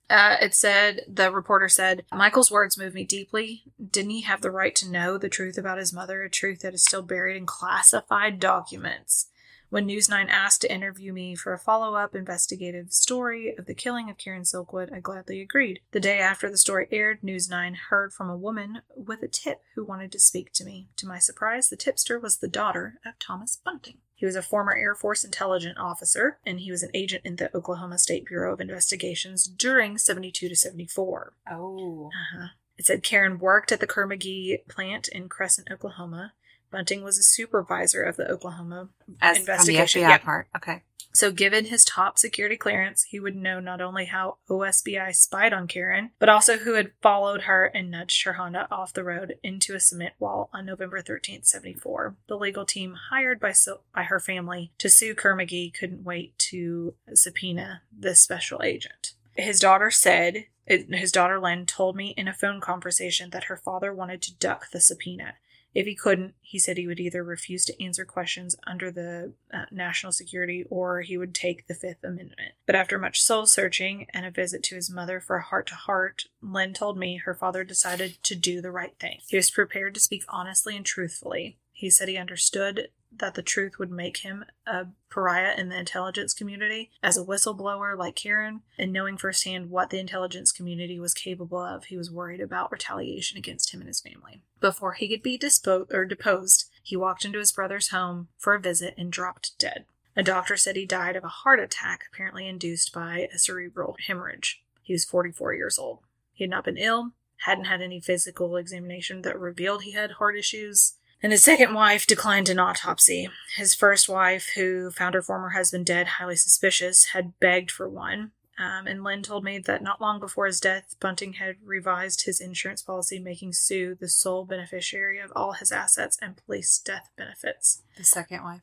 Uh, 0.10 0.38
it 0.42 0.56
said, 0.56 1.02
the 1.08 1.32
reporter 1.32 1.70
said, 1.70 2.04
Michael's 2.12 2.52
words 2.52 2.78
moved 2.78 2.96
me 2.96 3.04
deeply. 3.04 3.64
Didn't 3.92 4.12
he 4.12 4.22
have 4.22 4.42
the 4.42 4.52
right 4.52 4.76
to 4.76 4.90
know 4.90 5.18
the 5.18 5.30
truth 5.30 5.58
about 5.58 5.78
his 5.78 5.94
mother, 5.94 6.24
a 6.24 6.30
truth 6.30 6.62
that 6.62 6.74
is 6.74 6.84
still 6.84 7.04
buried 7.04 7.38
in 7.38 7.46
classified 7.46 8.40
documents? 8.40 9.30
When 9.70 9.86
News 9.86 10.10
9 10.10 10.30
asked 10.30 10.62
to 10.62 10.74
interview 10.74 11.14
me 11.14 11.36
for 11.36 11.54
a 11.54 11.60
follow 11.60 11.94
up 11.94 12.16
investigative 12.16 12.92
story 12.92 13.54
of 13.56 13.68
the 13.68 13.76
killing 13.76 14.10
of 14.10 14.18
Karen 14.18 14.42
Silkwood, 14.42 14.92
I 14.92 15.00
gladly 15.00 15.42
agreed. 15.42 15.82
The 15.92 16.00
day 16.00 16.18
after 16.18 16.50
the 16.50 16.58
story 16.58 16.88
aired, 16.92 17.24
News 17.24 17.48
9 17.48 17.78
heard 17.90 18.12
from 18.12 18.32
a 18.32 18.38
woman 18.38 18.82
with 18.96 19.22
a 19.22 19.28
tip 19.28 19.60
who 19.76 19.86
wanted 19.86 20.12
to 20.14 20.20
speak 20.20 20.54
to 20.54 20.66
me. 20.66 20.90
To 20.96 21.08
my 21.08 21.20
surprise, 21.20 21.70
the 21.70 21.76
tipster 21.76 22.20
was 22.20 22.38
the 22.38 22.48
daughter 22.48 23.00
of 23.06 23.20
Thomas 23.20 23.60
Bunting. 23.64 24.00
He 24.20 24.26
was 24.26 24.36
a 24.36 24.42
former 24.42 24.76
Air 24.76 24.96
Force 24.96 25.24
intelligence 25.24 25.78
officer, 25.80 26.40
and 26.46 26.60
he 26.60 26.72
was 26.72 26.84
an 26.84 26.90
agent 26.94 27.22
in 27.24 27.38
the 27.38 27.56
Oklahoma 27.56 27.98
State 27.98 28.26
Bureau 28.26 28.52
of 28.52 28.60
Investigations 28.60 29.46
during 29.48 29.98
72 29.98 30.50
to 30.50 30.56
74. 30.58 31.32
Oh. 31.50 32.08
Uh-huh. 32.14 32.48
It 32.78 32.86
said 32.86 33.02
Karen 33.02 33.40
worked 33.40 33.72
at 33.72 33.80
the 33.80 33.88
Kerr 33.88 34.06
McGee 34.06 34.68
plant 34.68 35.08
in 35.08 35.30
Crescent, 35.30 35.70
Oklahoma. 35.72 36.34
Bunting 36.70 37.02
was 37.02 37.18
a 37.18 37.24
supervisor 37.24 38.04
of 38.04 38.18
the 38.18 38.30
Oklahoma 38.30 38.90
As 39.22 39.38
from 39.38 39.46
the 39.46 39.52
investigation. 39.54 40.02
FBI 40.04 40.10
Yep. 40.10 40.22
part. 40.24 40.48
Okay. 40.58 40.84
So, 41.12 41.32
given 41.32 41.66
his 41.66 41.84
top 41.84 42.20
security 42.20 42.56
clearance, 42.56 43.04
he 43.04 43.20
would 43.20 43.36
know 43.36 43.60
not 43.60 43.82
only 43.82 44.06
how 44.06 44.38
OSBI 44.50 45.16
spied 45.16 45.54
on 45.54 45.68
Karen, 45.68 46.12
but 46.20 46.30
also 46.30 46.58
who 46.58 46.76
had 46.76 46.92
followed 47.02 47.42
her 47.42 47.66
and 47.66 47.90
nudged 47.90 48.24
her 48.26 48.34
Honda 48.34 48.68
off 48.72 48.94
the 48.94 49.04
road 49.04 49.36
into 49.44 49.76
a 49.76 49.80
cement 49.80 50.14
wall 50.20 50.50
on 50.54 50.66
November 50.66 51.02
13th, 51.02 51.46
74. 51.46 52.16
The 52.28 52.38
legal 52.38 52.66
team 52.66 52.96
hired 53.10 53.40
by, 53.40 53.54
by 53.94 54.04
her 54.04 54.20
family 54.20 54.72
to 54.78 54.90
sue 54.90 55.16
Kerr 55.16 55.36
McGee 55.36 55.74
couldn't 55.74 56.04
wait 56.04 56.38
to 56.40 56.94
subpoena 57.14 57.82
this 57.92 58.20
special 58.20 58.62
agent. 58.64 59.14
His 59.36 59.60
daughter 59.60 59.90
said, 59.90 60.46
his 60.68 61.12
daughter 61.12 61.40
Lynn 61.40 61.66
told 61.66 61.96
me 61.96 62.14
in 62.16 62.28
a 62.28 62.34
phone 62.34 62.62
conversation 62.62 63.32
that 63.32 63.46
her 63.46 63.58
father 63.58 63.94
wanted 63.94 64.22
to 64.24 64.36
duck 64.36 64.70
the 64.72 64.80
subpoena. 64.80 65.34
If 65.74 65.86
he 65.86 65.96
couldn't, 65.96 66.34
he 66.42 66.58
said 66.58 66.78
he 66.78 66.88
would 66.88 67.00
either 67.00 67.24
refuse 67.24 67.64
to 67.66 67.84
answer 67.84 68.06
questions 68.06 68.56
under 68.66 68.92
the 68.92 69.34
uh, 69.54 69.66
national 69.72 70.12
security 70.12 70.66
or 70.70 71.02
he 71.02 71.18
would 71.18 71.36
take 71.36 71.68
the 71.68 71.76
Fifth 71.76 72.04
Amendment. 72.04 72.54
But 72.66 72.76
after 72.76 72.98
much 72.98 73.22
soul 73.22 73.46
searching 73.46 74.08
and 74.14 74.26
a 74.26 74.32
visit 74.32 74.64
to 74.64 74.76
his 74.76 74.90
mother 74.90 75.20
for 75.20 75.38
a 75.38 75.44
heart 75.44 75.68
to 75.68 75.76
heart, 75.76 76.26
Lynn 76.42 76.74
told 76.74 76.98
me 76.98 77.18
her 77.18 77.36
father 77.36 77.64
decided 77.64 78.18
to 78.24 78.36
do 78.36 78.62
the 78.62 78.72
right 78.72 78.98
thing. 79.00 79.20
He 79.28 79.38
was 79.38 79.52
prepared 79.52 79.94
to 79.94 80.00
speak 80.00 80.24
honestly 80.28 80.76
and 80.76 80.86
truthfully. 80.86 81.58
He 81.72 81.90
said 81.90 82.10
he 82.10 82.18
understood 82.18 82.90
that 83.12 83.34
the 83.36 83.42
truth 83.42 83.80
would 83.80 83.92
make 83.92 84.18
him 84.18 84.46
a 84.66 84.88
pariah 85.10 85.56
in 85.58 85.70
the 85.70 85.78
intelligence 85.78 86.34
community 86.34 86.92
as 87.02 87.18
a 87.18 87.24
whistleblower 87.24 87.98
like 87.98 88.16
Karen, 88.16 88.62
and 88.78 88.94
knowing 88.94 89.18
firsthand 89.18 89.70
what 89.70 89.90
the 89.90 90.00
intelligence 90.00 90.52
community 90.52 91.00
was 91.00 91.14
capable 91.14 91.60
of, 91.60 91.86
he 91.86 91.98
was 91.98 92.12
worried 92.12 92.42
about 92.42 92.72
retaliation 92.72 93.38
against 93.38 93.74
him 93.74 93.82
and 93.82 93.88
his 93.88 94.00
family. 94.00 94.42
Before 94.60 94.94
he 94.94 95.08
could 95.08 95.24
be 95.24 95.38
dispo- 95.38 95.92
or 95.94 96.06
deposed, 96.06 96.70
he 96.84 96.96
walked 96.96 97.26
into 97.26 97.40
his 97.40 97.52
brother's 97.52 97.90
home 97.90 98.28
for 98.38 98.54
a 98.54 98.60
visit 98.60 98.94
and 98.98 99.12
dropped 99.12 99.58
dead. 99.58 99.86
A 100.16 100.24
doctor 100.24 100.58
said 100.58 100.76
he 100.76 100.86
died 100.86 101.16
of 101.16 101.24
a 101.24 101.30
heart 101.30 101.60
attack, 101.60 102.04
apparently 102.12 102.48
induced 102.48 102.92
by 102.94 103.30
a 103.34 103.38
cerebral 103.38 103.96
hemorrhage. 104.08 104.62
He 104.82 104.94
was 104.94 105.06
44 105.06 105.54
years 105.54 105.78
old. 105.80 106.00
He 106.34 106.44
had 106.44 106.52
not 106.52 106.66
been 106.66 106.78
ill, 106.78 107.14
hadn't 107.46 107.66
had 107.66 107.82
any 107.82 108.02
physical 108.02 108.58
examination 108.58 109.22
that 109.22 109.40
revealed 109.40 109.84
he 109.84 109.92
had 109.92 110.12
heart 110.12 110.38
issues, 110.38 110.96
and 111.22 111.32
his 111.32 111.44
second 111.44 111.74
wife 111.74 112.06
declined 112.08 112.50
an 112.50 112.60
autopsy. 112.60 113.30
His 113.56 113.76
first 113.76 114.08
wife, 114.10 114.50
who 114.56 114.92
found 114.92 115.16
her 115.16 115.22
former 115.22 115.50
husband 115.50 115.86
dead, 115.86 116.08
highly 116.08 116.36
suspicious, 116.36 117.06
had 117.14 117.40
begged 117.40 117.72
for 117.72 117.88
one. 117.90 118.32
Um, 118.58 118.88
and 118.88 119.04
Lynn 119.06 119.24
told 119.24 119.46
me 119.46 119.58
that 119.60 119.82
not 119.82 120.02
long 120.02 120.20
before 120.20 120.46
his 120.46 120.60
death, 120.60 120.96
Bunting 121.00 121.34
had 121.34 121.56
revised 121.64 122.26
his 122.26 122.42
insurance 122.42 122.82
policy, 122.82 123.18
making 123.18 123.54
Sue 123.54 123.96
the 123.96 124.10
sole 124.10 124.44
beneficiary 124.44 125.18
of 125.20 125.32
all 125.34 125.54
his 125.54 125.72
assets 125.72 126.18
and 126.22 126.36
police 126.46 126.78
death 126.78 127.10
benefits. 127.18 127.84
The 127.98 128.04
second 128.04 128.44
wife. 128.44 128.62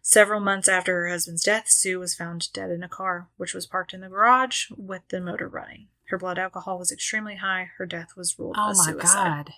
Several 0.00 0.40
months 0.40 0.68
after 0.68 0.94
her 0.94 1.08
husband's 1.08 1.42
death, 1.42 1.68
Sue 1.68 1.98
was 1.98 2.14
found 2.14 2.50
dead 2.52 2.70
in 2.70 2.82
a 2.82 2.88
car, 2.88 3.28
which 3.36 3.52
was 3.52 3.66
parked 3.66 3.92
in 3.92 4.00
the 4.00 4.08
garage 4.08 4.66
with 4.76 5.02
the 5.08 5.20
motor 5.20 5.48
running. 5.48 5.88
Her 6.06 6.16
blood 6.18 6.38
alcohol 6.38 6.78
was 6.78 6.92
extremely 6.92 7.36
high. 7.36 7.70
Her 7.76 7.84
death 7.86 8.16
was 8.16 8.38
ruled 8.38 8.56
Oh 8.58 8.70
a 8.70 8.74
my 8.74 8.92
god. 8.92 9.50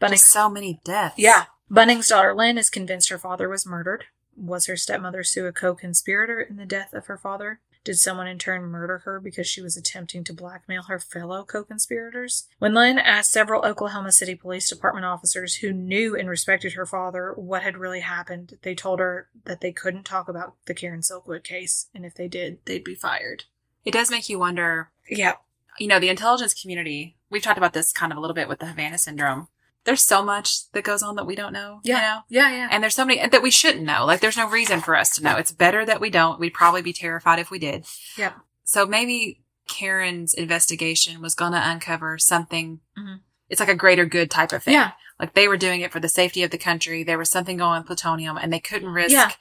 Bunting, 0.00 0.16
Just 0.16 0.30
so 0.30 0.50
many 0.50 0.80
deaths. 0.84 1.14
yeah. 1.18 1.44
Bunting's 1.70 2.08
daughter 2.08 2.34
Lynn 2.34 2.58
is 2.58 2.70
convinced 2.70 3.08
her 3.08 3.18
father 3.18 3.48
was 3.48 3.66
murdered. 3.66 4.04
Was 4.36 4.66
her 4.66 4.76
stepmother 4.76 5.22
Sue 5.24 5.46
a 5.46 5.52
co 5.52 5.74
conspirator 5.74 6.40
in 6.40 6.56
the 6.56 6.66
death 6.66 6.92
of 6.92 7.06
her 7.06 7.16
father? 7.16 7.60
Did 7.84 7.98
someone 7.98 8.26
in 8.26 8.38
turn 8.38 8.62
murder 8.62 8.98
her 9.04 9.20
because 9.20 9.46
she 9.46 9.60
was 9.60 9.76
attempting 9.76 10.24
to 10.24 10.32
blackmail 10.32 10.84
her 10.84 10.98
fellow 10.98 11.44
co 11.44 11.64
conspirators? 11.64 12.48
When 12.58 12.72
Lynn 12.74 12.98
asked 12.98 13.30
several 13.30 13.64
Oklahoma 13.64 14.10
City 14.10 14.34
Police 14.34 14.68
Department 14.68 15.04
officers 15.04 15.56
who 15.56 15.70
knew 15.72 16.16
and 16.16 16.28
respected 16.28 16.72
her 16.72 16.86
father 16.86 17.32
what 17.36 17.62
had 17.62 17.76
really 17.76 18.00
happened, 18.00 18.58
they 18.62 18.74
told 18.74 19.00
her 19.00 19.28
that 19.44 19.60
they 19.60 19.70
couldn't 19.72 20.04
talk 20.04 20.28
about 20.28 20.54
the 20.66 20.74
Karen 20.74 21.00
Silkwood 21.00 21.44
case, 21.44 21.88
and 21.94 22.06
if 22.06 22.14
they 22.14 22.26
did, 22.26 22.58
they'd 22.64 22.84
be 22.84 22.94
fired. 22.94 23.44
It 23.84 23.92
does 23.92 24.10
make 24.10 24.30
you 24.30 24.38
wonder, 24.38 24.90
Yeah. 25.08 25.34
you 25.78 25.86
know, 25.86 26.00
the 26.00 26.08
intelligence 26.08 26.58
community, 26.60 27.18
we've 27.28 27.42
talked 27.42 27.58
about 27.58 27.74
this 27.74 27.92
kind 27.92 28.10
of 28.12 28.16
a 28.16 28.20
little 28.20 28.34
bit 28.34 28.48
with 28.48 28.60
the 28.60 28.66
Havana 28.66 28.96
syndrome. 28.96 29.48
There's 29.84 30.02
so 30.02 30.22
much 30.22 30.70
that 30.72 30.82
goes 30.84 31.02
on 31.02 31.16
that 31.16 31.26
we 31.26 31.34
don't 31.34 31.52
know. 31.52 31.80
You 31.84 31.92
know? 31.94 32.20
Yeah, 32.28 32.50
yeah. 32.50 32.68
And 32.70 32.82
there's 32.82 32.94
so 32.94 33.04
many 33.04 33.26
that 33.26 33.42
we 33.42 33.50
shouldn't 33.50 33.84
know. 33.84 34.04
Like 34.06 34.20
there's 34.20 34.36
no 34.36 34.48
reason 34.48 34.80
for 34.80 34.96
us 34.96 35.14
to 35.16 35.22
know. 35.22 35.36
It's 35.36 35.52
better 35.52 35.84
that 35.84 36.00
we 36.00 36.08
don't. 36.10 36.40
We'd 36.40 36.54
probably 36.54 36.80
be 36.82 36.92
terrified 36.94 37.38
if 37.38 37.50
we 37.50 37.58
did. 37.58 37.84
Yeah. 38.16 38.32
So 38.64 38.86
maybe 38.86 39.42
Karen's 39.68 40.32
investigation 40.34 41.20
was 41.20 41.34
going 41.34 41.52
to 41.52 41.70
uncover 41.70 42.16
something. 42.18 42.80
Mhm. 42.98 43.20
It's 43.50 43.60
like 43.60 43.68
a 43.68 43.74
greater 43.74 44.06
good 44.06 44.30
type 44.30 44.52
of 44.52 44.62
thing. 44.62 44.74
Yeah. 44.74 44.92
Like 45.20 45.34
they 45.34 45.48
were 45.48 45.56
doing 45.58 45.82
it 45.82 45.92
for 45.92 46.00
the 46.00 46.08
safety 46.08 46.42
of 46.42 46.50
the 46.50 46.58
country. 46.58 47.02
There 47.02 47.18
was 47.18 47.30
something 47.30 47.56
going 47.58 47.78
with 47.80 47.86
plutonium 47.86 48.36
and 48.38 48.52
they 48.52 48.60
couldn't 48.60 48.88
risk 48.88 49.12
Yeah. 49.12 49.32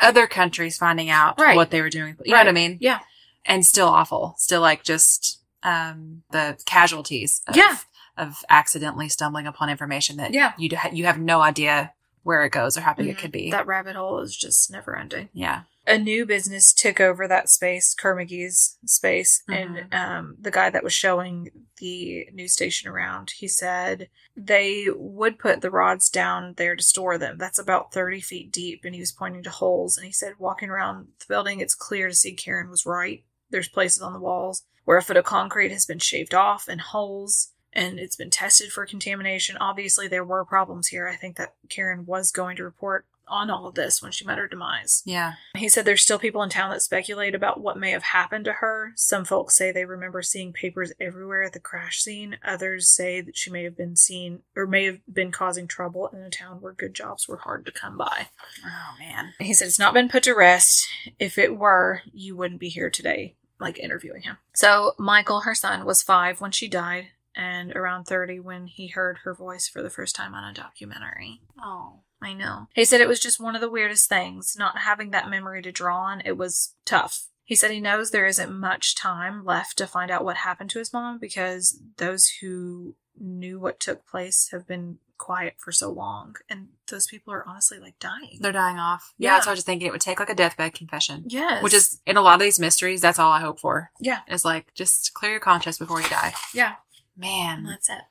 other 0.00 0.26
countries 0.26 0.78
finding 0.78 1.10
out 1.10 1.38
Right. 1.38 1.56
what 1.56 1.70
they 1.70 1.80
were 1.82 1.90
doing. 1.90 2.16
You 2.24 2.32
know 2.32 2.38
what 2.38 2.48
I 2.48 2.52
mean? 2.52 2.78
Yeah. 2.80 3.00
And 3.44 3.64
still 3.66 3.88
awful. 3.88 4.34
Still 4.38 4.60
like 4.62 4.82
just, 4.82 5.40
um, 5.62 6.22
the 6.30 6.58
casualties. 6.64 7.42
Of, 7.46 7.56
Yeah. 7.56 7.76
Of 8.20 8.44
accidentally 8.50 9.08
stumbling 9.08 9.46
upon 9.46 9.70
information 9.70 10.16
that 10.18 10.32
Yeah. 10.34 10.52
you, 10.58 10.68
you 10.92 11.06
have 11.06 11.18
no 11.18 11.40
idea 11.40 11.92
where 12.22 12.44
it 12.44 12.50
goes 12.52 12.76
or 12.76 12.82
how 12.82 12.92
big 12.94 13.06
Mhm. 13.06 13.10
it 13.10 13.18
could 13.18 13.32
be. 13.32 13.50
That 13.50 13.66
rabbit 13.66 13.96
hole 13.96 14.20
is 14.20 14.36
just 14.36 14.70
never 14.70 14.96
ending. 14.96 15.28
yeah. 15.32 15.62
a 15.86 15.96
new 15.98 16.24
business 16.26 16.72
took 16.74 17.00
over 17.00 17.26
that 17.26 17.48
space, 17.48 17.94
Kerr 17.94 18.14
McGee's 18.14 18.76
space, 18.84 19.42
and 19.48 19.86
um, 19.92 20.36
the 20.38 20.50
guy 20.50 20.68
that 20.70 20.84
was 20.84 20.92
showing 20.92 21.50
the 21.78 22.28
news 22.32 22.52
station 22.52 22.88
around, 22.88 23.30
he 23.38 23.48
said 23.48 24.08
they 24.36 24.86
would 24.94 25.38
put 25.38 25.62
the 25.62 25.70
rods 25.70 26.08
down 26.10 26.54
there 26.58 26.76
to 26.76 26.82
store 26.82 27.16
them. 27.18 27.38
That's 27.38 27.58
about 27.58 27.92
30 27.92 28.20
feet 28.20 28.52
deep, 28.52 28.84
and 28.84 28.94
he 28.94 29.00
was 29.00 29.10
pointing 29.10 29.42
to 29.44 29.50
holes, 29.50 29.96
and 29.96 30.06
he 30.06 30.12
said 30.12 30.34
walking 30.38 30.68
around 30.68 31.08
the 31.18 31.24
building, 31.26 31.58
it's 31.60 31.74
clear 31.74 32.08
to 32.08 32.14
see 32.14 32.34
Karen 32.34 32.68
was 32.70 32.86
right. 32.86 33.24
There's 33.48 33.68
places 33.68 34.02
on 34.02 34.12
the 34.12 34.20
walls 34.20 34.62
where 34.84 34.98
a 34.98 35.02
foot 35.02 35.16
of 35.16 35.24
concrete 35.24 35.72
has 35.72 35.86
been 35.86 35.98
shaved 35.98 36.34
off 36.34 36.68
and 36.68 36.80
holes. 36.82 37.52
And 37.72 37.98
it's 37.98 38.16
been 38.16 38.30
tested 38.30 38.72
for 38.72 38.84
contamination. 38.86 39.56
Obviously, 39.58 40.08
there 40.08 40.24
were 40.24 40.44
problems 40.44 40.88
here. 40.88 41.08
I 41.08 41.16
think 41.16 41.36
that 41.36 41.54
Karen 41.68 42.04
was 42.04 42.32
going 42.32 42.56
to 42.56 42.64
report 42.64 43.06
on 43.30 43.48
all 43.48 43.66
of 43.66 43.74
this 43.74 44.02
when 44.02 44.12
she 44.12 44.26
met 44.26 44.38
her 44.38 44.48
demise. 44.48 45.02
Yeah. 45.06 45.34
He 45.56 45.68
said 45.68 45.84
there's 45.84 46.02
still 46.02 46.18
people 46.18 46.42
in 46.42 46.50
town 46.50 46.70
that 46.70 46.82
speculate 46.82 47.34
about 47.34 47.60
what 47.60 47.78
may 47.78 47.92
have 47.92 48.02
happened 48.02 48.44
to 48.46 48.54
her. 48.54 48.92
Some 48.96 49.24
folks 49.24 49.56
say 49.56 49.70
they 49.70 49.84
remember 49.84 50.20
seeing 50.20 50.52
papers 50.52 50.92
everywhere 51.00 51.44
at 51.44 51.52
the 51.52 51.60
crash 51.60 52.02
scene. 52.02 52.38
Others 52.44 52.88
say 52.88 53.20
that 53.20 53.36
she 53.36 53.50
may 53.50 53.62
have 53.64 53.76
been 53.76 53.96
seen 53.96 54.40
or 54.56 54.66
may 54.66 54.84
have 54.84 54.98
been 55.10 55.30
causing 55.30 55.66
trouble 55.66 56.08
in 56.08 56.20
a 56.20 56.30
town 56.30 56.60
where 56.60 56.72
good 56.72 56.94
jobs 56.94 57.28
were 57.28 57.38
hard 57.38 57.64
to 57.66 57.72
come 57.72 57.96
by. 57.96 58.28
Oh 58.66 58.98
man. 58.98 59.32
He 59.38 59.54
said 59.54 59.68
it's 59.68 59.78
not 59.78 59.94
been 59.94 60.08
put 60.08 60.24
to 60.24 60.34
rest. 60.34 60.88
If 61.18 61.38
it 61.38 61.56
were, 61.56 62.02
you 62.12 62.36
wouldn't 62.36 62.60
be 62.60 62.68
here 62.68 62.90
today, 62.90 63.36
like 63.60 63.78
interviewing 63.78 64.22
him. 64.22 64.38
So, 64.52 64.94
Michael, 64.98 65.40
her 65.40 65.54
son, 65.54 65.84
was 65.84 66.02
five 66.02 66.40
when 66.40 66.50
she 66.50 66.68
died 66.68 67.08
and 67.36 67.72
around 67.76 68.04
30 68.04 68.40
when 68.40 68.66
he 68.66 68.88
heard 68.88 69.18
her 69.24 69.34
voice 69.34 69.68
for 69.68 69.82
the 69.82 69.90
first 69.90 70.14
time 70.16 70.34
on 70.34 70.44
a 70.44 70.54
documentary. 70.54 71.40
Oh. 71.62 72.00
I 72.22 72.34
know. 72.34 72.68
He 72.74 72.84
said 72.84 73.00
it 73.00 73.08
was 73.08 73.18
just 73.18 73.40
one 73.40 73.54
of 73.54 73.62
the 73.62 73.70
weirdest 73.70 74.08
things, 74.08 74.54
not 74.58 74.76
having 74.78 75.10
that 75.12 75.30
memory 75.30 75.62
to 75.62 75.72
draw 75.72 75.96
on. 76.02 76.20
It 76.22 76.36
was 76.36 76.74
tough. 76.84 77.28
He 77.44 77.54
said 77.54 77.70
he 77.70 77.80
knows 77.80 78.10
there 78.10 78.26
isn't 78.26 78.52
much 78.52 78.94
time 78.94 79.42
left 79.44 79.78
to 79.78 79.86
find 79.86 80.10
out 80.10 80.22
what 80.24 80.36
happened 80.36 80.68
to 80.70 80.78
his 80.78 80.92
mom 80.92 81.18
because 81.18 81.80
those 81.96 82.30
who 82.40 82.94
knew 83.18 83.58
what 83.58 83.80
took 83.80 84.06
place 84.06 84.50
have 84.52 84.66
been 84.66 84.98
quiet 85.16 85.54
for 85.58 85.72
so 85.72 85.90
long. 85.90 86.36
And 86.48 86.68
those 86.90 87.06
people 87.06 87.32
are 87.32 87.46
honestly 87.48 87.78
like 87.78 87.98
dying. 87.98 88.38
They're 88.40 88.52
dying 88.52 88.78
off. 88.78 89.14
Yeah. 89.18 89.30
Yeah. 89.30 89.34
That's 89.36 89.46
what 89.46 89.50
I 89.50 89.52
was 89.52 89.58
just 89.58 89.66
thinking. 89.66 89.88
It 89.88 89.92
would 89.92 90.00
take 90.00 90.20
like 90.20 90.30
a 90.30 90.34
deathbed 90.34 90.74
confession. 90.74 91.24
yes. 91.26 91.62
Which 91.62 91.74
is 91.74 92.00
in 92.06 92.16
a 92.16 92.22
lot 92.22 92.34
of 92.34 92.40
these 92.40 92.60
mysteries, 92.60 93.00
that's 93.00 93.18
all 93.18 93.32
I 93.32 93.40
hope 93.40 93.58
for. 93.60 93.90
Yeah. 93.98 94.20
Is 94.28 94.44
like 94.44 94.74
just 94.74 95.14
clear 95.14 95.32
your 95.32 95.40
conscience 95.40 95.78
before 95.78 96.00
you 96.02 96.08
die. 96.08 96.34
Yeah. 96.54 96.74
Man. 97.16 97.64
That's 97.64 97.88
it. 97.90 98.02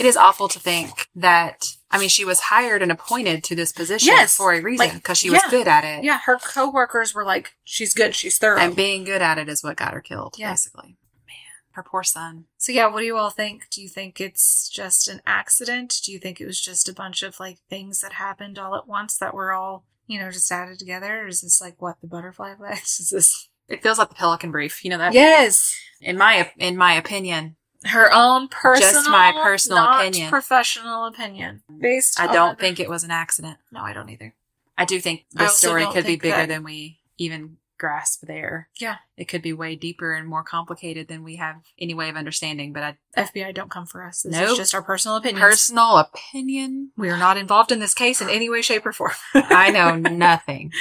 It 0.00 0.06
is 0.06 0.16
awful 0.16 0.48
to 0.48 0.58
think 0.58 1.08
that 1.14 1.66
I 1.90 1.98
mean 1.98 2.08
she 2.08 2.24
was 2.24 2.40
hired 2.40 2.82
and 2.82 2.90
appointed 2.90 3.44
to 3.44 3.54
this 3.54 3.72
position 3.72 4.08
Yes. 4.08 4.36
for 4.36 4.52
a 4.52 4.60
reason 4.60 4.86
Like, 4.86 4.94
because 4.94 5.18
she 5.18 5.30
was 5.30 5.40
yeah. 5.44 5.50
good 5.50 5.68
at 5.68 5.84
it. 5.84 6.04
Yeah. 6.04 6.18
Her 6.18 6.38
coworkers 6.38 7.14
were 7.14 7.24
like, 7.24 7.54
she's 7.64 7.94
good. 7.94 8.14
She's 8.14 8.38
thorough. 8.38 8.58
And 8.58 8.74
being 8.74 9.04
good 9.04 9.22
at 9.22 9.38
it 9.38 9.48
is 9.48 9.62
what 9.62 9.76
got 9.76 9.92
her 9.94 10.00
killed, 10.00 10.34
Yeah. 10.38 10.50
basically. 10.52 10.96
Man. 11.28 11.36
Her 11.72 11.82
poor 11.82 12.02
son. 12.02 12.46
So 12.58 12.72
yeah, 12.72 12.86
what 12.88 13.00
do 13.00 13.06
you 13.06 13.16
all 13.16 13.30
think? 13.30 13.68
Do 13.70 13.82
you 13.82 13.88
think 13.88 14.20
it's 14.20 14.68
just 14.68 15.08
an 15.08 15.20
accident? 15.26 16.00
Do 16.04 16.10
you 16.12 16.18
think 16.18 16.40
it 16.40 16.46
was 16.46 16.60
just 16.60 16.88
a 16.88 16.94
bunch 16.94 17.22
of 17.22 17.38
like 17.38 17.58
things 17.70 18.00
that 18.00 18.14
happened 18.14 18.58
all 18.58 18.74
at 18.74 18.88
once 18.88 19.16
that 19.18 19.34
were 19.34 19.52
all, 19.52 19.84
you 20.06 20.18
know, 20.18 20.30
just 20.30 20.50
added 20.50 20.78
together? 20.78 21.22
Or 21.22 21.26
is 21.28 21.42
this 21.42 21.60
like 21.60 21.80
what 21.80 22.00
the 22.00 22.06
butterfly 22.08 22.52
effect? 22.52 22.84
Is 23.00 23.10
this 23.10 23.48
It 23.68 23.82
feels 23.82 23.98
like 23.98 24.08
the 24.08 24.14
Pelican 24.14 24.50
Brief. 24.52 24.84
You 24.84 24.90
know 24.90 24.98
that? 24.98 25.12
Yes. 25.12 25.76
In 26.00 26.16
my 26.16 26.50
in 26.58 26.76
my 26.76 26.94
opinion, 26.94 27.56
Her 27.86 28.12
own 28.12 28.48
personal 28.48 28.92
Just 28.92 29.08
my 29.10 29.32
personal 29.42 29.78
not 29.78 30.00
opinion. 30.06 30.30
Professional 30.30 31.06
opinion. 31.06 31.62
Based 31.80 32.18
I 32.20 32.26
on- 32.26 32.34
don't 32.34 32.58
think 32.60 32.80
it 32.80 32.88
was 32.88 33.04
an 33.04 33.10
accident. 33.10 33.58
No, 33.72 33.80
I 33.80 33.92
don't 33.92 34.08
either. 34.08 34.34
I 34.78 34.84
do 34.84 35.00
think 35.00 35.24
I 35.36 35.44
this 35.44 35.56
story 35.58 35.86
could 35.86 36.04
be 36.06 36.16
bigger 36.16 36.36
that- 36.36 36.48
than 36.48 36.62
we 36.64 36.98
even 37.18 37.56
grasp 37.78 38.22
there. 38.26 38.68
Yeah. 38.76 38.96
It 39.18 39.26
could 39.26 39.42
be 39.42 39.52
way 39.52 39.76
deeper 39.76 40.14
and 40.14 40.26
more 40.26 40.42
complicated 40.42 41.08
than 41.08 41.22
we 41.22 41.36
have 41.36 41.56
any 41.78 41.92
way 41.92 42.08
of 42.08 42.16
understanding, 42.16 42.72
but 42.72 42.82
I 42.82 42.96
FBI 43.16 43.52
don't 43.54 43.70
come 43.70 43.84
for 43.86 44.02
us. 44.02 44.22
This 44.22 44.34
is 44.34 44.40
Nope. 44.40 44.56
just 44.56 44.74
our 44.74 44.82
personal 44.82 45.16
opinion. 45.18 45.42
personal 45.42 45.98
opinion, 45.98 46.92
we 46.96 47.10
are 47.10 47.18
not 47.18 47.36
involved 47.36 47.70
in 47.70 47.78
this 47.78 47.92
case 47.92 48.22
in 48.22 48.30
any 48.30 48.48
way, 48.48 48.62
shape, 48.62 48.86
or 48.86 48.92
form. 48.92 49.12
I 49.34 49.70
know 49.70 49.94
nothing. 49.96 50.72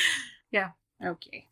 Yeah. 0.51 0.69
Okay. 1.03 1.47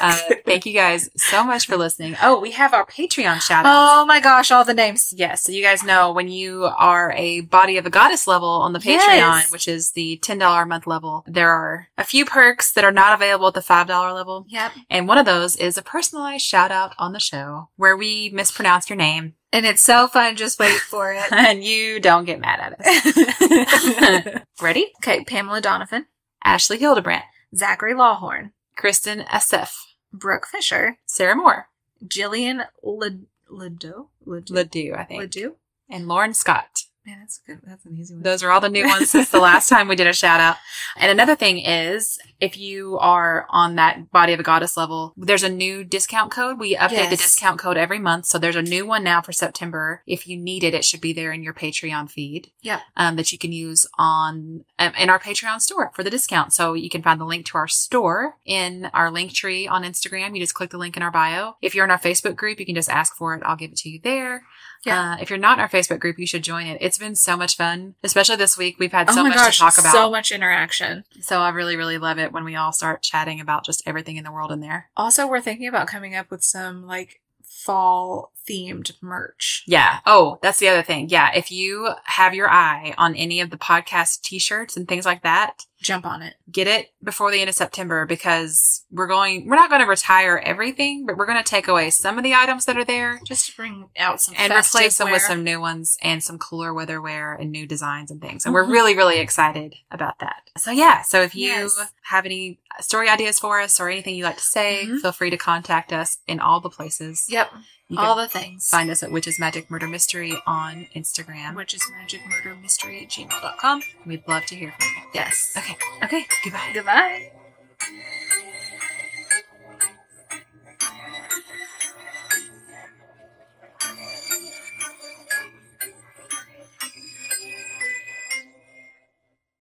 Uh, 0.00 0.18
thank 0.44 0.66
you 0.66 0.74
guys 0.74 1.08
so 1.16 1.44
much 1.44 1.66
for 1.66 1.76
listening. 1.76 2.16
Oh, 2.20 2.38
we 2.40 2.50
have 2.50 2.74
our 2.74 2.84
Patreon 2.84 3.40
shout 3.40 3.64
out. 3.64 4.02
oh 4.02 4.04
my 4.04 4.20
gosh, 4.20 4.50
all 4.50 4.64
the 4.64 4.74
names. 4.74 5.14
Yes, 5.16 5.42
so 5.44 5.52
you 5.52 5.62
guys 5.62 5.82
know 5.84 6.12
when 6.12 6.28
you 6.28 6.64
are 6.64 7.12
a 7.16 7.42
body 7.42 7.78
of 7.78 7.86
a 7.86 7.90
goddess 7.90 8.26
level 8.26 8.48
on 8.48 8.72
the 8.72 8.80
Patreon, 8.80 8.98
Yes. 9.16 9.52
which 9.52 9.68
is 9.68 9.92
the 9.92 10.18
$10 10.22 10.62
a 10.62 10.66
month 10.66 10.86
level, 10.86 11.24
there 11.26 11.48
are 11.48 11.88
a 11.96 12.04
few 12.04 12.24
perks 12.26 12.72
that 12.72 12.84
are 12.84 12.90
not 12.92 13.14
available 13.14 13.46
at 13.46 13.54
the 13.54 13.60
$5 13.60 14.14
level. 14.14 14.44
Yep. 14.48 14.72
And 14.90 15.08
one 15.08 15.16
of 15.16 15.24
those 15.26 15.56
is 15.56 15.78
a 15.78 15.82
personalized 15.82 16.44
shout 16.44 16.72
out 16.72 16.92
on 16.98 17.12
the 17.12 17.20
show 17.20 17.70
where 17.76 17.96
we 17.96 18.30
mispronounce 18.34 18.90
your 18.90 18.96
name 18.98 19.34
And 19.52 19.64
it's 19.64 19.80
so 19.82 20.08
fun. 20.08 20.34
Just 20.36 20.58
wait 20.58 20.76
for 20.80 21.12
it. 21.14 21.22
and 21.32 21.62
you 21.64 22.00
don't 22.00 22.24
get 22.26 22.40
mad 22.40 22.60
at 22.60 22.80
us. 22.80 24.42
Ready? 24.60 24.92
okay, 24.98 25.24
Pamela 25.24 25.60
Donovan, 25.60 26.06
Ashley 26.42 26.78
Hildebrandt, 26.78 27.24
Zachary 27.56 27.94
Lawhorn, 27.94 28.50
Kristen 28.76 29.20
Asif, 29.20 29.74
Brooke 30.12 30.46
Fisher, 30.46 30.98
Sarah 31.06 31.36
Moore, 31.36 31.68
Jillian 32.06 32.66
Ledoux, 32.82 34.08
Ledoux, 34.24 34.94
I 34.94 35.04
think, 35.04 35.20
Ledoux. 35.20 35.56
and 35.88 36.08
Lauren 36.08 36.34
Scott. 36.34 36.83
Man, 37.06 37.18
that's 37.20 37.38
good. 37.46 37.60
That's 37.66 37.84
an 37.84 37.96
easy 37.98 38.14
one. 38.14 38.22
Those 38.22 38.42
are 38.42 38.50
all 38.50 38.62
the 38.62 38.70
new 38.70 38.86
ones 38.86 39.10
since 39.10 39.30
the 39.30 39.38
last 39.38 39.68
time 39.68 39.88
we 39.88 39.96
did 39.96 40.06
a 40.06 40.14
shout 40.14 40.40
out. 40.40 40.56
And 40.96 41.10
another 41.10 41.36
thing 41.36 41.58
is, 41.58 42.18
if 42.40 42.56
you 42.56 42.98
are 42.98 43.46
on 43.50 43.74
that 43.76 44.10
Body 44.10 44.32
of 44.32 44.40
a 44.40 44.42
Goddess 44.42 44.76
level, 44.76 45.12
there's 45.14 45.42
a 45.42 45.50
new 45.50 45.84
discount 45.84 46.30
code. 46.30 46.58
We 46.58 46.76
update 46.76 47.10
the 47.10 47.16
discount 47.16 47.58
code 47.58 47.76
every 47.76 47.98
month. 47.98 48.24
So 48.26 48.38
there's 48.38 48.56
a 48.56 48.62
new 48.62 48.86
one 48.86 49.04
now 49.04 49.20
for 49.20 49.32
September. 49.32 50.02
If 50.06 50.26
you 50.26 50.38
need 50.38 50.64
it, 50.64 50.72
it 50.72 50.84
should 50.84 51.02
be 51.02 51.12
there 51.12 51.30
in 51.30 51.42
your 51.42 51.52
Patreon 51.52 52.10
feed. 52.10 52.50
Yeah. 52.62 52.80
Um, 52.96 53.16
that 53.16 53.32
you 53.32 53.38
can 53.38 53.52
use 53.52 53.86
on, 53.98 54.64
um, 54.78 54.92
in 54.98 55.10
our 55.10 55.18
Patreon 55.18 55.60
store 55.60 55.92
for 55.94 56.02
the 56.02 56.10
discount. 56.10 56.54
So 56.54 56.72
you 56.72 56.88
can 56.88 57.02
find 57.02 57.20
the 57.20 57.26
link 57.26 57.44
to 57.46 57.58
our 57.58 57.68
store 57.68 58.38
in 58.46 58.86
our 58.94 59.10
link 59.10 59.34
tree 59.34 59.68
on 59.68 59.84
Instagram. 59.84 60.34
You 60.34 60.40
just 60.40 60.54
click 60.54 60.70
the 60.70 60.78
link 60.78 60.96
in 60.96 61.02
our 61.02 61.10
bio. 61.10 61.56
If 61.60 61.74
you're 61.74 61.84
in 61.84 61.90
our 61.90 61.98
Facebook 61.98 62.36
group, 62.36 62.60
you 62.60 62.66
can 62.66 62.74
just 62.74 62.90
ask 62.90 63.14
for 63.14 63.34
it. 63.34 63.42
I'll 63.44 63.56
give 63.56 63.72
it 63.72 63.78
to 63.78 63.90
you 63.90 64.00
there. 64.02 64.44
Yeah. 64.84 65.12
Uh, 65.14 65.16
if 65.20 65.30
you're 65.30 65.38
not 65.38 65.58
in 65.58 65.62
our 65.62 65.68
Facebook 65.68 66.00
group, 66.00 66.18
you 66.18 66.26
should 66.26 66.42
join 66.44 66.66
it. 66.66 66.78
It's 66.80 66.98
been 66.98 67.14
so 67.14 67.36
much 67.36 67.56
fun, 67.56 67.94
especially 68.02 68.36
this 68.36 68.58
week. 68.58 68.76
We've 68.78 68.92
had 68.92 69.08
oh 69.10 69.14
so 69.14 69.22
my 69.22 69.30
much 69.30 69.38
gosh, 69.38 69.56
to 69.56 69.60
talk 69.60 69.78
about. 69.78 69.92
so 69.92 70.10
much 70.10 70.30
interaction. 70.30 71.04
So 71.20 71.40
I 71.40 71.50
really, 71.50 71.76
really 71.76 71.98
love 71.98 72.18
it 72.18 72.32
when 72.32 72.44
we 72.44 72.56
all 72.56 72.72
start 72.72 73.02
chatting 73.02 73.40
about 73.40 73.64
just 73.64 73.82
everything 73.86 74.16
in 74.16 74.24
the 74.24 74.32
world 74.32 74.52
in 74.52 74.60
there. 74.60 74.90
Also, 74.96 75.26
we're 75.26 75.40
thinking 75.40 75.68
about 75.68 75.86
coming 75.86 76.14
up 76.14 76.30
with 76.30 76.42
some 76.42 76.86
like 76.86 77.20
fall 77.42 78.32
themed 78.48 78.92
merch. 79.02 79.64
Yeah. 79.66 80.00
Oh, 80.06 80.38
that's 80.42 80.58
the 80.58 80.68
other 80.68 80.82
thing. 80.82 81.08
Yeah. 81.08 81.30
If 81.34 81.50
you 81.50 81.90
have 82.04 82.34
your 82.34 82.50
eye 82.50 82.94
on 82.98 83.14
any 83.14 83.40
of 83.40 83.50
the 83.50 83.56
podcast 83.56 84.22
t-shirts 84.22 84.76
and 84.76 84.86
things 84.88 85.06
like 85.06 85.22
that, 85.22 85.66
Jump 85.80 86.06
on 86.06 86.22
it. 86.22 86.34
get 86.50 86.66
it 86.66 86.92
before 87.02 87.30
the 87.30 87.40
end 87.40 87.50
of 87.50 87.54
September 87.54 88.06
because 88.06 88.86
we're 88.90 89.06
going, 89.06 89.46
we're 89.46 89.56
not 89.56 89.68
going 89.68 89.82
to 89.82 89.86
retire 89.86 90.38
everything, 90.42 91.04
but 91.04 91.18
we're 91.18 91.26
going 91.26 91.42
to 91.42 91.44
take 91.44 91.68
away 91.68 91.90
some 91.90 92.16
of 92.16 92.24
the 92.24 92.32
items 92.34 92.64
that 92.64 92.78
are 92.78 92.84
there 92.86 93.20
Just 93.26 93.50
to 93.50 93.56
bring 93.56 93.88
out 93.98 94.20
some 94.22 94.34
and 94.38 94.50
replace 94.52 94.96
them 94.96 95.10
with 95.10 95.20
some 95.22 95.44
new 95.44 95.60
ones 95.60 95.98
and 96.02 96.22
some 96.22 96.38
cooler 96.38 96.72
weather 96.72 97.02
wear 97.02 97.34
and 97.34 97.52
new 97.52 97.66
designs 97.66 98.10
and 98.10 98.20
things. 98.22 98.46
And 98.46 98.54
we're 98.54 98.64
really, 98.64 98.96
really 98.96 99.18
excited 99.18 99.74
about 99.90 100.20
that. 100.20 100.36
So 100.56 100.70
yeah. 100.70 101.02
So 101.02 101.20
if 101.20 101.34
you 101.34 101.48
Yes. 101.48 101.78
have 102.04 102.24
any 102.24 102.60
story 102.80 103.08
ideas 103.10 103.38
for 103.38 103.60
us 103.60 103.78
or 103.78 103.90
anything 103.90 104.14
you'd 104.14 104.24
like 104.24 104.38
to 104.38 104.42
say, 104.42 104.84
Mhm. 104.86 105.00
feel 105.02 105.12
free 105.12 105.30
to 105.30 105.36
contact 105.36 105.92
us 105.92 106.18
in 106.26 106.40
all 106.40 106.60
the 106.60 106.70
places. 106.70 107.26
Yep. 107.28 107.50
You 107.94 108.00
all 108.00 108.16
the 108.16 108.28
things. 108.28 108.68
find 108.68 108.90
us 108.90 109.02
at 109.02 109.10
Witches 109.10 109.38
Magic 109.38 109.70
Murder 109.70 109.86
Mystery 109.88 110.34
on 110.46 110.88
Instagram. 110.94 111.54
Which 111.54 111.74
is 111.74 111.82
magicmurdermystery 112.00 113.02
at 113.02 113.08
gmail.com. 113.10 113.82
We'd 114.06 114.26
love 114.28 114.46
to 114.46 114.54
hear 114.56 114.72
from 114.78 114.86
you. 114.86 115.10
Yes. 115.14 115.54
Okay. 115.56 115.76
Okay. 116.02 116.26
Goodbye. 116.44 116.70
Goodbye. 116.74 117.30